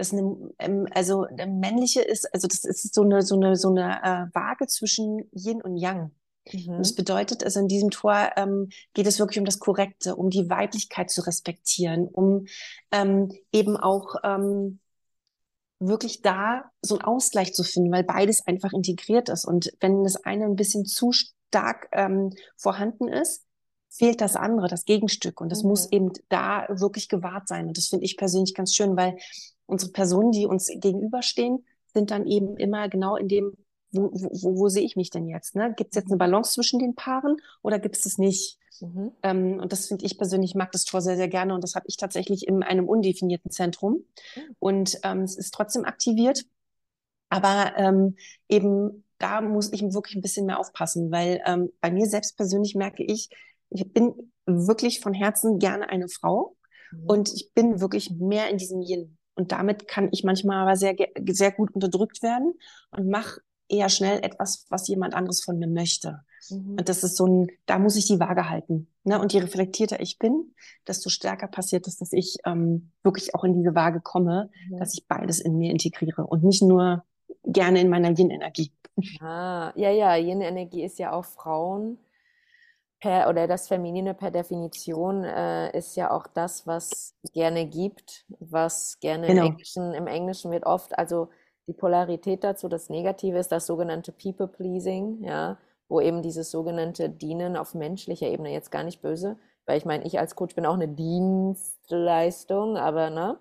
das 0.00 0.12
eine, 0.12 0.36
ähm, 0.58 0.86
also 0.90 1.24
eine 1.24 1.46
männliche 1.46 2.00
ist, 2.00 2.32
also 2.34 2.48
das 2.48 2.64
ist 2.64 2.94
so 2.94 3.02
eine, 3.02 3.22
so 3.22 3.36
eine, 3.36 3.56
so 3.56 3.68
eine 3.68 4.02
äh, 4.02 4.34
Waage 4.34 4.66
zwischen 4.66 5.30
Yin 5.32 5.62
und 5.62 5.76
Yang. 5.76 6.10
Mhm. 6.52 6.74
Und 6.74 6.78
das 6.78 6.94
bedeutet, 6.94 7.44
also 7.44 7.60
in 7.60 7.68
diesem 7.68 7.90
Tor 7.90 8.30
ähm, 8.36 8.70
geht 8.94 9.06
es 9.06 9.18
wirklich 9.18 9.38
um 9.38 9.44
das 9.44 9.58
Korrekte, 9.58 10.16
um 10.16 10.30
die 10.30 10.48
Weiblichkeit 10.48 11.10
zu 11.10 11.20
respektieren, 11.22 12.08
um 12.08 12.46
ähm, 12.90 13.32
eben 13.52 13.76
auch 13.76 14.16
ähm, 14.24 14.80
wirklich 15.78 16.22
da 16.22 16.70
so 16.82 16.96
einen 16.96 17.04
Ausgleich 17.04 17.54
zu 17.54 17.62
finden, 17.62 17.92
weil 17.92 18.04
beides 18.04 18.46
einfach 18.46 18.72
integriert 18.72 19.28
ist. 19.28 19.44
Und 19.44 19.72
wenn 19.80 20.04
das 20.04 20.16
eine 20.24 20.44
ein 20.44 20.56
bisschen 20.56 20.84
zu 20.84 21.12
stark 21.12 21.88
ähm, 21.92 22.32
vorhanden 22.56 23.08
ist, 23.08 23.44
fehlt 23.88 24.20
das 24.20 24.36
andere, 24.36 24.68
das 24.68 24.84
Gegenstück. 24.84 25.40
Und 25.40 25.50
das 25.50 25.62
mhm. 25.62 25.70
muss 25.70 25.90
eben 25.90 26.12
da 26.28 26.66
wirklich 26.68 27.08
gewahrt 27.08 27.48
sein. 27.48 27.66
Und 27.66 27.76
das 27.76 27.88
finde 27.88 28.04
ich 28.04 28.16
persönlich 28.16 28.54
ganz 28.54 28.74
schön, 28.74 28.96
weil 28.96 29.18
unsere 29.70 29.92
Personen, 29.92 30.32
die 30.32 30.46
uns 30.46 30.66
gegenüberstehen, 30.66 31.64
sind 31.92 32.10
dann 32.10 32.26
eben 32.26 32.56
immer 32.56 32.88
genau 32.88 33.16
in 33.16 33.28
dem 33.28 33.56
wo, 33.92 34.10
wo, 34.12 34.58
wo 34.58 34.68
sehe 34.68 34.84
ich 34.84 34.96
mich 34.96 35.10
denn 35.10 35.26
jetzt? 35.26 35.56
Ne? 35.56 35.74
Gibt 35.76 35.90
es 35.90 35.96
jetzt 35.96 36.06
eine 36.06 36.16
mhm. 36.16 36.20
Balance 36.20 36.52
zwischen 36.52 36.78
den 36.78 36.94
Paaren 36.94 37.36
oder 37.62 37.78
gibt 37.78 37.96
es 37.96 38.02
das 38.02 38.18
nicht? 38.18 38.58
Mhm. 38.80 39.12
Ähm, 39.22 39.58
und 39.60 39.72
das 39.72 39.86
finde 39.86 40.04
ich 40.06 40.16
persönlich, 40.16 40.54
mag 40.54 40.72
das 40.72 40.84
Tor 40.84 41.00
sehr, 41.00 41.16
sehr 41.16 41.28
gerne 41.28 41.54
und 41.54 41.64
das 41.64 41.74
habe 41.74 41.86
ich 41.88 41.96
tatsächlich 41.96 42.46
in 42.46 42.62
einem 42.62 42.88
undefinierten 42.88 43.50
Zentrum. 43.50 44.04
Mhm. 44.36 44.56
Und 44.58 44.98
ähm, 45.02 45.22
es 45.22 45.36
ist 45.36 45.52
trotzdem 45.52 45.84
aktiviert, 45.84 46.44
aber 47.28 47.72
ähm, 47.76 48.16
eben 48.48 49.04
da 49.18 49.40
muss 49.42 49.72
ich 49.72 49.82
wirklich 49.82 50.16
ein 50.16 50.22
bisschen 50.22 50.46
mehr 50.46 50.58
aufpassen, 50.58 51.10
weil 51.10 51.42
ähm, 51.44 51.70
bei 51.80 51.90
mir 51.90 52.06
selbst 52.06 52.36
persönlich 52.36 52.74
merke 52.74 53.04
ich, 53.04 53.28
ich 53.68 53.92
bin 53.92 54.32
wirklich 54.46 55.00
von 55.00 55.12
Herzen 55.12 55.58
gerne 55.58 55.88
eine 55.90 56.08
Frau 56.08 56.56
mhm. 56.90 57.06
und 57.06 57.32
ich 57.34 57.52
bin 57.54 57.80
wirklich 57.80 58.10
mehr 58.10 58.48
in 58.48 58.56
diesem 58.56 58.80
Yin. 58.80 59.18
Und 59.34 59.52
damit 59.52 59.88
kann 59.88 60.08
ich 60.12 60.24
manchmal 60.24 60.62
aber 60.62 60.76
sehr, 60.76 60.96
sehr 61.28 61.52
gut 61.52 61.70
unterdrückt 61.72 62.22
werden 62.22 62.54
und 62.90 63.08
mache 63.08 63.40
eher 63.68 63.88
schnell 63.88 64.18
etwas, 64.24 64.66
was 64.68 64.88
jemand 64.88 65.14
anderes 65.14 65.42
von 65.42 65.58
mir 65.58 65.68
möchte. 65.68 66.20
Mhm. 66.50 66.76
Und 66.78 66.88
das 66.88 67.04
ist 67.04 67.16
so 67.16 67.26
ein, 67.26 67.48
da 67.66 67.78
muss 67.78 67.96
ich 67.96 68.06
die 68.06 68.20
Waage 68.20 68.50
halten. 68.50 68.88
Ne? 69.04 69.20
Und 69.20 69.32
je 69.32 69.40
reflektierter 69.40 70.00
ich 70.00 70.18
bin, 70.18 70.54
desto 70.86 71.08
stärker 71.08 71.46
passiert 71.46 71.86
es, 71.86 71.96
dass 71.96 72.12
ich 72.12 72.38
ähm, 72.44 72.90
wirklich 73.02 73.34
auch 73.34 73.44
in 73.44 73.54
diese 73.54 73.74
Waage 73.74 74.00
komme, 74.00 74.50
mhm. 74.68 74.78
dass 74.78 74.94
ich 74.94 75.06
beides 75.06 75.40
in 75.40 75.56
mir 75.56 75.70
integriere 75.70 76.26
und 76.26 76.44
nicht 76.44 76.62
nur 76.62 77.04
gerne 77.44 77.80
in 77.80 77.88
meiner 77.88 78.10
Yin-Energie. 78.10 78.72
Ah, 79.20 79.72
ja, 79.76 79.90
ja, 79.90 80.16
Yin-Energie 80.16 80.82
ist 80.82 80.98
ja 80.98 81.12
auch 81.12 81.24
Frauen 81.24 81.98
per 83.00 83.28
oder 83.28 83.48
das 83.48 83.68
Feminine 83.68 84.14
per 84.14 84.30
Definition 84.30 85.24
äh, 85.24 85.76
ist 85.76 85.96
ja 85.96 86.10
auch 86.10 86.26
das, 86.26 86.66
was 86.66 87.14
gerne 87.32 87.66
gibt, 87.66 88.26
was 88.38 88.98
gerne 89.00 89.26
genau. 89.26 89.42
im 89.42 89.52
Englischen, 89.52 89.94
im 89.94 90.06
Englischen 90.06 90.50
wird 90.50 90.66
oft, 90.66 90.98
also 90.98 91.28
die 91.66 91.72
Polarität 91.72 92.44
dazu, 92.44 92.68
das 92.68 92.90
Negative 92.90 93.38
ist 93.38 93.52
das 93.52 93.66
sogenannte 93.66 94.12
People-Pleasing, 94.12 95.24
ja, 95.24 95.56
wo 95.88 96.00
eben 96.00 96.22
dieses 96.22 96.50
sogenannte 96.50 97.08
Dienen 97.08 97.56
auf 97.56 97.74
menschlicher 97.74 98.26
Ebene 98.26 98.52
jetzt 98.52 98.70
gar 98.70 98.84
nicht 98.84 99.00
böse, 99.00 99.38
weil 99.66 99.78
ich 99.78 99.84
meine, 99.84 100.04
ich 100.04 100.18
als 100.18 100.36
Coach 100.36 100.54
bin 100.54 100.66
auch 100.66 100.74
eine 100.74 100.88
Dienstleistung, 100.88 102.76
aber 102.76 103.10
ne, 103.10 103.38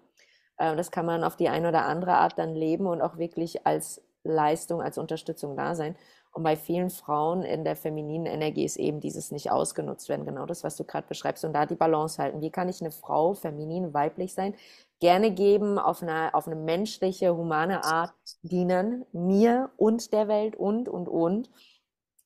äh, 0.58 0.76
das 0.76 0.91
kann 0.91 1.06
man 1.06 1.24
auf 1.24 1.36
die 1.36 1.50
eine 1.50 1.69
oder 1.69 1.86
andere 1.86 2.13
Art 2.13 2.38
dann 2.38 2.56
leben 2.56 2.88
und 2.88 3.02
auch 3.02 3.17
wirklich 3.17 3.65
als 3.65 4.02
Leistung, 4.24 4.82
als 4.82 4.98
Unterstützung 4.98 5.56
da 5.56 5.76
sein. 5.76 5.95
Und 6.32 6.44
bei 6.44 6.56
vielen 6.56 6.89
Frauen 6.89 7.42
in 7.42 7.63
der 7.63 7.76
femininen 7.76 8.28
Energie 8.28 8.63
ist 8.63 8.78
eben 8.78 9.00
dieses 9.00 9.32
nicht 9.32 9.52
ausgenutzt 9.52 10.10
werden, 10.10 10.26
genau 10.26 10.46
das, 10.46 10.63
was 10.63 10.76
du 10.76 10.84
gerade 10.84 11.08
beschreibst. 11.08 11.44
Und 11.44 11.54
da 11.54 11.65
die 11.65 11.76
Balance 11.76 12.22
halten. 12.22 12.42
Wie 12.42 12.52
kann 12.52 12.70
ich 12.70 12.82
eine 12.82 12.92
Frau, 12.92 13.34
feminin, 13.34 13.94
weiblich 13.94 14.34
sein, 14.34 14.56
gerne 15.00 15.32
geben, 15.32 15.80
auf 15.80 16.04
eine, 16.04 16.34
auf 16.36 16.46
eine 16.46 16.56
menschliche, 16.56 17.36
humane 17.36 17.84
Art 17.84 18.13
dienen, 18.44 19.06
mir 19.12 19.72
und 19.78 20.13
der 20.13 20.28
Welt 20.28 20.56
und, 20.56 20.88
und, 20.88 21.08
und. 21.10 21.50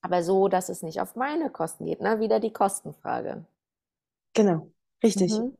Aber 0.02 0.22
so, 0.22 0.50
dass 0.50 0.68
es 0.68 0.84
nicht 0.84 1.00
auf 1.00 1.16
meine 1.16 1.50
Kosten 1.50 1.86
geht. 1.86 2.02
Ne? 2.02 2.20
Wieder 2.20 2.42
die 2.42 2.52
Kostenfrage. 2.52 3.46
Genau, 4.34 4.70
richtig. 5.02 5.32
Mhm. 5.32 5.58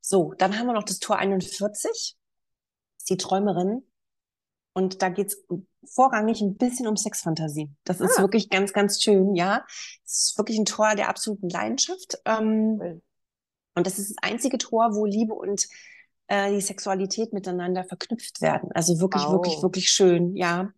So, 0.00 0.32
dann 0.38 0.58
haben 0.58 0.66
wir 0.66 0.74
noch 0.74 0.84
das 0.84 1.00
Tor 1.00 1.16
41, 1.16 2.16
die 3.08 3.16
Träumerin. 3.16 3.82
Und 4.74 5.02
da 5.02 5.08
geht 5.08 5.28
es 5.28 5.44
vorrangig 5.86 6.40
ein 6.40 6.56
bisschen 6.56 6.86
um 6.86 6.96
Sexfantasie. 6.96 7.70
Das 7.84 8.00
ist 8.00 8.18
ah. 8.18 8.22
wirklich 8.22 8.50
ganz, 8.50 8.72
ganz 8.72 9.02
schön, 9.02 9.34
ja. 9.34 9.64
Es 10.04 10.30
ist 10.30 10.38
wirklich 10.38 10.58
ein 10.58 10.64
Tor 10.64 10.94
der 10.96 11.08
absoluten 11.08 11.48
Leidenschaft. 11.48 12.18
Ähm, 12.24 13.00
und 13.76 13.86
das 13.86 13.98
ist 13.98 14.10
das 14.10 14.30
einzige 14.30 14.58
Tor, 14.58 14.94
wo 14.94 15.06
Liebe 15.06 15.34
und 15.34 15.66
äh, 16.26 16.50
die 16.50 16.60
Sexualität 16.60 17.32
miteinander 17.32 17.84
verknüpft 17.84 18.40
werden. 18.40 18.70
Also 18.72 18.98
wirklich, 19.00 19.24
wow. 19.24 19.32
wirklich, 19.32 19.62
wirklich 19.62 19.90
schön, 19.90 20.34
ja. 20.36 20.70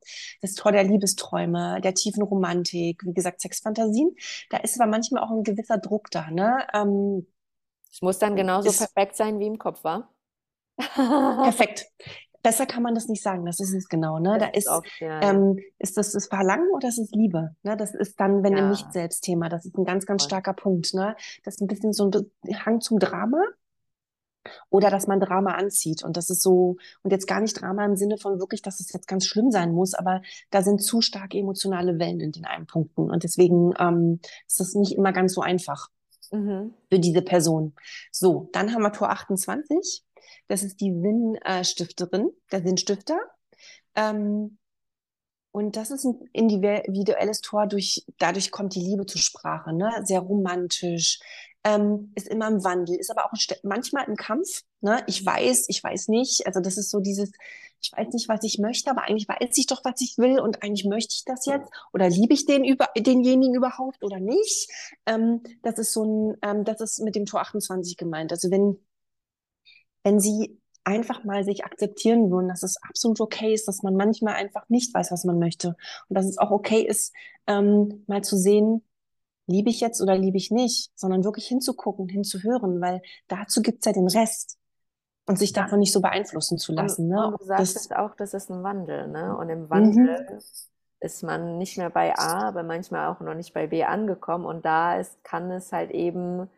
Das 0.43 0.55
Tor 0.55 0.73
der 0.73 0.85
Liebesträume, 0.85 1.81
der 1.81 1.95
tiefen 1.95 2.23
Romantik, 2.23 3.03
wie 3.05 3.15
gesagt, 3.15 3.41
Sexfantasien. 3.41 4.15
Da 4.51 4.59
ist 4.59 4.79
aber 4.81 4.91
manchmal 4.91 5.23
auch 5.23 5.31
ein 5.31 5.45
gewisser 5.45 5.79
Druck 5.79 6.11
da, 6.11 6.31
ne? 6.31 6.67
Ähm, 6.75 7.27
es 7.91 8.03
muss 8.03 8.19
dann 8.19 8.37
genauso 8.37 8.69
ist, 8.69 8.79
perfekt 8.79 9.17
sein, 9.17 9.39
wie 9.39 9.47
im 9.47 9.59
Kopf 9.59 9.85
war. 9.85 10.13
perfekt 10.77 11.87
besser 12.47 12.65
kann 12.65 12.85
man 12.85 12.95
das 12.95 13.09
nicht 13.09 13.25
sagen. 13.25 13.45
Das 13.45 13.59
ist 13.59 13.75
es 13.75 13.89
genau. 13.89 14.21
Ne? 14.21 14.39
da 14.39 14.47
ist, 14.47 14.69
oft, 14.69 14.87
ja, 15.01 15.21
ähm, 15.21 15.59
ist 15.81 15.97
das 15.97 16.13
das 16.13 16.29
Verlangen 16.29 16.71
oder 16.73 16.87
ist 16.87 16.99
es 16.99 17.11
Liebe? 17.11 17.57
Ne? 17.65 17.77
Das 17.77 17.93
ist 17.93 18.21
dann, 18.21 18.45
wenn 18.45 18.57
ja. 18.57 18.61
im 18.61 18.71
Nicht-Selbst-Thema. 18.71 19.49
Das 19.49 19.65
ist 19.65 19.77
ein 19.77 19.85
ganz, 19.85 20.07
ganz 20.07 20.23
starker 20.23 20.53
Punkt. 20.53 20.95
Ne? 20.95 21.17
Das 21.43 21.55
ist 21.55 21.61
ein 21.61 21.67
bisschen 21.67 21.93
so 21.93 22.09
ein 22.09 22.65
Hang 22.65 22.81
zum 22.81 23.01
Drama 23.01 23.43
oder 24.71 24.91
dass 24.91 25.09
man 25.09 25.19
Drama 25.19 25.55
anzieht. 25.55 26.05
Und 26.05 26.17
das 26.17 26.31
ist 26.31 26.41
so, 26.41 26.77
und 27.03 27.11
jetzt 27.11 27.27
gar 27.27 27.41
nicht 27.41 27.61
Drama 27.61 27.85
im 27.85 27.97
Sinne 27.97 28.17
von 28.17 28.39
wirklich, 28.39 28.63
dass 28.63 28.79
es 28.79 28.93
jetzt 28.93 29.09
ganz 29.09 29.27
schlimm 29.27 29.51
sein 29.51 29.73
muss, 29.73 29.95
aber 29.95 30.23
da 30.51 30.63
sind 30.63 30.81
zu 30.81 31.01
starke 31.01 31.37
emotionale 31.37 31.99
Wellen 31.99 32.21
in 32.21 32.31
den 32.31 32.45
einen 32.45 32.69
Punkten. 32.69 33.11
Und 33.11 33.25
deswegen 33.25 33.75
ähm, 33.81 34.21
ist 34.47 34.61
das 34.61 34.75
nicht 34.75 34.93
immer 34.93 35.13
ganz 35.13 35.35
so 35.35 35.41
einfach 35.41 35.89
mhm. 36.31 36.75
für 36.91 37.01
diese 37.01 37.23
Person. 37.23 37.75
So, 38.13 38.49
dann 38.53 38.73
haben 38.73 38.83
wir 38.83 38.93
Tor 38.93 39.11
28. 39.11 40.05
Das 40.49 40.63
ist 40.63 40.81
die 40.81 40.93
Sinnstifterin, 40.93 42.31
der 42.53 42.63
Sinnstifter. 42.63 43.19
Ähm, 43.95 44.59
und 45.57 45.77
das 45.77 45.91
ist 45.91 46.05
ein 46.05 46.21
individuelles 46.33 47.41
Tor, 47.41 47.67
durch, 47.67 48.05
dadurch 48.19 48.51
kommt 48.51 48.75
die 48.75 48.81
Liebe 48.81 49.07
zur 49.07 49.23
Sprache, 49.23 49.73
ne? 49.73 49.91
sehr 50.05 50.21
romantisch, 50.21 51.19
ähm, 51.65 52.13
ist 52.15 52.29
immer 52.29 52.47
im 52.49 52.63
Wandel, 52.63 52.97
ist 52.97 53.11
aber 53.11 53.25
auch 53.25 53.33
manchmal 53.63 54.05
im 54.07 54.17
Kampf. 54.17 54.63
Ne? 54.83 55.03
Ich 55.07 55.25
weiß, 55.25 55.65
ich 55.69 55.83
weiß 55.83 56.09
nicht. 56.09 56.47
Also 56.47 56.61
das 56.61 56.77
ist 56.77 56.91
so 56.91 57.01
dieses, 57.01 57.33
ich 57.81 57.91
weiß 57.91 58.13
nicht, 58.13 58.29
was 58.29 58.45
ich 58.45 58.59
möchte, 58.59 58.91
aber 58.91 59.03
eigentlich 59.03 59.29
weiß 59.29 59.57
ich 59.57 59.67
doch, 59.67 59.85
was 59.85 60.01
ich 60.01 60.17
will 60.17 60.39
und 60.39 60.63
eigentlich 60.63 60.85
möchte 60.85 61.15
ich 61.15 61.25
das 61.25 61.47
jetzt 61.47 61.69
oder 61.93 62.09
liebe 62.09 62.35
ich 62.35 62.47
den 62.47 62.65
über, 62.65 62.89
denjenigen 62.97 63.55
überhaupt 63.55 64.05
oder 64.05 64.21
nicht. 64.21 64.69
Ähm, 65.07 65.43
das 65.63 65.79
ist 65.79 65.93
so 65.93 66.05
ein, 66.05 66.37
ähm, 66.43 66.65
das 66.65 66.81
ist 66.81 67.01
mit 67.01 67.17
dem 67.17 67.27
Tor 67.27 67.41
28 67.41 67.97
gemeint. 67.97 68.31
Also 68.31 68.51
wenn 68.51 68.79
wenn 70.07 70.21
sie 70.21 70.57
einfach 70.85 71.25
mal 71.25 71.43
sich 71.43 71.65
akzeptieren 71.65 72.31
würden, 72.31 72.47
dass 72.47 72.63
es 72.63 72.81
absolut 72.81 73.21
okay 73.21 73.53
ist, 73.53 73.67
dass 73.67 73.83
man 73.83 73.97
manchmal 73.97 74.35
einfach 74.35 74.69
nicht 74.69 74.95
weiß, 74.95 75.11
was 75.11 75.25
man 75.25 75.41
möchte. 75.41 75.77
Und 76.09 76.17
dass 76.17 76.27
es 76.27 76.39
auch 76.39 76.53
okay 76.53 76.81
ist, 76.81 77.13
ähm, 77.49 78.05
mal 78.07 78.23
zu 78.23 78.37
sehen, 78.37 78.85
liebe 79.49 79.69
ich 79.69 79.81
jetzt 79.81 80.01
oder 80.01 80.17
liebe 80.17 80.37
ich 80.37 80.53
nicht, 80.53 80.93
sondern 80.95 81.25
wirklich 81.25 81.49
hinzugucken, 81.49 82.09
hinzuhören, 82.09 82.81
weil 82.81 83.03
dazu 83.27 83.63
gibt's 83.63 83.85
ja 83.85 83.93
den 83.93 84.07
Rest. 84.07 84.59
Und 85.29 85.41
sich 85.41 85.53
davon 85.53 85.81
nicht 85.81 85.93
so 85.93 86.01
beeinflussen 86.01 86.57
zu 86.57 86.73
lassen. 86.73 87.07
Und, 87.07 87.09
ne? 87.09 87.27
und 87.27 87.41
du 87.41 87.45
sagst 87.47 87.75
das, 87.75 87.91
auch, 87.91 88.15
das 88.15 88.33
ist 88.33 88.49
ein 88.49 88.63
Wandel, 88.63 89.09
ne? 89.09 89.37
Und 89.37 89.49
im 89.49 89.69
Wandel 89.69 90.25
mhm. 90.31 90.39
ist 91.01 91.25
man 91.25 91.59
nicht 91.59 91.79
mehr 91.79 91.91
bei 91.91 92.17
A, 92.17 92.47
aber 92.47 92.63
manchmal 92.63 93.09
auch 93.09 93.19
noch 93.19 93.35
nicht 93.35 93.53
bei 93.53 93.67
B 93.67 93.83
angekommen. 93.83 94.45
Und 94.45 94.65
da 94.65 95.01
ist, 95.01 95.25
kann 95.25 95.51
es 95.51 95.73
halt 95.73 95.91
eben 95.91 96.49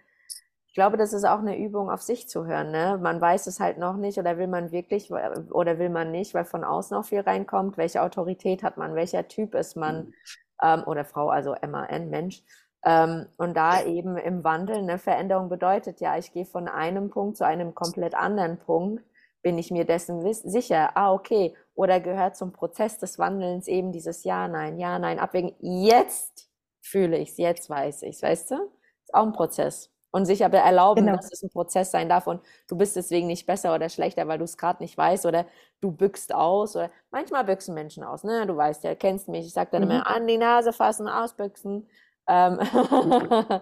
glaube, 0.79 0.97
das 0.97 1.13
ist 1.13 1.25
auch 1.25 1.41
eine 1.41 1.59
Übung, 1.59 1.91
auf 1.91 2.03
sich 2.03 2.29
zu 2.29 2.47
hören. 2.47 2.71
Ne? 2.71 3.01
Man 3.03 3.21
weiß 3.21 3.49
es 3.49 3.59
halt 3.59 3.79
noch 3.79 3.97
nicht 3.97 4.17
oder 4.17 4.39
will 4.39 4.47
man 4.47 4.71
wirklich 4.71 5.11
oder 5.11 5.77
will 5.81 5.89
man 5.89 6.13
nicht, 6.13 6.35
weil 6.35 6.45
von 6.45 6.63
außen 6.63 6.97
auch 6.97 7.05
viel 7.05 7.19
reinkommt. 7.19 7.77
Welche 7.77 8.01
Autorität 8.01 8.63
hat 8.63 8.77
man? 8.77 8.95
Welcher 8.95 9.27
Typ 9.27 9.57
ist 9.57 9.75
man? 9.75 9.97
Mhm. 9.97 10.15
Ähm, 10.63 10.85
oder 10.87 11.05
Frau, 11.05 11.31
also 11.31 11.57
MAN, 11.67 12.11
Mensch. 12.11 12.45
Ähm, 12.85 13.27
und 13.39 13.57
da 13.57 13.83
eben 13.83 14.17
im 14.19 14.45
Wandel 14.45 14.77
eine 14.77 14.99
Veränderung 14.99 15.49
bedeutet, 15.49 16.01
ja, 16.01 16.17
ich 16.17 16.33
gehe 16.33 16.45
von 16.45 16.69
einem 16.69 17.11
Punkt 17.11 17.39
zu 17.39 17.45
einem 17.45 17.75
komplett 17.75 18.15
anderen 18.15 18.59
Punkt. 18.59 19.03
Bin 19.43 19.59
ich 19.59 19.73
mir 19.73 19.85
dessen 19.85 20.33
sicher? 20.33 20.97
Ah, 20.97 21.13
okay. 21.13 21.57
Oder 21.75 21.99
gehört 21.99 22.37
zum 22.37 22.53
Prozess 22.53 22.99
des 22.99 23.19
Wandelns 23.19 23.67
eben 23.67 23.91
dieses 23.91 24.23
Ja, 24.23 24.47
Nein, 24.47 24.79
Ja, 24.79 25.01
Nein, 25.01 25.19
abwägen. 25.19 25.57
Jetzt 25.59 26.49
fühle 26.83 27.19
ich 27.19 27.31
es, 27.31 27.37
jetzt 27.39 27.69
weiß 27.69 28.03
ich 28.03 28.15
es, 28.15 28.23
weißt 28.23 28.53
du? 28.53 28.71
Ist 29.03 29.13
auch 29.13 29.27
ein 29.27 29.33
Prozess 29.33 29.91
und 30.11 30.25
sich 30.25 30.45
aber 30.45 30.59
erlauben, 30.59 31.07
genau. 31.07 31.17
dass 31.17 31.33
es 31.33 31.43
ein 31.43 31.51
Prozess 31.51 31.91
sein 31.91 32.09
darf 32.09 32.27
und 32.27 32.41
du 32.69 32.77
bist 32.77 32.97
deswegen 32.97 33.27
nicht 33.27 33.47
besser 33.47 33.75
oder 33.75 33.89
schlechter, 33.89 34.27
weil 34.27 34.39
du 34.39 34.45
es 34.45 34.57
gerade 34.57 34.83
nicht 34.83 34.97
weißt 34.97 35.27
oder 35.27 35.47
du 35.81 35.93
bückst 35.93 36.35
aus 36.35 36.77
oder 36.77 36.91
manchmal 37.11 37.45
büchsen 37.45 37.75
Menschen 37.75 38.05
aus, 38.05 38.25
ne? 38.25 38.47
Du 38.47 38.57
weißt 38.57 38.85
ja, 38.85 38.95
kennst 38.95 39.29
mich, 39.29 39.47
ich 39.47 39.53
sag 39.53 39.71
dann 39.71 39.85
mhm. 39.85 39.91
immer 39.91 40.07
an 40.07 40.27
die 40.27 40.39
Nase 40.39 40.73
fassen, 40.73 41.09
ausbüchsen. 41.09 41.89
Ähm 42.27 42.59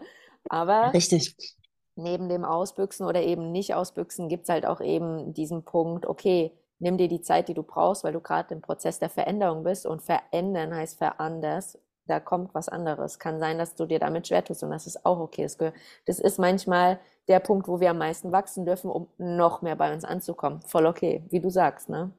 aber 0.49 0.93
richtig. 0.93 1.37
Neben 1.99 2.29
dem 2.29 2.45
Ausbüchsen 2.45 3.07
oder 3.07 3.23
eben 3.23 3.53
nicht 3.53 3.75
ausbüchsen 3.75 4.29
gibt 4.29 4.45
es 4.45 4.51
halt 4.51 4.67
auch 4.67 4.83
eben 4.83 5.33
diesen 5.33 5.65
Punkt, 5.65 6.05
okay, 6.05 6.53
nimm 6.79 6.99
dir 6.99 7.09
die 7.09 7.23
Zeit, 7.23 7.49
die 7.49 7.55
du 7.55 7.63
brauchst, 7.63 8.05
weil 8.05 8.13
du 8.13 8.21
gerade 8.21 8.55
im 8.55 8.61
Prozess 8.61 8.99
der 8.99 9.09
Veränderung 9.09 9.65
bist 9.65 9.87
und 9.87 10.03
verändern 10.03 10.75
heißt 10.75 10.99
veranders 10.99 11.79
da 12.07 12.21
kommt 12.21 12.55
was 12.55 12.69
anderes. 12.69 13.19
Kann 13.19 13.39
sein, 13.39 13.59
dass 13.59 13.75
du 13.75 13.87
dir 13.87 13.99
damit 13.99 14.29
schwer 14.29 14.45
tust 14.45 14.63
und 14.63 14.71
das 14.71 14.87
ist 14.87 15.05
auch 15.05 15.19
okay. 15.19 15.49
Das 16.07 16.19
ist 16.19 16.39
manchmal 16.39 16.99
der 17.29 17.41
Punkt, 17.41 17.69
wo 17.69 17.81
wir 17.81 17.91
am 17.91 17.99
meisten 17.99 18.33
wachsen 18.33 18.65
dürfen, 18.65 18.91
um 18.91 19.09
noch 19.19 19.63
mehr 19.63 19.77
bei 19.77 19.93
uns 19.93 20.05
anzukommen. 20.05 20.61
Voll 20.63 20.87
okay, 20.87 21.25
wie 21.31 21.41
du 21.41 21.51
sagst, 21.51 21.89
ne? 21.89 22.13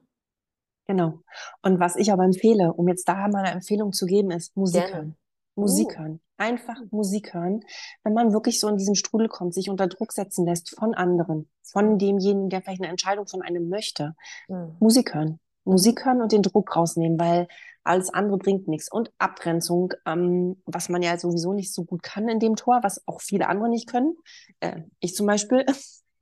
Genau. 0.86 1.18
Und 1.62 1.80
was 1.80 1.96
ich 1.96 2.12
aber 2.12 2.24
empfehle, 2.24 2.72
um 2.72 2.88
jetzt 2.88 3.08
da 3.08 3.28
mal 3.28 3.44
eine 3.44 3.52
Empfehlung 3.52 3.92
zu 3.92 4.06
geben, 4.06 4.30
ist 4.30 4.56
Musik 4.56 4.82
Gerne. 4.82 4.94
hören. 4.94 5.16
Musik 5.54 5.88
uh. 5.90 5.98
hören. 5.98 6.20
Einfach 6.38 6.76
Musik 6.90 7.34
hören. 7.34 7.64
Wenn 8.04 8.14
man 8.14 8.32
wirklich 8.32 8.60
so 8.60 8.68
in 8.68 8.76
diesen 8.76 8.94
Strudel 8.94 9.28
kommt, 9.28 9.54
sich 9.54 9.68
unter 9.68 9.88
Druck 9.88 10.12
setzen 10.12 10.46
lässt 10.46 10.74
von 10.78 10.94
anderen, 10.94 11.50
von 11.62 11.98
demjenigen, 11.98 12.48
der 12.48 12.62
vielleicht 12.62 12.80
eine 12.80 12.90
Entscheidung 12.90 13.26
von 13.26 13.42
einem 13.42 13.68
möchte. 13.68 14.14
Mhm. 14.48 14.76
Musik 14.78 15.14
hören. 15.14 15.40
Musik 15.64 16.06
hören 16.06 16.22
und 16.22 16.32
den 16.32 16.42
Druck 16.42 16.74
rausnehmen, 16.74 17.18
weil 17.18 17.48
alles 17.84 18.10
andere 18.10 18.38
bringt 18.38 18.68
nichts. 18.68 18.90
Und 18.90 19.12
Abgrenzung, 19.18 19.94
ähm, 20.06 20.60
was 20.66 20.88
man 20.88 21.02
ja 21.02 21.18
sowieso 21.18 21.52
nicht 21.52 21.72
so 21.72 21.84
gut 21.84 22.02
kann 22.02 22.28
in 22.28 22.38
dem 22.38 22.56
Tor, 22.56 22.80
was 22.82 23.06
auch 23.06 23.20
viele 23.20 23.48
andere 23.48 23.68
nicht 23.68 23.88
können. 23.88 24.16
Äh, 24.60 24.82
ich 25.00 25.14
zum 25.14 25.26
Beispiel, 25.26 25.64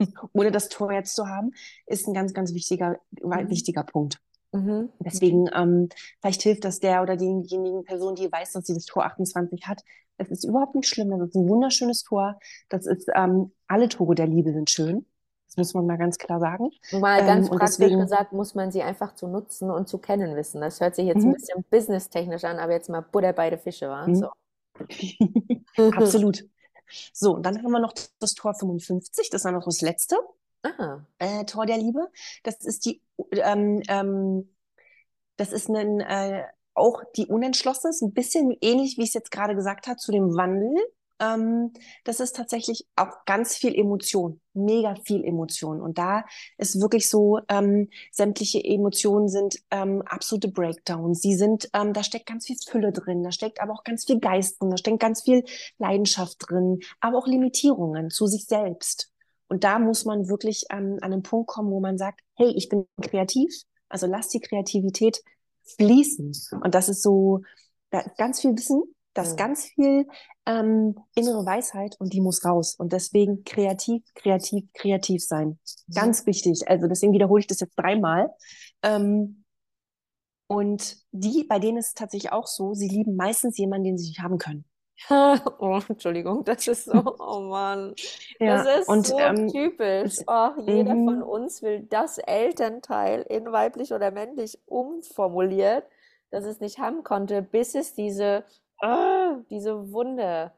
ohne 0.32 0.50
das 0.50 0.68
Tor 0.68 0.92
jetzt 0.92 1.14
zu 1.14 1.26
haben, 1.26 1.52
ist 1.86 2.06
ein 2.06 2.14
ganz, 2.14 2.34
ganz 2.34 2.54
wichtiger, 2.54 2.98
mhm. 3.10 3.50
wichtiger 3.50 3.82
Punkt. 3.82 4.20
Mhm. 4.52 4.90
Deswegen, 5.00 5.48
ähm, 5.54 5.88
vielleicht 6.20 6.42
hilft 6.42 6.64
das 6.64 6.80
der 6.80 7.02
oder 7.02 7.16
diejenigen 7.16 7.84
Person, 7.84 8.14
die 8.14 8.30
weiß, 8.30 8.52
dass 8.52 8.66
sie 8.66 8.74
das 8.74 8.86
Tor 8.86 9.04
28 9.04 9.66
hat. 9.66 9.82
Es 10.18 10.30
ist 10.30 10.44
überhaupt 10.44 10.74
nicht 10.74 10.88
schlimm. 10.88 11.10
Das 11.10 11.28
ist 11.28 11.34
ein 11.34 11.48
wunderschönes 11.48 12.02
Tor. 12.02 12.38
Das 12.68 12.86
ist, 12.86 13.08
ähm, 13.14 13.52
alle 13.66 13.88
Tore 13.88 14.14
der 14.14 14.26
Liebe 14.26 14.52
sind 14.52 14.70
schön. 14.70 15.04
Das 15.56 15.68
muss 15.68 15.74
man 15.74 15.86
mal 15.86 15.98
ganz 15.98 16.18
klar 16.18 16.38
sagen. 16.38 16.70
Mal 16.92 17.24
ganz 17.24 17.48
ähm, 17.48 17.56
praktisch 17.56 17.78
deswegen, 17.78 18.00
gesagt, 18.00 18.32
muss 18.32 18.54
man 18.54 18.70
sie 18.70 18.82
einfach 18.82 19.14
zu 19.14 19.26
nutzen 19.26 19.70
und 19.70 19.88
zu 19.88 19.98
kennen 19.98 20.36
wissen. 20.36 20.60
Das 20.60 20.80
hört 20.80 20.94
sich 20.94 21.06
jetzt 21.06 21.22
ein 21.22 21.30
mhm. 21.30 21.34
bisschen 21.34 21.64
businesstechnisch 21.70 22.44
an, 22.44 22.58
aber 22.58 22.72
jetzt 22.72 22.88
mal 22.88 23.00
Butter 23.00 23.32
bei 23.32 23.50
den 23.50 23.58
Fische 23.58 23.88
waren. 23.88 24.12
Mhm. 24.12 24.16
So. 24.16 24.28
Absolut. 25.96 26.44
So, 27.12 27.34
und 27.34 27.44
dann 27.44 27.56
haben 27.62 27.72
wir 27.72 27.80
noch 27.80 27.94
das 28.20 28.34
Tor 28.34 28.54
55, 28.54 29.30
das 29.30 29.40
ist 29.40 29.44
dann 29.44 29.54
noch 29.54 29.64
das 29.64 29.80
letzte 29.80 30.16
äh, 31.18 31.44
Tor 31.44 31.66
der 31.66 31.78
Liebe. 31.78 32.08
Das 32.42 32.56
ist 32.64 32.84
die, 32.84 33.02
ähm, 33.32 33.82
ähm, 33.88 34.54
das 35.36 35.52
ist 35.52 35.68
ein, 35.68 36.00
äh, 36.00 36.44
auch 36.74 37.02
die 37.16 37.26
Unentschlossene, 37.26 37.94
ein 38.02 38.12
bisschen 38.12 38.56
ähnlich, 38.60 38.98
wie 38.98 39.02
ich 39.02 39.08
es 39.08 39.14
jetzt 39.14 39.30
gerade 39.30 39.54
gesagt 39.54 39.86
habe, 39.86 39.96
zu 39.96 40.12
dem 40.12 40.36
Wandel. 40.36 40.76
Ähm, 41.18 41.72
das 42.04 42.20
ist 42.20 42.36
tatsächlich 42.36 42.86
auch 42.96 43.24
ganz 43.24 43.56
viel 43.56 43.74
Emotion, 43.74 44.40
mega 44.54 44.94
viel 45.04 45.24
Emotion. 45.24 45.80
Und 45.80 45.98
da 45.98 46.24
ist 46.58 46.80
wirklich 46.80 47.08
so, 47.08 47.40
ähm, 47.48 47.88
sämtliche 48.12 48.62
Emotionen 48.62 49.28
sind 49.28 49.56
ähm, 49.70 50.02
absolute 50.02 50.48
Breakdowns. 50.48 51.20
Sie 51.20 51.34
sind, 51.34 51.68
ähm, 51.72 51.92
da 51.92 52.02
steckt 52.02 52.26
ganz 52.26 52.46
viel 52.46 52.56
Fülle 52.68 52.92
drin, 52.92 53.22
da 53.22 53.32
steckt 53.32 53.60
aber 53.60 53.72
auch 53.72 53.84
ganz 53.84 54.04
viel 54.04 54.20
Geist 54.20 54.60
drin, 54.60 54.70
da 54.70 54.76
steckt 54.76 55.00
ganz 55.00 55.22
viel 55.22 55.44
Leidenschaft 55.78 56.36
drin, 56.40 56.80
aber 57.00 57.18
auch 57.18 57.26
Limitierungen 57.26 58.10
zu 58.10 58.26
sich 58.26 58.46
selbst. 58.46 59.10
Und 59.48 59.64
da 59.64 59.78
muss 59.78 60.04
man 60.04 60.28
wirklich 60.28 60.64
ähm, 60.70 60.98
an 61.00 61.12
einen 61.12 61.22
Punkt 61.22 61.48
kommen, 61.48 61.70
wo 61.70 61.80
man 61.80 61.98
sagt, 61.98 62.20
hey, 62.34 62.52
ich 62.56 62.68
bin 62.68 62.86
kreativ, 63.00 63.52
also 63.88 64.06
lass 64.06 64.28
die 64.28 64.40
Kreativität 64.40 65.22
fließen. 65.76 66.32
Und 66.62 66.74
das 66.74 66.88
ist 66.88 67.02
so 67.02 67.42
da, 67.90 68.02
ganz 68.18 68.40
viel 68.40 68.56
Wissen, 68.56 68.82
das 69.16 69.32
mhm. 69.32 69.36
ganz 69.36 69.64
viel 69.64 70.06
ähm, 70.46 70.96
innere 71.14 71.44
Weisheit 71.44 71.96
und 71.98 72.12
die 72.12 72.20
muss 72.20 72.44
raus. 72.44 72.76
Und 72.78 72.92
deswegen 72.92 73.44
kreativ, 73.44 74.02
kreativ, 74.14 74.64
kreativ 74.74 75.24
sein. 75.24 75.58
Mhm. 75.88 75.94
Ganz 75.94 76.26
wichtig. 76.26 76.68
Also 76.68 76.86
deswegen 76.86 77.12
wiederhole 77.12 77.40
ich 77.40 77.46
das 77.46 77.60
jetzt 77.60 77.74
dreimal. 77.76 78.30
Ähm, 78.82 79.44
und 80.48 80.98
die, 81.10 81.44
bei 81.44 81.58
denen 81.58 81.78
ist 81.78 81.88
es 81.88 81.94
tatsächlich 81.94 82.32
auch 82.32 82.46
so, 82.46 82.74
sie 82.74 82.88
lieben 82.88 83.16
meistens 83.16 83.58
jemanden, 83.58 83.84
den 83.84 83.98
sie 83.98 84.08
nicht 84.08 84.20
haben 84.20 84.38
können. 84.38 84.64
Oh, 85.58 85.80
Entschuldigung, 85.88 86.44
das 86.44 86.66
ist 86.66 86.86
so, 86.86 87.16
oh 87.18 87.40
Mann. 87.40 87.94
Ja, 88.40 88.62
das 88.62 88.80
ist 88.80 88.88
und, 88.88 89.06
so 89.06 89.18
ähm, 89.18 89.48
typisch. 89.48 90.16
Oh, 90.26 90.50
jeder 90.66 90.94
mm 90.94 91.06
von 91.06 91.22
uns 91.22 91.62
will 91.62 91.82
das 91.88 92.18
Elternteil 92.18 93.22
in 93.22 93.50
weiblich 93.52 93.92
oder 93.92 94.10
männlich 94.10 94.58
umformuliert, 94.66 95.84
dass 96.30 96.44
es 96.44 96.60
nicht 96.60 96.78
haben 96.78 97.02
konnte, 97.02 97.42
bis 97.42 97.74
es 97.74 97.94
diese, 97.94 98.44
oh, 98.82 99.36
diese 99.50 99.92
Wunde 99.92 100.52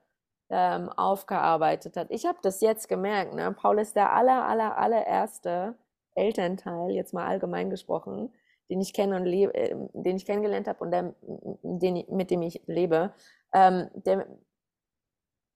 ähm, 0.51 0.89
aufgearbeitet 0.91 1.97
hat. 1.97 2.11
Ich 2.11 2.27
habe 2.27 2.39
das 2.43 2.61
jetzt 2.61 2.89
gemerkt. 2.89 3.35
Ne? 3.35 3.53
Paul 3.53 3.79
ist 3.79 3.97
der 3.97 4.13
aller, 4.13 4.47
aller, 4.47 4.79
allererste 4.79 5.77
Elternteil, 6.15 6.91
jetzt 6.91 7.13
mal 7.13 7.27
allgemein 7.27 7.71
gesprochen, 7.71 8.33
den 8.71 8.81
ich 8.81 8.93
kenne 8.93 9.17
und 9.17 9.25
lebe, 9.25 9.55
äh, 9.55 9.75
den 9.93 10.17
ich 10.17 10.27
kennengelernt 10.27 10.69
habe 10.69 10.83
und 10.83 10.91
der, 10.91 11.15
den, 11.23 12.05
mit 12.09 12.31
dem 12.31 12.43
ich 12.43 12.63
lebe 12.67 13.13
ähm, 13.53 13.89
der 13.95 14.27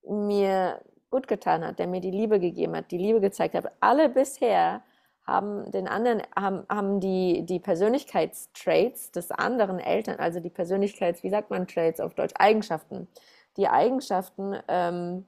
mir 0.09 0.81
gut 1.11 1.29
getan 1.29 1.65
hat, 1.65 1.79
der 1.79 1.87
mir 1.87 2.01
die 2.01 2.11
Liebe 2.11 2.41
gegeben 2.41 2.77
hat, 2.77 2.91
die 2.91 2.99
Liebe 2.99 3.21
gezeigt 3.21 3.55
hat. 3.55 3.71
Alle 3.81 4.09
bisher 4.09 4.83
haben 5.25 5.71
den 5.71 5.87
anderen, 5.87 6.23
haben, 6.35 6.65
haben 6.69 7.01
die, 7.01 7.47
die 7.47 7.61
Persönlichkeitstraits 7.61 9.13
des 9.13 9.31
anderen 9.31 9.79
Eltern, 9.79 10.19
also 10.19 10.41
die 10.41 10.51
Persönlichkeits, 10.51 11.23
wie 11.23 11.31
sagt 11.31 11.51
man 11.51 11.67
Traits 11.67 12.01
auf 12.01 12.15
Deutsch, 12.15 12.35
Eigenschaften, 12.37 13.09
die 13.57 13.69
Eigenschaften 13.69 14.57
ähm, 14.69 15.27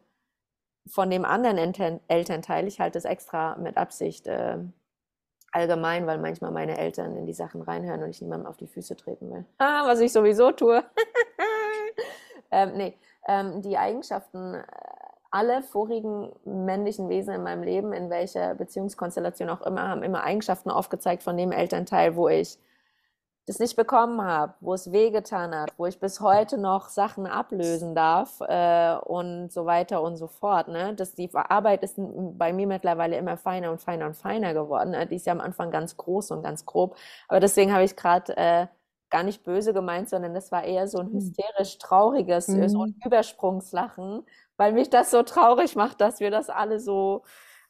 von 0.87 1.11
dem 1.11 1.25
anderen 1.25 1.59
Eltern, 1.59 2.01
Elternteil, 2.09 2.67
ich 2.67 2.81
halte 2.81 2.99
es 2.99 3.05
extra 3.05 3.57
mit 3.57 3.77
Absicht 3.77 4.27
äh, 4.27 4.59
allgemein, 5.53 6.07
weil 6.07 6.19
manchmal 6.19 6.51
meine 6.51 6.77
Eltern 6.77 7.17
in 7.17 7.27
die 7.27 7.33
Sachen 7.33 7.63
reinhören 7.63 8.03
und 8.03 8.11
ich 8.11 8.21
niemandem 8.21 8.49
auf 8.49 8.57
die 8.57 8.67
Füße 8.67 8.97
treten 8.97 9.31
will. 9.31 9.45
Was 9.59 10.01
ich 10.01 10.13
sowieso 10.13 10.51
tue. 10.51 10.83
ähm, 12.51 12.73
nee, 12.77 12.99
ähm, 13.29 13.63
die 13.63 13.79
Eigenschaften, 13.79 14.63
alle 15.35 15.63
vorigen 15.63 16.31
männlichen 16.45 17.09
Wesen 17.09 17.35
in 17.35 17.43
meinem 17.43 17.65
Leben, 17.65 17.93
in 17.93 18.09
welcher 18.09 18.55
Beziehungskonstellation 18.55 19.51
auch 19.51 19.63
immer, 19.63 19.89
haben 19.89 20.05
immer 20.05 20.23
Eigenschaften 20.23 20.71
aufgezeigt 20.71 21.25
von 21.25 21.37
dem 21.37 21.51
Elternteil, 21.51 22.15
wo 22.15 22.29
ich 22.29 22.57
das 23.47 23.59
nicht 23.59 23.75
bekommen 23.75 24.23
habe, 24.23 24.55
wo 24.61 24.75
es 24.75 24.93
wehgetan 24.93 25.53
hat, 25.53 25.75
wo 25.77 25.87
ich 25.87 25.99
bis 25.99 26.21
heute 26.21 26.57
noch 26.57 26.89
Sachen 26.89 27.27
ablösen 27.27 27.97
darf 27.97 28.41
äh, 28.43 28.95
und 29.05 29.53
so 29.53 29.67
weiter 29.67 30.03
und 30.03 30.17
so 30.17 30.29
fort. 30.29 30.69
Ne? 30.69 30.95
Das, 30.95 31.17
die 31.17 31.29
Arbeit 31.35 31.83
ist 31.83 31.97
bei 31.99 32.53
mir 32.53 32.69
mittlerweile 32.69 33.17
immer 33.17 33.37
feiner 33.37 33.73
und 33.73 33.81
feiner 33.81 34.07
und 34.07 34.15
feiner 34.15 34.55
geworden. 34.55 34.91
Ne? 34.91 35.05
Die 35.09 35.17
ist 35.17 35.27
ja 35.27 35.33
am 35.33 35.41
Anfang 35.41 35.73
ganz 35.73 35.97
groß 35.97 36.31
und 36.31 36.45
ganz 36.45 36.65
grob. 36.65 36.97
Aber 37.27 37.41
deswegen 37.41 37.73
habe 37.73 37.83
ich 37.83 37.97
gerade 37.97 38.37
äh, 38.37 38.67
gar 39.11 39.25
nicht 39.25 39.45
böse 39.45 39.73
gemeint, 39.73 40.09
sondern 40.09 40.33
das 40.33 40.51
war 40.51 40.65
eher 40.65 40.89
so 40.89 40.99
ein 40.99 41.07
hm. 41.07 41.15
hysterisch 41.15 41.79
trauriges, 41.79 42.49
mhm. 42.49 42.69
so 42.69 42.83
ein 42.83 42.97
Übersprungslachen, 43.05 44.25
weil 44.57 44.73
mich 44.73 44.91
das 44.91 45.11
so 45.11 45.23
traurig 45.23 45.77
macht, 45.77 46.01
dass 46.01 46.21
wir 46.21 46.31
das 46.31 46.51
alle 46.51 46.81
so 46.81 47.23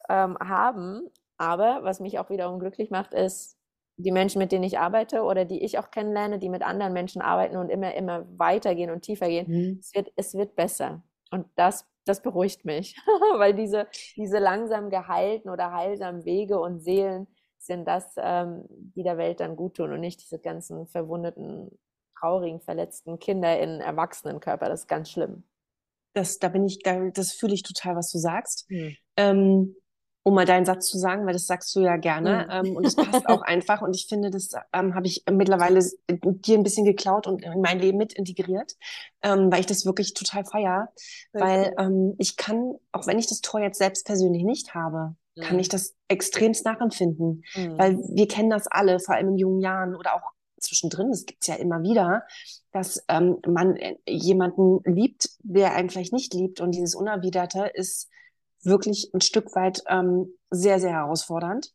ähm, 0.08 0.36
haben. 0.38 1.08
Aber 1.36 1.80
was 1.82 2.00
mich 2.00 2.18
auch 2.18 2.30
wiederum 2.30 2.58
glücklich 2.60 2.90
macht, 2.90 3.14
ist, 3.14 3.58
die 3.96 4.10
Menschen, 4.10 4.40
mit 4.40 4.50
denen 4.50 4.64
ich 4.64 4.78
arbeite 4.78 5.22
oder 5.22 5.44
die 5.44 5.62
ich 5.62 5.78
auch 5.78 5.90
kennenlerne, 5.90 6.38
die 6.38 6.48
mit 6.48 6.62
anderen 6.62 6.92
Menschen 6.92 7.22
arbeiten 7.22 7.56
und 7.56 7.68
immer, 7.68 7.94
immer 7.94 8.26
weitergehen 8.38 8.90
und 8.90 9.02
tiefer 9.02 9.28
gehen, 9.28 9.46
mhm. 9.48 9.78
es, 9.80 9.94
wird, 9.94 10.12
es 10.16 10.34
wird 10.34 10.56
besser. 10.56 11.02
Und 11.30 11.46
das, 11.54 11.86
das 12.04 12.20
beruhigt 12.20 12.64
mich, 12.64 12.96
weil 13.36 13.54
diese, 13.54 13.86
diese 14.16 14.38
langsam 14.38 14.90
geheilten 14.90 15.50
oder 15.50 15.72
heilsamen 15.72 16.24
Wege 16.24 16.58
und 16.58 16.80
Seelen, 16.80 17.28
sind 17.64 17.86
das, 17.86 18.14
ähm, 18.18 18.64
die 18.68 19.02
der 19.02 19.16
Welt 19.18 19.40
dann 19.40 19.56
gut 19.56 19.76
tun 19.76 19.92
und 19.92 20.00
nicht 20.00 20.20
diese 20.22 20.38
ganzen 20.38 20.86
verwundeten, 20.86 21.70
traurigen, 22.18 22.60
verletzten 22.60 23.18
Kinder 23.18 23.58
in 23.58 23.80
Erwachsenenkörper. 23.80 24.68
Das 24.68 24.80
ist 24.80 24.88
ganz 24.88 25.10
schlimm. 25.10 25.44
Das, 26.14 26.38
da 26.38 26.48
bin 26.48 26.64
ich, 26.64 26.80
da, 26.82 27.10
das 27.10 27.32
fühle 27.32 27.54
ich 27.54 27.62
total, 27.62 27.96
was 27.96 28.10
du 28.10 28.18
sagst. 28.18 28.66
Hm. 28.68 28.96
Ähm, 29.16 29.76
um 30.26 30.34
mal 30.34 30.46
deinen 30.46 30.64
Satz 30.64 30.88
zu 30.88 30.96
sagen, 30.96 31.26
weil 31.26 31.34
das 31.34 31.46
sagst 31.46 31.76
du 31.76 31.80
ja 31.80 31.98
gerne 31.98 32.46
mhm. 32.46 32.68
ähm, 32.68 32.76
und 32.76 32.86
es 32.86 32.96
passt 32.96 33.28
auch 33.28 33.42
einfach 33.42 33.82
und 33.82 33.94
ich 33.94 34.06
finde, 34.08 34.30
das 34.30 34.52
ähm, 34.72 34.94
habe 34.94 35.06
ich 35.06 35.22
mittlerweile 35.30 35.80
dir 36.08 36.56
ein 36.56 36.62
bisschen 36.62 36.86
geklaut 36.86 37.26
und 37.26 37.42
in 37.42 37.60
mein 37.60 37.78
Leben 37.78 37.98
mit 37.98 38.14
integriert, 38.14 38.72
ähm, 39.22 39.52
weil 39.52 39.60
ich 39.60 39.66
das 39.66 39.84
wirklich 39.84 40.14
total 40.14 40.46
feier, 40.46 40.88
okay. 41.34 41.44
weil 41.44 41.74
ähm, 41.78 42.14
ich 42.18 42.38
kann, 42.38 42.72
auch 42.92 43.06
wenn 43.06 43.18
ich 43.18 43.26
das 43.26 43.42
Tor 43.42 43.60
jetzt 43.60 43.76
selbst 43.76 44.06
persönlich 44.06 44.44
nicht 44.44 44.74
habe, 44.74 45.14
kann 45.40 45.58
ich 45.58 45.68
das 45.68 45.94
extremst 46.08 46.64
nachempfinden. 46.64 47.42
Mhm. 47.54 47.78
Weil 47.78 47.98
wir 47.98 48.28
kennen 48.28 48.50
das 48.50 48.66
alle, 48.68 49.00
vor 49.00 49.16
allem 49.16 49.30
in 49.30 49.38
jungen 49.38 49.60
Jahren 49.60 49.96
oder 49.96 50.14
auch 50.14 50.33
zwischendrin, 50.64 51.10
das 51.10 51.26
gibt's 51.26 51.46
ja 51.46 51.54
immer 51.54 51.82
wieder, 51.82 52.24
dass 52.72 53.04
ähm, 53.08 53.38
man 53.46 53.76
äh, 53.76 53.96
jemanden 54.06 54.80
liebt, 54.84 55.28
der 55.40 55.74
einen 55.74 55.90
vielleicht 55.90 56.12
nicht 56.12 56.34
liebt. 56.34 56.60
Und 56.60 56.72
dieses 56.72 56.94
Unerwiderte 56.94 57.70
ist 57.72 58.10
wirklich 58.62 59.10
ein 59.14 59.20
Stück 59.20 59.54
weit 59.54 59.82
ähm, 59.88 60.32
sehr, 60.50 60.80
sehr 60.80 60.92
herausfordernd. 60.92 61.72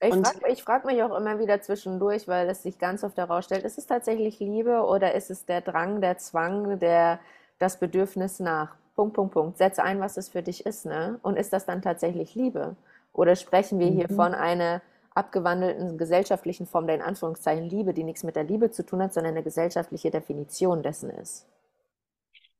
Ich 0.00 0.14
frage 0.14 0.56
frag 0.56 0.84
mich 0.84 1.02
auch 1.02 1.16
immer 1.16 1.38
wieder 1.38 1.62
zwischendurch, 1.62 2.28
weil 2.28 2.48
es 2.48 2.62
sich 2.62 2.78
ganz 2.78 3.04
oft 3.04 3.16
herausstellt, 3.16 3.64
ist 3.64 3.78
es 3.78 3.86
tatsächlich 3.86 4.38
Liebe 4.40 4.82
oder 4.82 5.14
ist 5.14 5.30
es 5.30 5.46
der 5.46 5.60
Drang, 5.60 6.00
der 6.00 6.18
Zwang, 6.18 6.78
der, 6.78 7.20
das 7.58 7.78
Bedürfnis 7.78 8.40
nach 8.40 8.74
Punkt, 8.96 9.14
Punkt, 9.14 9.32
Punkt. 9.32 9.58
Setze 9.58 9.82
ein, 9.82 10.00
was 10.00 10.16
es 10.16 10.28
für 10.28 10.42
dich 10.42 10.66
ist, 10.66 10.84
ne? 10.86 11.18
Und 11.22 11.36
ist 11.36 11.52
das 11.52 11.64
dann 11.64 11.82
tatsächlich 11.82 12.34
Liebe? 12.34 12.76
Oder 13.12 13.36
sprechen 13.36 13.78
wir 13.78 13.90
mhm. 13.90 13.96
hier 13.96 14.08
von 14.08 14.34
einer 14.34 14.82
abgewandelten 15.14 15.96
gesellschaftlichen 15.96 16.66
Form 16.66 16.86
der 16.86 16.96
in 16.96 17.02
Anführungszeichen 17.02 17.68
Liebe, 17.68 17.94
die 17.94 18.04
nichts 18.04 18.24
mit 18.24 18.36
der 18.36 18.44
Liebe 18.44 18.70
zu 18.70 18.84
tun 18.84 19.02
hat, 19.02 19.14
sondern 19.14 19.34
eine 19.34 19.42
gesellschaftliche 19.42 20.10
Definition 20.10 20.82
dessen 20.82 21.10
ist? 21.10 21.46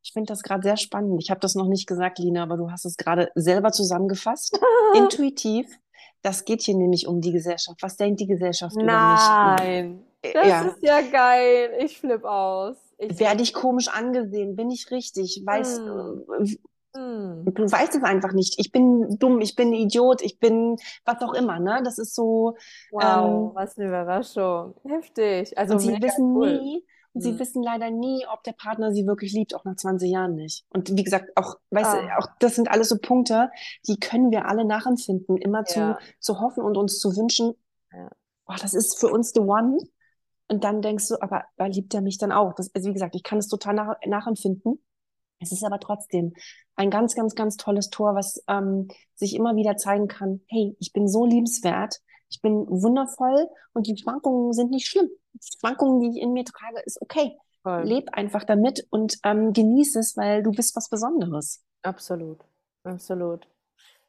Ich 0.02 0.12
finde 0.12 0.28
das 0.28 0.42
gerade 0.42 0.62
sehr 0.62 0.76
spannend. 0.76 1.20
Ich 1.22 1.30
habe 1.30 1.40
das 1.40 1.54
noch 1.54 1.66
nicht 1.66 1.86
gesagt, 1.86 2.18
Lina, 2.18 2.42
aber 2.42 2.56
du 2.56 2.70
hast 2.70 2.84
es 2.84 2.96
gerade 2.96 3.30
selber 3.34 3.72
zusammengefasst. 3.72 4.60
Intuitiv. 4.94 5.66
Das 6.20 6.44
geht 6.44 6.62
hier 6.62 6.76
nämlich 6.76 7.06
um 7.06 7.20
die 7.20 7.32
Gesellschaft. 7.32 7.82
Was 7.82 7.96
denkt 7.96 8.20
die 8.20 8.26
Gesellschaft 8.26 8.76
Nein, 8.76 8.84
über 8.84 9.52
mich? 9.52 9.58
Nein, 9.58 10.04
das 10.22 10.46
ja. 10.46 10.62
ist 10.62 10.82
ja 10.82 11.00
geil. 11.00 11.70
Ich 11.80 11.98
flippe 11.98 12.30
aus. 12.30 12.76
Ich 12.98 13.18
Werde 13.18 13.42
ich 13.42 13.52
komisch 13.52 13.88
angesehen? 13.88 14.56
Bin 14.56 14.70
ich 14.70 14.90
richtig? 14.90 15.42
Weiß, 15.44 15.78
hm. 15.78 16.56
Hm. 16.96 17.44
Du 17.44 17.70
weißt 17.70 17.96
es 17.96 18.02
einfach 18.02 18.32
nicht. 18.32 18.54
Ich 18.58 18.70
bin 18.70 19.18
dumm, 19.18 19.40
ich 19.40 19.56
bin 19.56 19.72
Idiot, 19.72 20.22
ich 20.22 20.38
bin 20.38 20.76
was 21.04 21.20
auch 21.22 21.34
immer, 21.34 21.58
ne? 21.58 21.80
Das 21.84 21.98
ist 21.98 22.14
so. 22.14 22.56
Wow, 22.92 23.02
ähm, 23.02 23.50
was 23.54 23.76
eine 23.76 23.88
Überraschung. 23.88 24.74
Heftig. 24.84 25.56
Also 25.58 25.74
und 25.74 25.80
sie 25.80 26.00
wissen 26.00 26.36
cool. 26.36 26.60
nie, 26.60 26.84
hm. 27.12 27.20
sie 27.20 27.38
wissen 27.40 27.64
leider 27.64 27.90
nie, 27.90 28.24
ob 28.32 28.44
der 28.44 28.52
Partner 28.52 28.92
sie 28.92 29.06
wirklich 29.06 29.32
liebt, 29.32 29.56
auch 29.56 29.64
nach 29.64 29.74
20 29.74 30.08
Jahren 30.08 30.36
nicht. 30.36 30.64
Und 30.70 30.96
wie 30.96 31.02
gesagt, 31.02 31.32
auch, 31.34 31.56
weißt 31.70 31.94
ah. 31.94 32.00
du, 32.00 32.18
auch 32.18 32.28
das 32.38 32.54
sind 32.54 32.70
alles 32.70 32.90
so 32.90 32.98
Punkte, 32.98 33.50
die 33.88 33.98
können 33.98 34.30
wir 34.30 34.46
alle 34.46 34.64
nachempfinden, 34.64 35.36
immer 35.36 35.64
ja. 35.66 35.98
zu, 35.98 35.98
zu 36.20 36.40
hoffen 36.40 36.62
und 36.62 36.76
uns 36.76 37.00
zu 37.00 37.16
wünschen, 37.16 37.54
ja. 37.92 38.08
oh, 38.46 38.54
das 38.60 38.72
ist 38.72 39.00
für 39.00 39.08
uns 39.08 39.32
the 39.32 39.40
one. 39.40 39.78
Und 40.46 40.62
dann 40.62 40.82
denkst 40.82 41.08
du, 41.08 41.20
aber, 41.20 41.44
aber 41.56 41.68
liebt 41.70 41.92
er 41.94 42.02
mich 42.02 42.18
dann 42.18 42.30
auch? 42.30 42.52
Das, 42.54 42.72
also 42.72 42.88
wie 42.88 42.92
gesagt, 42.92 43.16
ich 43.16 43.22
kann 43.22 43.38
es 43.38 43.48
total 43.48 43.74
nach, 43.74 43.96
nachempfinden. 44.06 44.78
Es 45.44 45.52
ist 45.52 45.64
aber 45.64 45.78
trotzdem 45.78 46.32
ein 46.74 46.90
ganz, 46.90 47.14
ganz, 47.14 47.34
ganz 47.34 47.56
tolles 47.56 47.90
Tor, 47.90 48.14
was 48.14 48.42
ähm, 48.48 48.88
sich 49.14 49.34
immer 49.34 49.56
wieder 49.56 49.76
zeigen 49.76 50.08
kann, 50.08 50.40
hey, 50.48 50.74
ich 50.80 50.92
bin 50.92 51.06
so 51.06 51.26
liebenswert, 51.26 52.00
ich 52.30 52.40
bin 52.40 52.66
wundervoll 52.68 53.46
und 53.74 53.86
die 53.86 53.96
Schwankungen 53.96 54.52
sind 54.52 54.70
nicht 54.70 54.88
schlimm. 54.88 55.08
Die 55.34 55.58
Schwankungen, 55.58 56.00
die 56.00 56.16
ich 56.16 56.22
in 56.22 56.32
mir 56.32 56.44
trage, 56.44 56.80
ist 56.84 57.00
okay. 57.00 57.36
Voll. 57.62 57.84
Leb 57.84 58.08
einfach 58.12 58.44
damit 58.44 58.86
und 58.90 59.18
ähm, 59.24 59.52
genieße 59.52 59.98
es, 59.98 60.16
weil 60.16 60.42
du 60.42 60.50
bist 60.50 60.76
was 60.76 60.88
Besonderes. 60.88 61.62
Absolut, 61.82 62.38
absolut. 62.82 63.46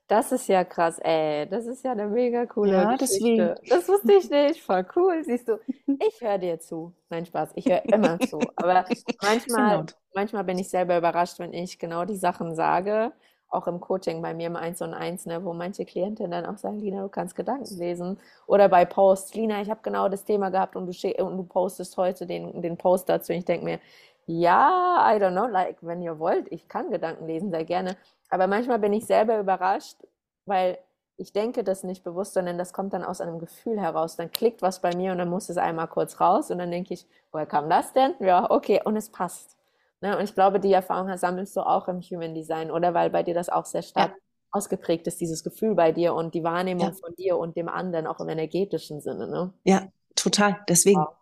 Das 0.08 0.32
ist 0.32 0.47
ja 0.47 0.64
krass, 0.64 0.99
ey. 0.99 1.47
Das 1.49 1.66
ist 1.66 1.84
ja 1.84 1.93
eine 1.93 2.08
mega 2.08 2.45
coole 2.45 2.74
ja, 2.74 2.95
Geschichte. 2.95 3.56
Deswegen. 3.64 3.70
Das 3.70 3.89
wusste 3.89 4.14
ich 4.14 4.30
nicht. 4.30 4.62
Voll 4.62 4.86
cool. 4.95 5.24
Siehst 5.24 5.47
du, 5.47 5.60
ich 5.88 6.22
höre 6.22 6.38
dir 6.38 6.60
zu. 6.60 6.93
Nein, 7.10 7.26
Spaß. 7.26 7.51
Ich 7.56 7.66
höre 7.66 7.84
immer 7.86 8.20
zu. 8.30 8.39
Aber 8.56 8.86
manchmal, 9.24 9.86
manchmal 10.14 10.43
bin 10.43 10.60
ich 10.60 10.70
selber 10.70 10.97
überrascht, 10.97 11.39
wenn 11.39 11.53
ich 11.53 11.80
genau 11.80 12.06
die 12.06 12.18
Sachen 12.18 12.53
sage. 12.53 13.14
Auch 13.49 13.68
im 13.68 13.80
Coaching 13.80 14.22
bei 14.22 14.34
mir 14.34 14.47
im 14.47 14.56
1 14.56 14.82
und 14.82 14.93
1, 14.93 15.28
ne, 15.28 15.43
wo 15.43 15.53
manche 15.53 15.86
Klientinnen 15.86 16.32
dann 16.32 16.45
auch 16.45 16.58
sagen, 16.58 16.80
Lina, 16.80 17.01
du 17.01 17.10
kannst 17.10 17.36
Gedanken 17.36 17.78
lesen. 17.78 18.20
Oder 18.47 18.70
bei 18.70 18.86
Posts, 18.86 19.34
Lina, 19.36 19.62
ich 19.62 19.70
habe 19.70 19.80
genau 19.82 20.10
das 20.10 20.24
Thema 20.26 20.49
gehabt 20.49 20.76
und 20.76 20.86
du, 20.88 21.24
und 21.24 21.38
du 21.38 21.43
postest 21.43 21.95
heute 21.97 22.26
den, 22.28 22.62
den 22.62 22.78
Post 22.78 23.08
dazu. 23.10 23.32
Und 23.32 23.39
ich 23.39 23.45
denke 23.45 23.66
mir, 23.66 23.80
ja, 24.28 25.08
I 25.08 25.20
don't 25.20 25.32
know, 25.32 25.45
like, 25.45 25.78
wenn 25.82 26.01
ihr 26.01 26.20
wollt, 26.20 26.51
ich 26.51 26.68
kann 26.68 26.89
Gedanken 26.89 27.28
lesen, 27.28 27.51
sehr 27.51 27.64
gerne. 27.64 27.95
Aber 28.30 28.48
manchmal 28.48 28.80
bin 28.80 28.94
ich 28.94 29.06
selber 29.06 29.40
überrascht, 29.40 29.98
weil 30.46 30.78
ich 31.18 31.32
denke 31.32 31.64
das 31.64 31.84
nicht 31.84 32.04
bewusst, 32.04 32.34
sondern 32.34 32.58
das 32.58 32.74
kommt 32.74 32.94
dann 32.94 33.04
aus 33.04 33.22
einem 33.22 33.40
Gefühl 33.40 33.80
heraus. 33.80 34.18
Dann 34.18 34.32
klickt 34.32 34.62
was 34.62 34.82
bei 34.82 34.96
mir 34.96 35.12
und 35.12 35.18
dann 35.18 35.30
muss 35.30 35.50
es 35.50 35.58
einmal 35.58 35.88
kurz 35.88 36.20
raus 36.20 36.52
und 36.52 36.58
dann 36.58 36.72
denke 36.72 36.94
ich, 36.94 37.08
woher 37.32 37.46
kam 37.46 37.70
das 37.70 37.94
denn? 37.94 38.16
Ja, 38.20 38.50
okay, 38.52 38.82
und 38.84 38.98
es 38.98 39.10
passt. 39.10 39.56
Ne? 40.02 40.18
Und 40.18 40.24
ich 40.24 40.36
glaube, 40.36 40.60
die 40.60 40.74
Erfahrung 40.74 41.16
sammelst 41.18 41.56
du 41.56 41.62
auch 41.62 41.88
im 41.88 42.02
Human 42.02 42.34
Design, 42.34 42.70
oder? 42.70 42.94
Weil 42.94 43.10
bei 43.10 43.24
dir 43.24 43.34
das 43.34 43.50
auch 43.50 43.66
sehr 43.66 43.82
stark 43.82 44.12
ja. 44.12 44.18
ausgeprägt 44.52 45.08
ist, 45.08 45.22
dieses 45.22 45.44
Gefühl 45.44 45.74
bei 45.74 45.92
dir 45.94 46.14
und 46.14 46.34
die 46.34 46.44
Wahrnehmung 46.44 46.88
ja. 46.88 46.92
von 46.92 47.16
dir 47.16 47.38
und 47.38 47.56
dem 47.56 47.70
anderen, 47.70 48.08
auch 48.08 48.20
im 48.20 48.28
energetischen 48.28 49.00
Sinne. 49.00 49.28
Ne? 49.28 49.54
Ja, 49.64 49.88
total. 50.16 50.60
Deswegen. 50.68 51.00
Wow. 51.00 51.16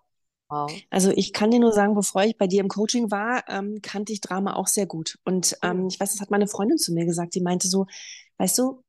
Wow. 0.54 0.72
Also 0.91 1.12
ich 1.12 1.34
kann 1.34 1.49
dir 1.49 1.60
nur 1.60 1.72
sagen, 1.72 1.95
bevor 1.95 2.24
ich 2.24 2.38
bei 2.38 2.47
dir 2.47 2.62
im 2.62 2.68
Coaching 2.68 3.10
war, 3.10 3.43
ähm, 3.49 3.82
kannte 3.82 4.14
ich 4.14 4.22
Drama 4.22 4.54
auch 4.54 4.68
sehr 4.68 4.86
gut. 4.86 5.18
Und 5.26 5.58
ähm, 5.64 5.88
ich 5.88 5.99
weiß, 5.99 6.12
das 6.12 6.22
hat 6.22 6.30
meine 6.30 6.47
Freundin 6.47 6.78
zu 6.78 6.93
mir 6.93 7.06
gesagt, 7.06 7.34
die 7.34 7.41
meinte 7.41 7.68
so, 7.68 7.88
weißt 8.38 8.60
du, 8.60 8.84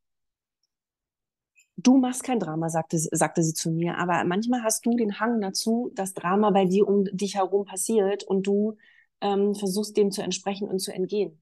du 1.77 1.97
machst 1.97 2.23
kein 2.23 2.39
Drama, 2.39 2.69
sagte, 2.69 2.99
sagte 2.99 3.43
sie 3.43 3.55
zu 3.55 3.71
mir, 3.71 3.97
aber 3.97 4.25
manchmal 4.25 4.63
hast 4.63 4.85
du 4.85 4.95
den 4.97 5.19
Hang 5.21 5.41
dazu, 5.41 5.91
dass 5.95 6.13
Drama 6.13 6.51
bei 6.51 6.67
dir 6.67 6.87
um 6.87 7.05
dich 7.05 7.37
herum 7.37 7.65
passiert 7.65 8.25
und 8.25 8.47
du 8.47 8.77
ähm, 9.23 9.55
versuchst 9.55 9.97
dem 9.97 10.11
zu 10.11 10.23
entsprechen 10.23 10.69
und 10.69 10.81
zu 10.81 10.93
entgehen. 10.93 11.41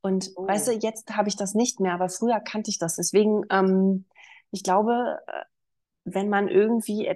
Und 0.00 0.30
oh. 0.36 0.46
weißt 0.46 0.68
du, 0.68 0.72
jetzt 0.72 1.14
habe 1.14 1.28
ich 1.28 1.36
das 1.36 1.54
nicht 1.54 1.78
mehr, 1.80 1.92
aber 1.92 2.08
früher 2.08 2.40
kannte 2.40 2.70
ich 2.70 2.78
das. 2.78 2.96
Deswegen, 2.96 3.42
ähm, 3.50 4.06
ich 4.50 4.62
glaube, 4.62 5.18
äh, 5.26 5.44
wenn 6.14 6.28
man 6.28 6.48
irgendwie 6.48 7.10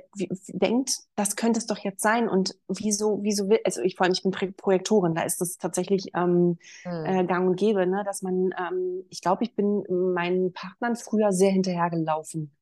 denkt, 0.49 0.99
das 1.15 1.37
könnte 1.37 1.59
es 1.59 1.67
doch 1.67 1.79
jetzt 1.79 2.03
sein 2.03 2.29
und 2.29 2.57
wieso, 2.69 3.21
wieso 3.23 3.49
will, 3.49 3.61
also 3.65 3.81
ich 3.83 3.97
vor 3.97 4.05
allem, 4.05 4.13
ich 4.13 4.23
bin 4.23 4.33
Projektorin, 4.57 5.15
da 5.15 5.23
ist 5.23 5.41
das 5.41 5.59
tatsächlich 5.59 6.11
ähm, 6.15 6.59
hm. 6.83 7.05
äh, 7.05 7.25
gang 7.25 7.49
und 7.49 7.57
gäbe, 7.57 7.87
ne, 7.87 8.03
dass 8.05 8.23
man, 8.23 8.55
ähm, 8.59 9.05
ich 9.11 9.21
glaube, 9.21 9.45
ich 9.45 9.55
bin 9.55 9.85
meinen 9.89 10.53
Partnern 10.53 10.97
früher 10.97 11.33
sehr 11.33 11.51
hinterhergelaufen. 11.51 12.55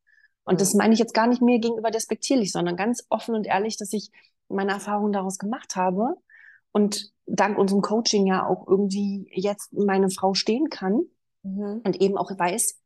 Und 0.45 0.55
hm. 0.55 0.59
das 0.59 0.75
meine 0.75 0.93
ich 0.93 0.99
jetzt 0.99 1.15
gar 1.15 1.27
nicht 1.27 1.43
mir 1.43 1.59
gegenüber 1.59 1.91
despektierlich, 1.91 2.53
sondern 2.53 2.77
ganz 2.77 3.07
offen 3.09 3.35
und 3.35 3.47
ehrlich, 3.47 3.77
dass 3.77 3.93
ich 3.93 4.11
meine 4.49 4.73
Erfahrungen 4.73 5.13
daraus 5.13 5.39
gemacht 5.39 5.77
habe 5.77 6.17
und 6.73 7.13
dank 7.27 7.59
unserem 7.59 7.83
Coaching 7.83 8.27
ja 8.27 8.47
auch 8.47 8.67
irgendwie 8.67 9.31
jetzt 9.33 9.73
meine 9.73 10.11
Frau 10.11 10.35
stehen 10.35 10.69
kann 10.69 11.03
mhm. 11.43 11.83
und 11.85 12.01
eben 12.01 12.17
auch 12.19 12.31
weiß, 12.37 12.80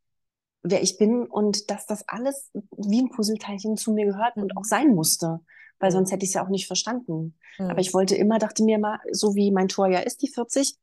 wer 0.65 0.81
ich 0.81 0.97
bin 0.97 1.25
und 1.25 1.69
dass 1.69 1.85
das 1.85 2.07
alles 2.07 2.49
wie 2.75 3.01
ein 3.01 3.09
Puzzleteilchen 3.09 3.77
zu 3.77 3.93
mir 3.93 4.05
gehört 4.05 4.35
und 4.35 4.57
auch 4.57 4.63
sein 4.63 4.95
musste, 4.95 5.39
weil 5.79 5.91
sonst 5.91 6.11
hätte 6.11 6.23
ich 6.23 6.31
es 6.31 6.33
ja 6.33 6.43
auch 6.43 6.49
nicht 6.49 6.67
verstanden. 6.67 7.35
Mhm. 7.59 7.69
Aber 7.69 7.79
ich 7.79 7.93
wollte 7.93 8.15
immer, 8.15 8.39
dachte 8.39 8.63
mir 8.63 8.79
mal, 8.79 8.99
so 9.11 9.35
wie 9.35 9.51
mein 9.51 9.67
Tor 9.67 9.87
ja 9.87 9.99
ist, 9.99 10.21
die 10.21 10.27
40, 10.27 10.75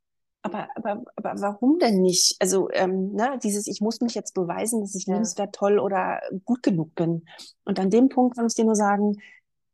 aber, 0.43 0.69
aber, 0.75 1.03
aber 1.17 1.35
warum 1.41 1.79
denn 1.79 2.01
nicht? 2.01 2.37
Also, 2.41 2.69
ähm, 2.73 3.13
ne, 3.13 3.39
dieses, 3.43 3.69
ich 3.69 3.81
muss 3.81 4.01
mich 4.01 4.15
jetzt 4.15 4.35
beweisen, 4.35 4.81
dass 4.81 4.95
ich 4.95 5.07
ja. 5.07 5.15
liebenswert, 5.15 5.55
toll 5.55 5.79
oder 5.79 6.21
gut 6.45 6.63
genug 6.63 6.95
bin. 6.95 7.27
Und 7.65 7.79
an 7.79 7.91
dem 7.91 8.09
Punkt 8.09 8.37
kann 8.37 8.47
ich 8.47 8.55
dir 8.55 8.65
nur 8.65 8.75
sagen, 8.75 9.19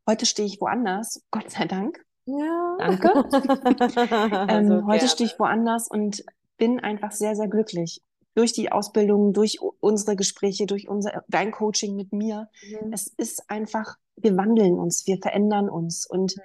heute 0.07 0.27
stehe 0.27 0.47
ich 0.47 0.61
woanders, 0.61 1.23
Gott 1.31 1.51
sei 1.51 1.67
Dank. 1.67 2.03
Ja. 2.27 2.77
Danke. 2.79 3.09
ähm, 4.49 4.49
also 4.49 4.87
heute 4.87 5.09
stehe 5.09 5.29
ich 5.29 5.39
woanders 5.39 5.89
und 5.89 6.25
bin 6.59 6.81
einfach 6.81 7.13
sehr, 7.13 7.35
sehr 7.35 7.49
glücklich 7.49 8.03
durch 8.39 8.53
die 8.53 8.71
Ausbildung, 8.71 9.33
durch 9.33 9.59
unsere 9.81 10.15
Gespräche, 10.15 10.67
durch 10.67 10.89
unser, 10.89 11.25
dein 11.27 11.51
Coaching 11.51 11.97
mit 11.97 12.13
mir. 12.13 12.49
Mhm. 12.63 12.93
Es 12.93 13.09
ist 13.09 13.51
einfach, 13.51 13.97
wir 14.17 14.37
wandeln 14.37 14.79
uns, 14.79 15.09
wir 15.09 15.19
verändern 15.19 15.69
uns. 15.69 16.07
Und 16.09 16.37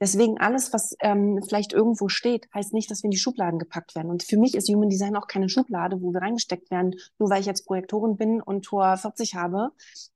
deswegen 0.00 0.38
alles, 0.38 0.72
was 0.72 0.96
ähm, 0.98 1.40
vielleicht 1.46 1.72
irgendwo 1.72 2.08
steht, 2.08 2.48
heißt 2.52 2.72
nicht, 2.72 2.90
dass 2.90 3.04
wir 3.04 3.06
in 3.06 3.12
die 3.12 3.16
Schubladen 3.16 3.60
gepackt 3.60 3.94
werden. 3.94 4.10
Und 4.10 4.24
für 4.24 4.38
mich 4.38 4.56
ist 4.56 4.68
Human 4.68 4.88
Design 4.88 5.14
auch 5.14 5.28
keine 5.28 5.48
Schublade, 5.48 6.02
wo 6.02 6.12
wir 6.12 6.20
reingesteckt 6.20 6.68
werden, 6.72 6.96
nur 7.20 7.30
weil 7.30 7.40
ich 7.40 7.46
jetzt 7.46 7.66
Projektorin 7.66 8.16
bin 8.16 8.42
und 8.42 8.64
Tor 8.64 8.96
40 8.96 9.36
habe 9.36 9.70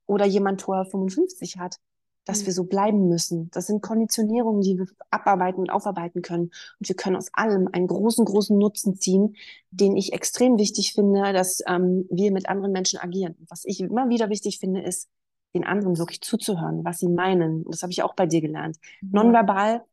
oder 0.05 0.25
jemand 0.25 0.59
Tor 0.59 0.83
55 0.83 1.59
hat 1.59 1.79
dass 2.25 2.41
mhm. 2.41 2.45
wir 2.47 2.53
so 2.53 2.63
bleiben 2.65 3.07
müssen. 3.07 3.49
Das 3.51 3.67
sind 3.67 3.81
Konditionierungen, 3.81 4.61
die 4.61 4.77
wir 4.77 4.87
abarbeiten 5.09 5.59
und 5.59 5.69
aufarbeiten 5.69 6.21
können. 6.21 6.51
Und 6.79 6.89
wir 6.89 6.95
können 6.95 7.15
aus 7.15 7.29
allem 7.33 7.67
einen 7.71 7.87
großen, 7.87 8.25
großen 8.25 8.57
Nutzen 8.57 8.95
ziehen, 8.95 9.35
den 9.71 9.95
ich 9.97 10.13
extrem 10.13 10.57
wichtig 10.57 10.93
finde, 10.93 11.33
dass 11.33 11.61
ähm, 11.67 12.05
wir 12.09 12.31
mit 12.31 12.49
anderen 12.49 12.71
Menschen 12.71 12.99
agieren. 12.99 13.35
Was 13.49 13.65
ich 13.65 13.79
immer 13.81 14.09
wieder 14.09 14.29
wichtig 14.29 14.59
finde, 14.59 14.81
ist, 14.81 15.09
den 15.53 15.65
anderen 15.65 15.97
wirklich 15.97 16.21
zuzuhören, 16.21 16.83
was 16.83 16.99
sie 16.99 17.09
meinen. 17.09 17.63
Das 17.65 17.83
habe 17.83 17.91
ich 17.91 18.01
auch 18.01 18.15
bei 18.15 18.25
dir 18.25 18.41
gelernt. 18.41 18.77
Mhm. 19.01 19.09
Nonverbal, 19.11 19.83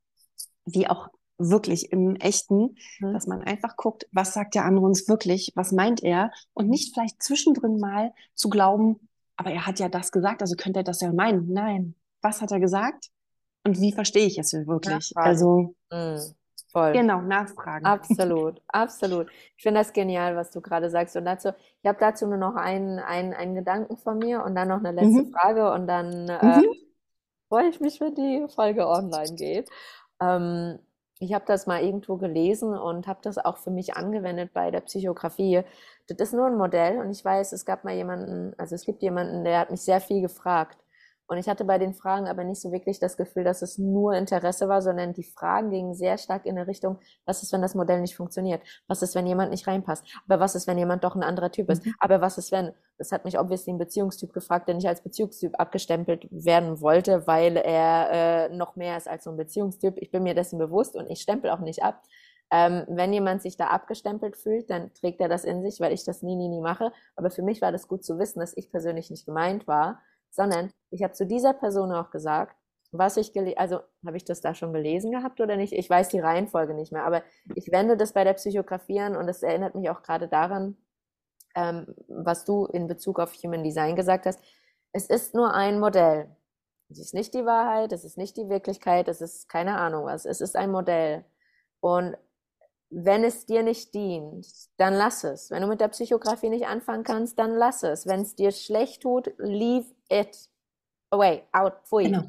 wie 0.64 0.88
auch 0.88 1.08
wirklich 1.36 1.90
im 1.92 2.16
Echten, 2.16 2.76
mhm. 3.00 3.12
dass 3.12 3.26
man 3.26 3.42
einfach 3.42 3.76
guckt, 3.76 4.06
was 4.12 4.34
sagt 4.34 4.54
der 4.54 4.64
andere 4.64 4.86
uns 4.86 5.08
wirklich, 5.08 5.52
was 5.54 5.72
meint 5.72 6.02
er 6.02 6.30
und 6.54 6.68
nicht 6.68 6.94
vielleicht 6.94 7.22
zwischendrin 7.22 7.78
mal 7.78 8.12
zu 8.34 8.48
glauben, 8.48 9.08
aber 9.36 9.50
er 9.50 9.66
hat 9.66 9.78
ja 9.78 9.88
das 9.88 10.12
gesagt, 10.12 10.42
also 10.42 10.54
könnte 10.56 10.80
er 10.80 10.84
das 10.84 11.00
ja 11.00 11.12
meinen. 11.12 11.50
Nein, 11.50 11.94
was 12.22 12.42
hat 12.42 12.52
er 12.52 12.60
gesagt 12.60 13.08
und 13.64 13.80
wie 13.80 13.92
verstehe 13.92 14.26
ich 14.26 14.38
es 14.38 14.52
wirklich? 14.52 15.12
Nachfragen. 15.14 15.28
Also 15.28 15.74
mhm. 15.90 16.34
Voll. 16.72 16.92
Genau, 16.92 17.20
nachfragen. 17.20 17.84
Absolut, 17.84 18.62
absolut. 18.68 19.26
Ich 19.56 19.62
finde 19.62 19.80
das 19.80 19.92
genial, 19.92 20.36
was 20.36 20.52
du 20.52 20.60
gerade 20.60 20.88
sagst. 20.88 21.16
Und 21.16 21.24
dazu, 21.24 21.48
ich 21.82 21.88
habe 21.88 21.98
dazu 21.98 22.28
nur 22.28 22.36
noch 22.36 22.54
einen, 22.54 23.00
einen, 23.00 23.34
einen 23.34 23.56
Gedanken 23.56 23.96
von 23.96 24.18
mir 24.18 24.44
und 24.44 24.54
dann 24.54 24.68
noch 24.68 24.78
eine 24.78 24.92
letzte 24.92 25.24
mhm. 25.24 25.32
Frage 25.32 25.72
und 25.72 25.88
dann 25.88 26.28
äh, 26.28 26.58
mhm. 26.58 26.68
freue 27.48 27.68
ich 27.68 27.80
mich, 27.80 28.00
wenn 28.00 28.14
die 28.14 28.46
Folge 28.54 28.86
online 28.86 29.34
geht. 29.34 29.68
Ähm, 30.20 30.78
ich 31.18 31.34
habe 31.34 31.44
das 31.44 31.66
mal 31.66 31.82
irgendwo 31.82 32.16
gelesen 32.16 32.78
und 32.78 33.06
habe 33.06 33.20
das 33.22 33.36
auch 33.36 33.58
für 33.58 33.70
mich 33.70 33.96
angewendet 33.96 34.52
bei 34.54 34.70
der 34.70 34.80
Psychografie. 34.80 35.62
Das 36.06 36.18
ist 36.18 36.32
nur 36.32 36.46
ein 36.46 36.56
Modell 36.56 36.98
und 36.98 37.10
ich 37.10 37.24
weiß, 37.24 37.52
es 37.52 37.66
gab 37.66 37.84
mal 37.84 37.94
jemanden, 37.94 38.54
also 38.58 38.74
es 38.74 38.86
gibt 38.86 39.02
jemanden, 39.02 39.44
der 39.44 39.58
hat 39.58 39.70
mich 39.70 39.82
sehr 39.82 40.00
viel 40.00 40.22
gefragt. 40.22 40.78
Und 41.30 41.38
ich 41.38 41.48
hatte 41.48 41.64
bei 41.64 41.78
den 41.78 41.94
Fragen 41.94 42.26
aber 42.26 42.42
nicht 42.42 42.60
so 42.60 42.72
wirklich 42.72 42.98
das 42.98 43.16
Gefühl, 43.16 43.44
dass 43.44 43.62
es 43.62 43.78
nur 43.78 44.14
Interesse 44.14 44.68
war, 44.68 44.82
sondern 44.82 45.12
die 45.12 45.22
Fragen 45.22 45.70
gingen 45.70 45.94
sehr 45.94 46.18
stark 46.18 46.44
in 46.44 46.58
eine 46.58 46.66
Richtung, 46.66 46.98
was 47.24 47.44
ist, 47.44 47.52
wenn 47.52 47.62
das 47.62 47.76
Modell 47.76 48.00
nicht 48.00 48.16
funktioniert? 48.16 48.60
Was 48.88 49.00
ist, 49.00 49.14
wenn 49.14 49.28
jemand 49.28 49.52
nicht 49.52 49.64
reinpasst? 49.68 50.04
Aber 50.26 50.40
was 50.40 50.56
ist, 50.56 50.66
wenn 50.66 50.76
jemand 50.76 51.04
doch 51.04 51.14
ein 51.14 51.22
anderer 51.22 51.52
Typ 51.52 51.70
ist? 51.70 51.86
Mhm. 51.86 51.94
Aber 52.00 52.20
was 52.20 52.36
ist, 52.36 52.50
wenn, 52.50 52.72
das 52.98 53.12
hat 53.12 53.24
mich 53.24 53.38
obviously 53.38 53.72
ein 53.72 53.78
Beziehungstyp 53.78 54.32
gefragt, 54.32 54.66
der 54.66 54.74
nicht 54.74 54.88
als 54.88 55.02
Beziehungstyp 55.02 55.52
abgestempelt 55.60 56.26
werden 56.32 56.80
wollte, 56.80 57.24
weil 57.28 57.56
er 57.56 58.08
äh, 58.10 58.48
noch 58.48 58.74
mehr 58.74 58.96
ist 58.96 59.06
als 59.06 59.22
so 59.22 59.30
ein 59.30 59.36
Beziehungstyp. 59.36 59.98
Ich 59.98 60.10
bin 60.10 60.24
mir 60.24 60.34
dessen 60.34 60.58
bewusst 60.58 60.96
und 60.96 61.08
ich 61.08 61.20
stempel 61.20 61.50
auch 61.50 61.60
nicht 61.60 61.84
ab. 61.84 62.02
Ähm, 62.50 62.82
wenn 62.88 63.12
jemand 63.12 63.42
sich 63.42 63.56
da 63.56 63.68
abgestempelt 63.68 64.36
fühlt, 64.36 64.68
dann 64.68 64.92
trägt 64.94 65.20
er 65.20 65.28
das 65.28 65.44
in 65.44 65.62
sich, 65.62 65.78
weil 65.78 65.92
ich 65.92 66.02
das 66.02 66.22
nie, 66.22 66.34
nie, 66.34 66.48
nie 66.48 66.60
mache. 66.60 66.90
Aber 67.14 67.30
für 67.30 67.42
mich 67.42 67.62
war 67.62 67.70
das 67.70 67.86
gut 67.86 68.04
zu 68.04 68.18
wissen, 68.18 68.40
dass 68.40 68.56
ich 68.56 68.72
persönlich 68.72 69.10
nicht 69.10 69.26
gemeint 69.26 69.68
war 69.68 70.00
sondern 70.30 70.72
ich 70.90 71.02
habe 71.02 71.12
zu 71.12 71.26
dieser 71.26 71.52
Person 71.52 71.92
auch 71.92 72.10
gesagt, 72.10 72.56
was 72.92 73.16
ich 73.16 73.32
gelesen, 73.32 73.58
also 73.58 73.80
habe 74.04 74.16
ich 74.16 74.24
das 74.24 74.40
da 74.40 74.54
schon 74.54 74.72
gelesen 74.72 75.12
gehabt 75.12 75.40
oder 75.40 75.56
nicht? 75.56 75.72
Ich 75.72 75.88
weiß 75.88 76.08
die 76.08 76.18
Reihenfolge 76.18 76.74
nicht 76.74 76.92
mehr, 76.92 77.04
aber 77.04 77.22
ich 77.54 77.70
wende 77.70 77.96
das 77.96 78.12
bei 78.12 78.24
der 78.24 78.34
Psychografie 78.34 79.00
an 79.00 79.16
und 79.16 79.28
es 79.28 79.42
erinnert 79.42 79.74
mich 79.74 79.90
auch 79.90 80.02
gerade 80.02 80.26
daran, 80.26 80.76
ähm, 81.54 81.94
was 82.08 82.44
du 82.44 82.66
in 82.66 82.88
Bezug 82.88 83.20
auf 83.20 83.32
Human 83.42 83.62
Design 83.62 83.94
gesagt 83.96 84.26
hast. 84.26 84.40
Es 84.92 85.06
ist 85.06 85.34
nur 85.34 85.54
ein 85.54 85.78
Modell. 85.78 86.34
Es 86.88 86.98
ist 86.98 87.14
nicht 87.14 87.34
die 87.34 87.46
Wahrheit, 87.46 87.92
es 87.92 88.04
ist 88.04 88.18
nicht 88.18 88.36
die 88.36 88.48
Wirklichkeit, 88.48 89.06
es 89.06 89.20
ist 89.20 89.48
keine 89.48 89.78
Ahnung 89.78 90.06
was. 90.06 90.24
Es 90.24 90.40
ist 90.40 90.56
ein 90.56 90.72
Modell. 90.72 91.24
Und 91.78 92.16
wenn 92.90 93.22
es 93.22 93.46
dir 93.46 93.62
nicht 93.62 93.94
dient, 93.94 94.48
dann 94.76 94.94
lass 94.94 95.22
es. 95.22 95.50
Wenn 95.52 95.62
du 95.62 95.68
mit 95.68 95.80
der 95.80 95.88
Psychografie 95.88 96.50
nicht 96.50 96.66
anfangen 96.66 97.04
kannst, 97.04 97.38
dann 97.38 97.54
lass 97.54 97.84
es. 97.84 98.06
Wenn 98.06 98.22
es 98.22 98.34
dir 98.34 98.50
schlecht 98.50 99.02
tut, 99.02 99.32
leave 99.38 99.86
it 100.10 100.48
away, 101.10 101.44
out, 101.52 101.74
pfui. 101.84 102.04
Genau. 102.04 102.22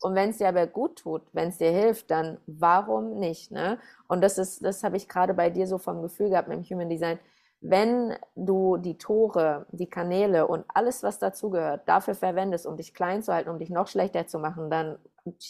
Und 0.00 0.14
wenn 0.14 0.30
es 0.30 0.38
dir 0.38 0.48
aber 0.48 0.66
gut 0.66 0.98
tut, 0.98 1.22
wenn 1.32 1.48
es 1.48 1.58
dir 1.58 1.70
hilft, 1.70 2.10
dann 2.10 2.38
warum 2.46 3.18
nicht? 3.18 3.50
Ne? 3.50 3.78
Und 4.06 4.20
das 4.20 4.36
ist, 4.36 4.62
das 4.62 4.84
habe 4.84 4.96
ich 4.96 5.08
gerade 5.08 5.32
bei 5.32 5.48
dir 5.48 5.66
so 5.66 5.78
vom 5.78 6.02
Gefühl 6.02 6.28
gehabt 6.28 6.48
mit 6.48 6.58
dem 6.58 6.64
Human 6.64 6.90
Design. 6.90 7.18
Wenn 7.60 8.14
du 8.34 8.76
die 8.76 8.98
Tore, 8.98 9.64
die 9.72 9.88
Kanäle 9.88 10.46
und 10.46 10.66
alles, 10.68 11.02
was 11.02 11.18
dazugehört, 11.18 11.88
dafür 11.88 12.14
verwendest, 12.14 12.66
um 12.66 12.76
dich 12.76 12.92
klein 12.92 13.22
zu 13.22 13.32
halten, 13.32 13.48
um 13.48 13.58
dich 13.58 13.70
noch 13.70 13.88
schlechter 13.88 14.26
zu 14.26 14.38
machen, 14.38 14.68
dann 14.68 14.98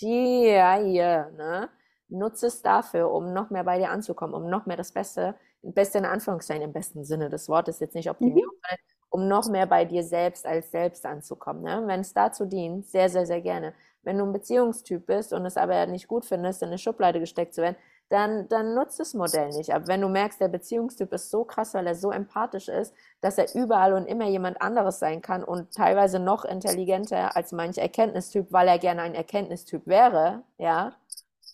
yeah, 0.00 0.80
yeah, 0.80 1.30
ne? 1.30 1.68
nutze 2.08 2.46
es 2.46 2.62
dafür, 2.62 3.10
um 3.10 3.32
noch 3.32 3.50
mehr 3.50 3.64
bei 3.64 3.78
dir 3.78 3.90
anzukommen, 3.90 4.34
um 4.34 4.48
noch 4.48 4.66
mehr 4.66 4.76
das 4.76 4.92
Beste, 4.92 5.34
Beste 5.62 5.98
in 5.98 6.04
Anführungszeichen, 6.04 6.62
im 6.62 6.72
besten 6.72 7.04
Sinne 7.04 7.28
des 7.30 7.48
Wortes, 7.48 7.80
jetzt 7.80 7.94
nicht 7.94 8.10
Optimierung, 8.10 8.54
mhm. 8.54 8.76
Um 9.14 9.28
noch 9.28 9.48
mehr 9.48 9.66
bei 9.66 9.84
dir 9.84 10.02
selbst 10.02 10.44
als 10.44 10.72
selbst 10.72 11.06
anzukommen. 11.06 11.62
Ne? 11.62 11.84
Wenn 11.86 12.00
es 12.00 12.12
dazu 12.12 12.46
dient, 12.46 12.84
sehr, 12.88 13.08
sehr, 13.08 13.26
sehr 13.26 13.40
gerne. 13.40 13.72
Wenn 14.02 14.18
du 14.18 14.24
ein 14.24 14.32
Beziehungstyp 14.32 15.06
bist 15.06 15.32
und 15.32 15.46
es 15.46 15.56
aber 15.56 15.86
nicht 15.86 16.08
gut 16.08 16.24
findest, 16.24 16.62
in 16.62 16.68
eine 16.68 16.78
Schublade 16.78 17.20
gesteckt 17.20 17.54
zu 17.54 17.62
werden, 17.62 17.76
dann, 18.08 18.48
dann 18.48 18.74
nutzt 18.74 18.98
das 18.98 19.14
Modell 19.14 19.50
nicht. 19.50 19.72
Aber 19.72 19.86
wenn 19.86 20.00
du 20.00 20.08
merkst, 20.08 20.40
der 20.40 20.48
Beziehungstyp 20.48 21.12
ist 21.12 21.30
so 21.30 21.44
krass, 21.44 21.74
weil 21.74 21.86
er 21.86 21.94
so 21.94 22.10
empathisch 22.10 22.66
ist, 22.66 22.92
dass 23.20 23.38
er 23.38 23.54
überall 23.54 23.92
und 23.92 24.06
immer 24.06 24.26
jemand 24.26 24.60
anderes 24.60 24.98
sein 24.98 25.22
kann 25.22 25.44
und 25.44 25.72
teilweise 25.72 26.18
noch 26.18 26.44
intelligenter 26.44 27.36
als 27.36 27.52
manch 27.52 27.78
Erkenntnistyp, 27.78 28.48
weil 28.50 28.66
er 28.66 28.80
gerne 28.80 29.02
ein 29.02 29.14
Erkenntnistyp 29.14 29.86
wäre, 29.86 30.42
ja, 30.58 30.92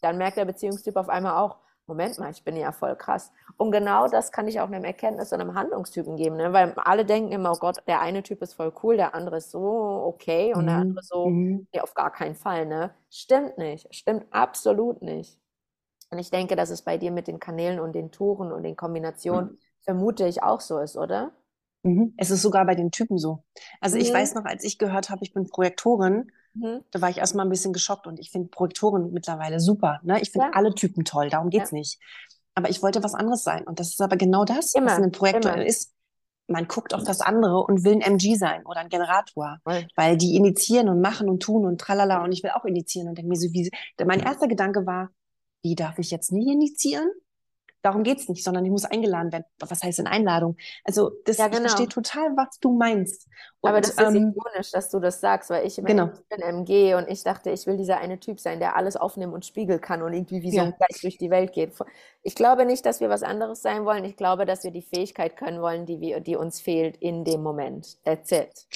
dann 0.00 0.16
merkt 0.16 0.38
der 0.38 0.46
Beziehungstyp 0.46 0.96
auf 0.96 1.10
einmal 1.10 1.36
auch, 1.36 1.58
Moment 1.90 2.20
mal, 2.20 2.30
ich 2.30 2.44
bin 2.44 2.54
ja 2.54 2.70
voll 2.70 2.94
krass. 2.94 3.32
Und 3.56 3.72
genau 3.72 4.06
das 4.06 4.30
kann 4.30 4.46
ich 4.46 4.60
auch 4.60 4.68
einem 4.68 4.84
Erkenntnis- 4.84 5.32
und 5.32 5.40
einem 5.40 5.56
Handlungstypen 5.56 6.14
geben, 6.14 6.36
ne? 6.36 6.52
weil 6.52 6.72
alle 6.76 7.04
denken 7.04 7.32
immer, 7.32 7.50
oh 7.50 7.58
Gott, 7.58 7.78
der 7.88 8.00
eine 8.00 8.22
Typ 8.22 8.42
ist 8.42 8.54
voll 8.54 8.72
cool, 8.84 8.96
der 8.96 9.12
andere 9.12 9.38
ist 9.38 9.50
so 9.50 9.60
okay 9.60 10.54
und 10.54 10.62
mhm. 10.62 10.66
der 10.68 10.76
andere 10.76 11.02
so, 11.02 11.26
mhm. 11.26 11.66
nee, 11.74 11.80
auf 11.80 11.94
gar 11.94 12.12
keinen 12.12 12.36
Fall. 12.36 12.66
Ne? 12.66 12.94
Stimmt 13.10 13.58
nicht, 13.58 13.92
stimmt 13.92 14.24
absolut 14.30 15.02
nicht. 15.02 15.36
Und 16.10 16.20
ich 16.20 16.30
denke, 16.30 16.54
dass 16.54 16.70
es 16.70 16.82
bei 16.82 16.96
dir 16.96 17.10
mit 17.10 17.26
den 17.26 17.40
Kanälen 17.40 17.80
und 17.80 17.92
den 17.92 18.12
Touren 18.12 18.52
und 18.52 18.62
den 18.62 18.76
Kombinationen, 18.76 19.50
mhm. 19.50 19.58
vermute 19.80 20.28
ich, 20.28 20.44
auch 20.44 20.60
so 20.60 20.78
ist, 20.78 20.96
oder? 20.96 21.32
Mhm. 21.82 22.14
Es 22.18 22.30
ist 22.30 22.42
sogar 22.42 22.64
bei 22.66 22.76
den 22.76 22.92
Typen 22.92 23.18
so. 23.18 23.42
Also 23.80 23.96
ich 23.96 24.10
mhm. 24.10 24.14
weiß 24.14 24.34
noch, 24.36 24.44
als 24.44 24.62
ich 24.62 24.78
gehört 24.78 25.10
habe, 25.10 25.24
ich 25.24 25.34
bin 25.34 25.48
Projektorin, 25.48 26.30
Mhm. 26.54 26.84
Da 26.90 27.00
war 27.00 27.10
ich 27.10 27.18
erstmal 27.18 27.46
ein 27.46 27.50
bisschen 27.50 27.72
geschockt 27.72 28.06
und 28.06 28.18
ich 28.18 28.30
finde 28.30 28.48
Projektoren 28.48 29.12
mittlerweile 29.12 29.60
super. 29.60 30.00
Ne? 30.02 30.20
Ich 30.20 30.30
finde 30.30 30.48
ja. 30.48 30.52
alle 30.54 30.74
Typen 30.74 31.04
toll, 31.04 31.30
darum 31.30 31.50
geht's 31.50 31.70
ja. 31.70 31.78
nicht. 31.78 31.98
Aber 32.54 32.68
ich 32.68 32.82
wollte 32.82 33.02
was 33.02 33.14
anderes 33.14 33.42
sein. 33.42 33.64
Und 33.64 33.80
das 33.80 33.88
ist 33.88 34.00
aber 34.00 34.16
genau 34.16 34.44
das, 34.44 34.74
immer, 34.74 34.86
was 34.86 34.98
ein 34.98 35.12
Projektor 35.12 35.54
immer. 35.54 35.64
ist. 35.64 35.94
Man 36.48 36.66
guckt 36.66 36.94
auf 36.94 37.04
das 37.04 37.20
andere 37.20 37.62
und 37.62 37.84
will 37.84 37.94
ein 37.94 38.00
MG 38.00 38.34
sein 38.34 38.66
oder 38.66 38.80
ein 38.80 38.88
Generator, 38.88 39.58
Voll. 39.62 39.86
weil 39.94 40.16
die 40.16 40.34
initiieren 40.34 40.88
und 40.88 41.00
machen 41.00 41.28
und 41.28 41.40
tun 41.40 41.64
und 41.64 41.80
tralala 41.80 42.24
und 42.24 42.32
ich 42.32 42.42
will 42.42 42.50
auch 42.50 42.64
initiieren 42.64 43.08
und 43.08 43.16
denke 43.16 43.28
mir 43.28 43.36
so, 43.36 43.52
wie, 43.52 43.70
mein 44.04 44.18
erster 44.18 44.48
Gedanke 44.48 44.84
war, 44.84 45.10
wie 45.62 45.76
darf 45.76 45.98
ich 46.00 46.10
jetzt 46.10 46.32
nie 46.32 46.52
initiieren? 46.52 47.08
Darum 47.82 48.02
geht's 48.02 48.28
nicht, 48.28 48.44
sondern 48.44 48.64
ich 48.64 48.70
muss 48.70 48.84
eingeladen 48.84 49.32
werden. 49.32 49.44
Was 49.58 49.82
heißt 49.82 49.98
denn 49.98 50.06
Einladung? 50.06 50.56
Also 50.84 51.12
das 51.24 51.38
ja, 51.38 51.48
genau. 51.48 51.62
ich 51.62 51.70
verstehe 51.70 51.88
total, 51.88 52.36
was 52.36 52.58
du 52.60 52.76
meinst. 52.76 53.26
Und, 53.60 53.70
Aber 53.70 53.80
das 53.80 53.90
ist 53.90 54.00
ähm, 54.00 54.34
ironisch, 54.36 54.70
dass 54.72 54.90
du 54.90 55.00
das 55.00 55.20
sagst, 55.20 55.50
weil 55.50 55.66
ich 55.66 55.78
immer 55.78 55.88
genau. 55.88 56.10
ich 56.12 56.28
bin 56.28 56.40
MG 56.42 56.94
und 56.94 57.08
ich 57.08 57.22
dachte, 57.22 57.50
ich 57.50 57.66
will 57.66 57.76
dieser 57.76 57.98
eine 57.98 58.20
Typ 58.20 58.38
sein, 58.38 58.58
der 58.58 58.76
alles 58.76 58.96
aufnehmen 58.96 59.32
und 59.32 59.46
spiegeln 59.46 59.80
kann 59.80 60.02
und 60.02 60.12
irgendwie 60.12 60.42
wie 60.42 60.50
so 60.50 60.60
ein 60.60 60.74
Geist 60.78 61.02
durch 61.02 61.16
die 61.16 61.30
Welt 61.30 61.52
geht. 61.52 61.72
Ich 62.22 62.34
glaube 62.34 62.66
nicht, 62.66 62.84
dass 62.84 63.00
wir 63.00 63.08
was 63.08 63.22
anderes 63.22 63.62
sein 63.62 63.84
wollen. 63.84 64.04
Ich 64.04 64.16
glaube, 64.16 64.44
dass 64.44 64.64
wir 64.64 64.70
die 64.70 64.82
Fähigkeit 64.82 65.36
können 65.36 65.62
wollen, 65.62 65.86
die, 65.86 66.00
wir, 66.00 66.20
die 66.20 66.36
uns 66.36 66.60
fehlt 66.60 66.96
in 66.98 67.24
dem 67.24 67.42
Moment. 67.42 67.98
That's 68.04 68.30
it. 68.30 68.66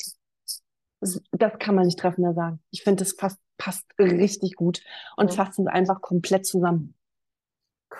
Das, 1.00 1.52
kann 1.58 1.74
man 1.74 1.84
nicht 1.84 1.98
treffender 1.98 2.32
sagen. 2.32 2.60
Ich 2.70 2.82
finde, 2.82 3.04
das 3.04 3.16
passt, 3.16 3.38
passt 3.58 3.84
richtig 3.98 4.56
gut 4.56 4.80
und 5.16 5.30
ja. 5.30 5.36
fasst 5.44 5.58
uns 5.58 5.68
einfach 5.68 6.00
komplett 6.00 6.46
zusammen. 6.46 6.94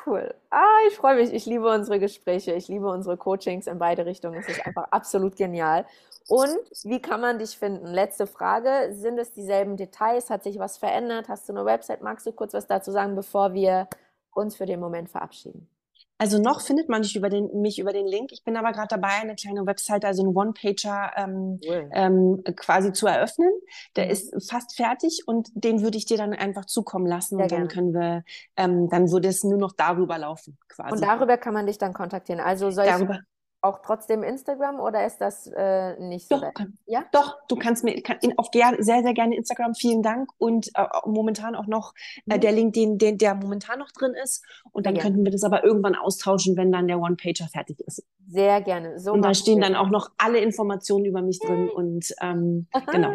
Cool. 0.07 0.35
Ah, 0.51 0.79
ich 0.89 0.97
freue 0.97 1.17
mich. 1.17 1.33
Ich 1.33 1.47
liebe 1.47 1.69
unsere 1.69 1.99
Gespräche. 1.99 2.53
Ich 2.53 2.69
liebe 2.69 2.89
unsere 2.89 3.17
Coachings 3.17 3.67
in 3.67 3.79
beide 3.79 4.07
Richtungen. 4.07 4.39
Es 4.39 4.49
ist 4.49 4.65
einfach 4.67 4.85
absolut 4.91 5.37
genial. 5.37 5.87
Und 6.29 6.59
wie 6.85 7.01
kann 7.01 7.21
man 7.21 7.39
dich 7.39 7.59
finden? 7.59 7.87
Letzte 7.87 8.27
Frage. 8.27 8.95
Sind 8.95 9.19
es 9.19 9.33
dieselben 9.33 9.77
Details? 9.77 10.31
Hat 10.31 10.43
sich 10.43 10.59
was 10.59 10.79
verändert? 10.79 11.29
Hast 11.29 11.49
du 11.49 11.53
eine 11.53 11.65
Website? 11.65 12.03
Magst 12.03 12.27
du 12.27 12.33
kurz 12.33 12.55
was 12.55 12.67
dazu 12.67 12.91
sagen, 12.93 13.15
bevor 13.15 13.53
wir 13.55 13.89
uns 14.33 14.57
für 14.57 14.67
den 14.67 14.81
Moment 14.81 15.11
verabschieden? 15.11 15.69
Also 16.17 16.39
noch 16.39 16.61
findet 16.61 16.89
man 16.89 17.01
mich 17.01 17.17
über 17.17 17.29
den, 17.29 17.51
mich 17.61 17.79
über 17.79 17.93
den 17.93 18.07
Link. 18.07 18.31
Ich 18.33 18.45
bin 18.45 18.57
aber 18.57 18.71
gerade 18.73 18.89
dabei, 18.89 19.21
eine 19.21 19.35
kleine 19.35 19.67
Webseite, 19.67 20.07
also 20.07 20.23
einen 20.23 20.37
One-Pager 20.37 21.11
ähm, 21.17 21.61
cool. 21.67 21.91
ähm, 21.93 22.45
quasi 22.57 22.93
zu 22.93 23.07
eröffnen. 23.07 23.51
Der 23.97 24.07
mhm. 24.07 24.11
ist 24.13 24.51
fast 24.51 24.77
fertig 24.77 25.23
und 25.27 25.49
den 25.55 25.83
würde 25.83 25.99
ich 25.99 26.07
dir 26.07 26.17
dann 26.17 26.33
einfach 26.33 26.67
zukommen 26.67 27.07
lassen 27.07 27.37
Sehr 27.37 27.45
und 27.45 27.53
dann 27.53 27.69
gerne. 27.69 27.75
können 27.75 27.95
wir, 27.95 28.25
ähm, 28.57 28.89
dann 28.91 29.11
würde 29.11 29.29
es 29.29 29.43
nur 29.43 29.59
noch 29.59 29.73
darüber 29.73 30.17
laufen 30.17 30.57
quasi. 30.69 30.93
Und 30.93 31.03
darüber 31.03 31.37
kann 31.37 31.53
man 31.53 31.67
dich 31.67 31.79
dann 31.79 31.93
kontaktieren. 31.93 32.41
Also 32.41 32.71
soll 32.71 32.87
darüber, 32.87 33.19
auch 33.65 33.81
trotzdem 33.83 34.23
Instagram 34.23 34.79
oder 34.79 35.07
ist 35.07 35.19
das 35.19 35.47
äh, 35.47 35.99
nicht 35.99 36.29
so? 36.29 36.39
Doch, 36.39 36.55
kann, 36.55 36.79
ja? 36.87 37.05
doch, 37.13 37.37
du 37.49 37.57
kannst 37.57 37.83
mir 37.83 38.01
kann, 38.03 38.19
auf 38.37 38.49
sehr, 38.53 39.03
sehr 39.03 39.15
gerne 39.15 39.37
Instagram, 39.37 39.75
vielen 39.75 40.03
Dank 40.03 40.31
und 40.39 40.69
äh, 40.75 40.87
momentan 41.07 41.55
auch 41.55 41.67
noch 41.67 41.95
äh, 42.29 42.37
mhm. 42.37 42.41
der 42.41 42.53
Link, 42.53 42.75
den, 42.75 42.99
den, 42.99 43.19
der 43.19 43.35
momentan 43.35 43.79
noch 43.79 43.91
drin 43.91 44.15
ist. 44.23 44.45
Und 44.73 44.87
dann 44.87 44.97
ja. 44.97 45.03
könnten 45.03 45.25
wir 45.25 45.33
das 45.33 45.43
aber 45.45 45.65
irgendwann 45.65 45.95
austauschen, 45.95 46.57
wenn 46.57 46.71
dann 46.71 46.87
der 46.87 47.01
One-Pager 47.01 47.49
fertig 47.49 47.81
ist. 47.81 48.05
Sehr 48.29 48.61
gerne. 48.61 48.99
So 48.99 49.13
und 49.13 49.23
da 49.23 49.35
stehen 49.35 49.61
dann 49.61 49.75
auch 49.75 49.91
noch 49.91 50.11
alle 50.19 50.39
Informationen 50.39 51.05
über 51.07 51.23
mich 51.23 51.39
drin 51.41 51.69
und 51.69 52.15
ähm, 52.21 52.69
genau. 52.91 53.11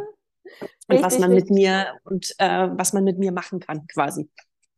Und 0.87 0.95
richtig, 0.95 1.05
was 1.05 1.19
man 1.19 1.31
richtig. 1.31 1.51
mit 1.51 1.59
mir 1.59 1.87
und 2.05 2.33
äh, 2.39 2.69
was 2.71 2.93
man 2.93 3.03
mit 3.03 3.19
mir 3.19 3.31
machen 3.31 3.59
kann, 3.59 3.85
quasi. 3.87 4.29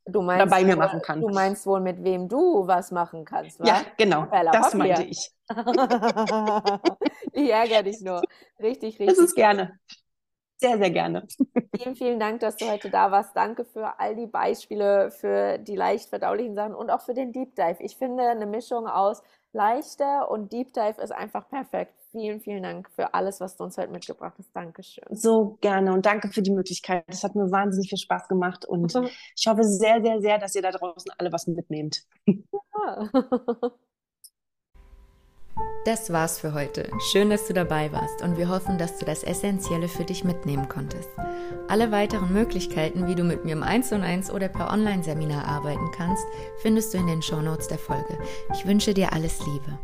Du 0.06 0.22
meinst, 0.22 0.49
bei 0.49 0.64
mir 0.64 0.76
machen 0.76 1.02
kann. 1.02 1.22
Du 1.22 1.30
meinst 1.30 1.66
wohl, 1.66 1.80
mit 1.80 2.04
wem 2.04 2.28
du 2.28 2.66
was 2.68 2.91
machen 2.91 3.24
kannst, 3.24 3.60
wa? 3.60 3.68
Ja, 3.68 3.86
genau. 3.97 4.26
Bella, 4.26 4.52
das 4.52 4.74
meinte 4.74 5.04
ich. 5.04 5.32
ich 7.34 7.49
ärgere 7.49 7.84
dich 7.84 8.02
nur. 8.02 8.22
Richtig, 8.60 8.99
richtig. 8.99 9.08
Das 9.08 9.18
ist 9.20 9.36
gerne. 9.36 9.80
Sehr, 10.58 10.78
sehr 10.78 10.91
gerne. 10.91 11.28
Vielen, 11.76 11.95
vielen 11.95 12.20
Dank, 12.20 12.39
dass 12.41 12.58
du 12.58 12.70
heute 12.70 12.89
da 12.89 13.12
warst. 13.12 13.36
Danke 13.36 13.66
für 13.66 13.99
all 13.99 14.16
die 14.16 14.28
Beispiele, 14.28 15.10
für 15.10 15.58
die 15.58 15.76
leicht 15.76 16.10
verdaulichen 16.10 16.54
Sachen 16.54 16.76
und 16.76 16.89
auch 16.89 17.02
für 17.02 17.14
den 17.16 17.32
Deep 17.32 17.56
Dive. 17.56 17.78
Ich 17.80 17.97
finde 17.97 18.28
eine 18.28 18.45
Mischung 18.45 18.88
aus 18.88 19.24
leichter 19.54 20.30
und 20.30 20.52
Deep 20.52 20.74
Dive 20.74 21.02
ist 21.02 21.12
einfach 21.12 21.49
perfekt. 21.49 21.93
Vielen, 22.12 22.41
vielen 22.41 22.64
Dank 22.64 22.89
für 22.89 23.14
alles, 23.14 23.39
was 23.39 23.55
du 23.55 23.64
uns 23.64 23.78
heute 23.78 23.91
mitgebracht 23.91 24.34
hast. 24.38 24.53
Dankeschön. 24.53 25.05
So 25.12 25.57
gerne 25.62 25.93
und 25.93 26.05
danke 26.05 26.28
für 26.28 26.41
die 26.41 26.51
Möglichkeit. 26.51 27.05
Das 27.07 27.24
hat 27.24 27.36
mir 27.36 27.49
wahnsinnig 27.51 27.89
viel 27.89 27.97
Spaß 27.97 28.28
gemacht 28.28 28.66
und 28.66 28.93
ich 29.38 29.47
hoffe 29.47 29.64
sehr, 29.64 30.01
sehr, 30.01 30.20
sehr, 30.20 30.38
dass 30.38 30.53
ihr 30.55 30.62
da 30.62 30.72
draußen 30.72 31.12
alle 31.18 31.32
was 31.32 31.47
mitnehmt. 31.47 32.03
Ja. 32.26 33.09
Das 35.86 36.14
war's 36.14 36.39
für 36.39 36.53
heute. 36.53 36.91
Schön, 37.12 37.32
dass 37.32 37.47
du 37.47 37.53
dabei 37.53 37.91
warst 37.91 38.22
und 38.22 38.38
wir 38.38 38.49
hoffen, 38.49 38.78
dass 38.78 38.99
du 38.99 39.05
das 39.05 39.24
Essentielle 39.24 39.88
für 39.88 40.05
dich 40.05 40.24
mitnehmen 40.24 40.70
konntest. 40.70 41.09
Alle 41.68 41.91
weiteren 41.91 42.32
Möglichkeiten, 42.32 43.07
wie 43.07 43.16
du 43.16 43.24
mit 43.24 43.45
mir 43.45 43.53
im 43.53 43.64
1 43.64 43.91
und 43.93 44.03
1 44.03 44.30
oder 44.32 44.47
per 44.47 44.72
Online-Seminar 44.72 45.45
arbeiten 45.45 45.89
kannst, 45.91 46.24
findest 46.62 46.93
du 46.93 46.99
in 46.99 47.07
den 47.07 47.24
Shownotes 47.24 47.68
der 47.68 47.80
Folge. 47.80 48.16
Ich 48.53 48.68
wünsche 48.68 48.93
dir 48.93 49.12
alles 49.12 49.39
Liebe. 49.39 49.80